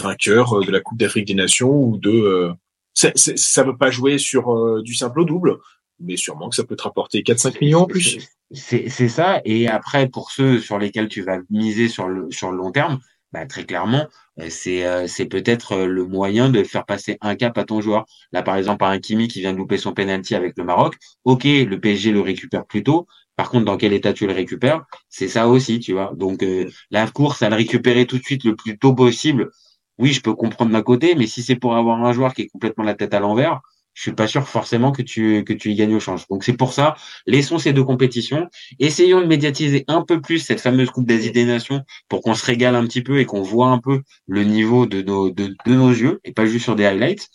vainqueur 0.00 0.58
euh, 0.58 0.64
de 0.64 0.70
la 0.70 0.80
Coupe 0.80 0.98
d'Afrique 0.98 1.26
des 1.26 1.34
Nations 1.34 1.72
ou 1.72 1.98
de 1.98 2.10
euh, 2.10 2.52
ça 2.94 3.10
ne 3.10 3.70
veut 3.70 3.76
pas 3.76 3.90
jouer 3.90 4.18
sur 4.18 4.52
euh, 4.52 4.82
du 4.82 4.94
simple 4.94 5.20
au 5.20 5.24
double, 5.24 5.58
mais 5.98 6.16
sûrement 6.16 6.48
que 6.48 6.56
ça 6.56 6.64
peut 6.64 6.76
te 6.76 6.82
rapporter 6.82 7.22
4-5 7.22 7.58
millions 7.60 7.80
en 7.80 7.86
plus. 7.86 8.18
C'est 8.52 8.88
ça. 8.88 9.40
Et 9.46 9.66
après, 9.66 10.08
pour 10.08 10.30
ceux 10.30 10.60
sur 10.60 10.78
lesquels 10.78 11.08
tu 11.08 11.22
vas 11.22 11.38
miser 11.48 11.88
sur 11.88 12.06
le, 12.06 12.30
sur 12.30 12.50
le 12.50 12.58
long 12.58 12.70
terme, 12.70 13.00
bah, 13.32 13.46
très 13.46 13.64
clairement, 13.64 14.08
c'est 14.50 15.26
peut-être 15.30 15.86
le 15.86 16.04
moyen 16.04 16.50
de 16.50 16.62
faire 16.62 16.84
passer 16.84 17.16
un 17.22 17.34
cap 17.34 17.56
à 17.56 17.64
ton 17.64 17.80
joueur. 17.80 18.04
Là, 18.30 18.42
par 18.42 18.56
exemple, 18.56 18.84
un 18.84 18.98
Kimi 18.98 19.26
qui 19.26 19.40
vient 19.40 19.54
de 19.54 19.58
louper 19.58 19.78
son 19.78 19.94
penalty 19.94 20.34
avec 20.34 20.52
le 20.58 20.64
Maroc. 20.64 20.96
Ok, 21.24 21.44
le 21.44 21.80
PSG 21.80 22.12
le 22.12 22.20
récupère 22.20 22.66
plus 22.66 22.82
tôt. 22.82 23.06
Par 23.36 23.50
contre, 23.50 23.64
dans 23.64 23.76
quel 23.76 23.92
état 23.92 24.12
tu 24.12 24.26
le 24.26 24.32
récupères? 24.32 24.84
C'est 25.08 25.28
ça 25.28 25.48
aussi, 25.48 25.80
tu 25.80 25.92
vois. 25.92 26.12
Donc, 26.14 26.44
la 26.90 27.06
course 27.08 27.42
à 27.42 27.48
le 27.48 27.56
récupérer 27.56 28.06
tout 28.06 28.18
de 28.18 28.22
suite 28.22 28.44
le 28.44 28.54
plus 28.54 28.78
tôt 28.78 28.94
possible, 28.94 29.50
oui, 29.98 30.12
je 30.12 30.20
peux 30.20 30.34
comprendre 30.34 30.72
d'un 30.72 30.82
côté, 30.82 31.14
mais 31.14 31.26
si 31.26 31.42
c'est 31.42 31.56
pour 31.56 31.76
avoir 31.76 32.04
un 32.04 32.12
joueur 32.12 32.34
qui 32.34 32.42
est 32.42 32.48
complètement 32.48 32.84
la 32.84 32.94
tête 32.94 33.14
à 33.14 33.20
l'envers, 33.20 33.60
je 33.94 34.02
suis 34.02 34.12
pas 34.12 34.26
sûr 34.26 34.48
forcément 34.48 34.92
que 34.92 35.02
tu 35.02 35.44
que 35.44 35.52
tu 35.52 35.70
y 35.70 35.74
gagnes 35.74 35.94
au 35.94 36.00
change. 36.00 36.26
Donc 36.28 36.44
c'est 36.44 36.54
pour 36.54 36.72
ça, 36.72 36.94
laissons 37.26 37.58
ces 37.58 37.72
deux 37.72 37.84
compétitions, 37.84 38.48
essayons 38.78 39.20
de 39.20 39.26
médiatiser 39.26 39.84
un 39.88 40.02
peu 40.02 40.20
plus 40.20 40.38
cette 40.38 40.60
fameuse 40.60 40.90
Coupe 40.90 41.06
d'Asie 41.06 41.32
des 41.32 41.44
Nations 41.44 41.82
pour 42.08 42.22
qu'on 42.22 42.34
se 42.34 42.44
régale 42.44 42.74
un 42.74 42.86
petit 42.86 43.02
peu 43.02 43.18
et 43.20 43.26
qu'on 43.26 43.42
voit 43.42 43.68
un 43.68 43.78
peu 43.78 44.00
le 44.26 44.44
niveau 44.44 44.86
de 44.86 45.02
nos 45.02 45.30
de, 45.30 45.54
de 45.66 45.74
nos 45.74 45.90
yeux 45.90 46.20
et 46.24 46.32
pas 46.32 46.46
juste 46.46 46.64
sur 46.64 46.76
des 46.76 46.86
highlights. 46.86 47.28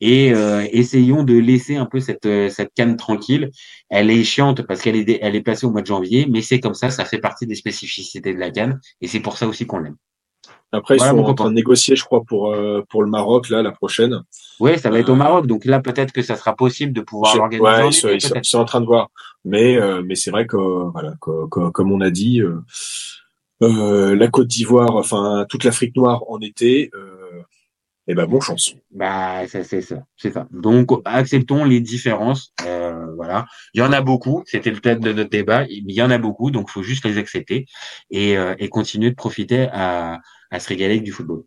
Et 0.00 0.32
euh, 0.34 0.66
essayons 0.72 1.22
de 1.24 1.34
laisser 1.34 1.76
un 1.76 1.86
peu 1.86 2.00
cette 2.00 2.28
cette 2.50 2.72
canne 2.74 2.96
tranquille. 2.96 3.50
Elle 3.88 4.10
est 4.10 4.24
chiante 4.24 4.62
parce 4.62 4.82
qu'elle 4.82 4.96
est 4.96 5.18
elle 5.22 5.36
est 5.36 5.42
placée 5.42 5.66
au 5.66 5.70
mois 5.70 5.82
de 5.82 5.86
janvier, 5.86 6.26
mais 6.30 6.42
c'est 6.42 6.60
comme 6.60 6.74
ça, 6.74 6.90
ça 6.90 7.04
fait 7.04 7.18
partie 7.18 7.46
des 7.46 7.54
spécificités 7.54 8.34
de 8.34 8.38
la 8.38 8.50
canne 8.50 8.80
et 9.00 9.08
c'est 9.08 9.20
pour 9.20 9.38
ça 9.38 9.46
aussi 9.48 9.66
qu'on 9.66 9.78
l'aime. 9.78 9.96
Après, 10.72 10.96
ils 10.96 11.00
sont 11.00 11.18
en 11.18 11.34
train 11.34 11.50
de 11.50 11.54
négocier, 11.54 11.96
je 11.96 12.04
crois, 12.04 12.24
pour 12.24 12.50
euh, 12.50 12.82
pour 12.88 13.02
le 13.02 13.10
Maroc 13.10 13.50
là 13.50 13.62
la 13.62 13.72
prochaine. 13.72 14.22
Oui, 14.58 14.78
ça 14.78 14.88
va 14.88 14.98
être 14.98 15.10
au 15.10 15.14
Maroc, 15.14 15.46
donc 15.46 15.66
là 15.66 15.80
peut-être 15.80 16.12
que 16.12 16.22
ça 16.22 16.34
sera 16.34 16.56
possible 16.56 16.94
de 16.94 17.02
pouvoir 17.02 17.36
l'organiser. 17.36 17.62
Ouais, 17.62 17.88
ils, 17.88 17.92
sont, 17.92 18.08
ils, 18.08 18.20
sont, 18.20 18.34
ils, 18.36 18.44
sont, 18.44 18.58
en 18.58 18.64
train 18.64 18.80
de 18.80 18.86
voir, 18.86 19.10
mais 19.44 19.76
euh, 19.76 20.02
mais 20.02 20.14
c'est 20.14 20.30
vrai 20.30 20.46
que 20.46 20.56
voilà, 20.56 21.12
que, 21.20 21.46
que, 21.50 21.68
comme 21.68 21.92
on 21.92 22.00
a 22.00 22.08
dit, 22.08 22.40
euh, 22.40 22.58
euh 23.62 24.16
la 24.16 24.28
Côte 24.28 24.46
d'Ivoire, 24.46 24.96
enfin 24.96 25.44
toute 25.48 25.64
l'Afrique 25.64 25.94
noire 25.94 26.22
en 26.28 26.40
été. 26.40 26.90
et 28.08 28.14
ben 28.14 28.24
bon 28.24 28.40
chance. 28.40 28.74
Bah 28.90 29.46
c'est 29.48 29.64
ça, 29.64 29.96
c'est 30.16 30.32
ça. 30.32 30.48
Donc 30.52 30.88
acceptons 31.04 31.64
les 31.64 31.80
différences. 31.82 32.54
voilà, 33.16 33.44
il 33.74 33.80
y 33.80 33.82
en 33.82 33.92
a 33.92 34.00
beaucoup. 34.00 34.42
C'était 34.46 34.70
le 34.70 34.80
thème 34.80 35.00
de 35.00 35.12
notre 35.12 35.30
débat. 35.30 35.66
Il 35.68 35.92
y 35.92 36.00
en 36.00 36.10
a 36.10 36.16
beaucoup, 36.16 36.50
donc 36.50 36.70
faut 36.70 36.82
juste 36.82 37.04
les 37.04 37.18
accepter 37.18 37.66
et, 38.10 38.36
et 38.58 38.68
continuer 38.70 39.10
de 39.10 39.16
profiter 39.16 39.68
à 39.70 40.18
à 40.52 40.60
se 40.60 40.68
régaler 40.68 40.94
avec 40.94 41.04
du 41.04 41.10
football. 41.10 41.44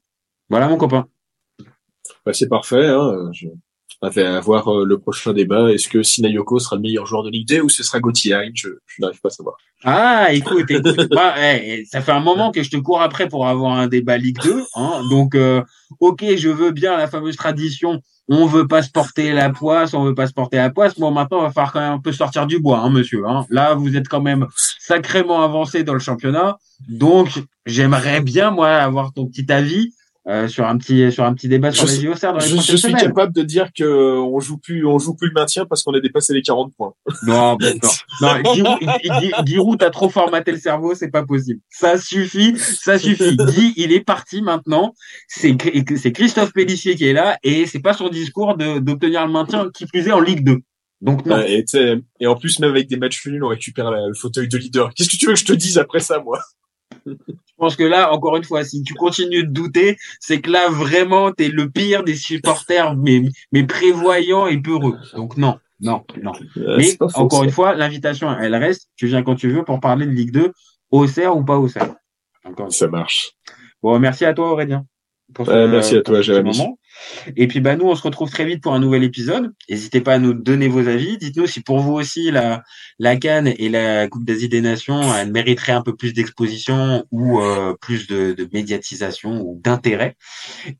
Voilà 0.49 0.67
mon 0.67 0.77
copain. 0.77 1.07
Bah, 2.25 2.33
c'est 2.33 2.49
parfait. 2.49 2.87
Hein. 2.87 3.31
On 4.05 4.09
va 4.09 4.39
voir 4.39 4.67
euh, 4.67 4.85
le 4.85 4.99
prochain 4.99 5.33
débat. 5.33 5.71
Est-ce 5.71 5.87
que 5.87 6.03
Sinayoko 6.03 6.59
sera 6.59 6.75
le 6.75 6.81
meilleur 6.81 7.05
joueur 7.05 7.23
de 7.23 7.29
Ligue 7.29 7.47
2 7.47 7.61
ou 7.61 7.69
ce 7.69 7.83
sera 7.83 7.99
Gauthier 7.99 8.37
Je, 8.53 8.69
je 8.85 9.01
n'arrive 9.01 9.19
pas 9.19 9.29
à 9.29 9.31
savoir. 9.31 9.57
Ah, 9.83 10.33
écoute, 10.33 10.69
écoute 10.69 11.09
bah, 11.11 11.35
ça 11.89 12.01
fait 12.01 12.11
un 12.11 12.19
moment 12.19 12.51
que 12.51 12.63
je 12.63 12.69
te 12.69 12.77
cours 12.77 13.01
après 13.01 13.27
pour 13.27 13.47
avoir 13.47 13.73
un 13.73 13.87
débat 13.87 14.17
Ligue 14.17 14.39
2. 14.41 14.63
Hein. 14.75 15.01
Donc, 15.09 15.35
euh, 15.35 15.61
ok, 15.99 16.23
je 16.37 16.49
veux 16.49 16.71
bien 16.71 16.97
la 16.97 17.07
fameuse 17.07 17.35
tradition. 17.35 18.01
On 18.27 18.47
veut 18.47 18.67
pas 18.67 18.81
se 18.81 18.89
porter 18.89 19.33
la 19.33 19.51
poisse, 19.51 19.93
on 19.93 20.03
veut 20.03 20.15
pas 20.15 20.25
se 20.25 20.33
porter 20.33 20.57
la 20.57 20.71
poisse. 20.71 20.97
Bon, 20.97 21.11
maintenant, 21.11 21.39
on 21.39 21.43
va 21.43 21.51
falloir 21.51 21.73
quand 21.73 21.79
même 21.79 21.93
un 21.93 21.99
peu 21.99 22.11
sortir 22.11 22.47
du 22.47 22.59
bois, 22.59 22.79
hein, 22.79 22.89
monsieur. 22.89 23.27
Hein. 23.27 23.45
Là, 23.49 23.75
vous 23.75 23.95
êtes 23.95 24.07
quand 24.07 24.21
même 24.21 24.47
sacrément 24.55 25.43
avancé 25.43 25.83
dans 25.83 25.93
le 25.93 25.99
championnat. 25.99 26.57
Donc, 26.89 27.29
j'aimerais 27.67 28.21
bien, 28.21 28.49
moi, 28.49 28.69
avoir 28.69 29.13
ton 29.13 29.27
petit 29.27 29.51
avis 29.51 29.93
euh, 30.27 30.47
sur 30.47 30.65
un 30.65 30.75
petit 30.77 31.11
sur 31.11 31.23
un 31.23 31.35
petit 31.35 31.47
débat 31.47 31.71
sur 31.71 31.85
les 31.85 32.01
JOCR 32.01 32.33
dans 32.33 32.39
les 32.39 32.47
je, 32.47 32.55
je 32.55 32.75
suis 32.77 32.93
capable 32.93 33.31
de 33.31 33.43
dire 33.43 33.69
que 33.77 34.17
on 34.17 34.39
joue 34.39 34.57
plus 34.57 34.83
on 34.83 34.97
joue 34.97 35.15
plus 35.15 35.27
le 35.27 35.33
maintien 35.33 35.65
parce 35.67 35.83
qu'on 35.83 35.93
a 35.93 35.99
dépassé 35.99 36.33
les 36.33 36.41
40 36.41 36.73
points. 36.75 36.93
Non, 37.27 37.55
non, 38.21 38.37
non 38.43 39.45
Giroud, 39.45 39.77
t'as 39.77 39.91
trop 39.91 40.09
formaté 40.09 40.51
le 40.51 40.57
cerveau, 40.57 40.95
c'est 40.95 41.11
pas 41.11 41.23
possible. 41.23 41.59
Ça 41.69 41.99
suffit, 41.99 42.57
ça 42.57 42.97
suffit. 42.97 43.37
Guy, 43.55 43.73
il 43.77 43.93
est 43.93 44.03
parti 44.03 44.41
maintenant. 44.41 44.95
C'est 45.27 45.55
c'est 45.95 46.11
Christophe 46.11 46.53
Pellissier 46.53 46.95
qui 46.95 47.05
est 47.05 47.13
là 47.13 47.37
et 47.43 47.67
c'est 47.67 47.81
pas 47.81 47.93
son 47.93 48.09
discours 48.09 48.57
de 48.57 48.79
d'obtenir 48.79 49.27
le 49.27 49.31
maintien 49.31 49.69
qui 49.71 49.85
plus 49.85 50.07
est 50.07 50.11
en 50.11 50.21
Ligue 50.21 50.43
2. 50.43 50.57
Donc 51.01 51.23
non. 51.27 51.39
et, 51.39 51.63
et 52.19 52.25
en 52.25 52.35
plus 52.35 52.59
même 52.59 52.71
avec 52.71 52.87
des 52.87 52.97
matchs 52.97 53.27
nuls, 53.27 53.43
on 53.43 53.49
récupère 53.49 53.91
le 53.91 54.15
fauteuil 54.15 54.47
de 54.47 54.57
leader. 54.57 54.91
Qu'est-ce 54.95 55.09
que 55.09 55.17
tu 55.17 55.27
veux 55.27 55.33
que 55.33 55.39
je 55.39 55.45
te 55.45 55.53
dise 55.53 55.77
après 55.77 55.99
ça, 55.99 56.19
moi? 56.19 56.41
Je 57.05 57.13
pense 57.57 57.75
que 57.75 57.83
là, 57.83 58.11
encore 58.11 58.37
une 58.37 58.43
fois, 58.43 58.63
si 58.63 58.83
tu 58.83 58.93
continues 58.93 59.43
de 59.43 59.51
douter, 59.51 59.97
c'est 60.19 60.41
que 60.41 60.49
là, 60.49 60.69
vraiment, 60.69 61.31
t'es 61.31 61.49
le 61.49 61.69
pire 61.69 62.03
des 62.03 62.15
supporters, 62.15 62.95
mais, 62.95 63.21
mais 63.51 63.65
prévoyants 63.65 64.47
et 64.47 64.61
peureux. 64.61 64.97
Donc 65.15 65.37
non, 65.37 65.57
non, 65.79 66.03
non. 66.21 66.31
mais 66.55 66.97
encore 67.15 67.43
une 67.43 67.51
fois, 67.51 67.75
l'invitation, 67.75 68.35
elle 68.39 68.55
reste. 68.55 68.89
Tu 68.95 69.07
viens 69.07 69.23
quand 69.23 69.35
tu 69.35 69.49
veux 69.49 69.63
pour 69.63 69.79
parler 69.79 70.05
de 70.05 70.11
Ligue 70.11 70.31
2, 70.31 70.51
au 70.91 71.07
CER 71.07 71.35
ou 71.35 71.43
pas 71.43 71.57
au 71.57 71.67
CER. 71.67 71.95
Ça 72.69 72.87
marche. 72.87 73.31
Bon, 73.81 73.99
merci 73.99 74.25
à 74.25 74.33
toi, 74.33 74.51
Aurélien. 74.51 74.85
merci 75.47 75.97
à 75.97 76.01
toi, 76.01 76.21
Jérémy. 76.21 76.59
Et 77.35 77.47
puis 77.47 77.59
bah 77.59 77.75
nous, 77.75 77.85
on 77.85 77.95
se 77.95 78.03
retrouve 78.03 78.29
très 78.29 78.45
vite 78.45 78.61
pour 78.61 78.73
un 78.73 78.79
nouvel 78.79 79.03
épisode. 79.03 79.53
N'hésitez 79.69 80.01
pas 80.01 80.13
à 80.15 80.19
nous 80.19 80.33
donner 80.33 80.67
vos 80.67 80.87
avis. 80.87 81.17
Dites-nous 81.17 81.47
si 81.47 81.61
pour 81.61 81.79
vous 81.79 81.93
aussi 81.93 82.31
la 82.31 82.63
la 82.99 83.15
Cannes 83.17 83.53
et 83.57 83.69
la 83.69 84.07
Coupe 84.07 84.25
d'Asie 84.25 84.49
des 84.49 84.61
Nations, 84.61 85.01
elle 85.15 85.31
mériterait 85.31 85.73
un 85.73 85.81
peu 85.81 85.95
plus 85.95 86.13
d'exposition 86.13 87.05
ou 87.11 87.41
euh, 87.41 87.75
plus 87.81 88.07
de, 88.07 88.33
de 88.33 88.49
médiatisation 88.53 89.41
ou 89.41 89.59
d'intérêt. 89.63 90.15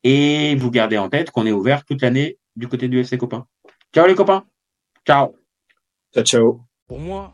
Et 0.04 0.56
vous 0.56 0.72
gardez 0.72 0.98
en 0.98 1.10
tête 1.10 1.32
qu'on 1.32 1.46
est 1.46 1.52
ouvert 1.52 1.86
toute 1.86 2.02
l'année 2.02 2.38
du 2.56 2.68
côté 2.68 2.88
du 2.88 3.00
FC 3.00 3.18
Copain. 3.18 3.46
Ciao 3.94 4.08
les 4.08 4.16
copains. 4.16 4.44
Ciao. 5.06 5.36
Ciao 6.14 6.24
ciao. 6.24 6.62
Pour 6.88 7.00
moi, 7.00 7.34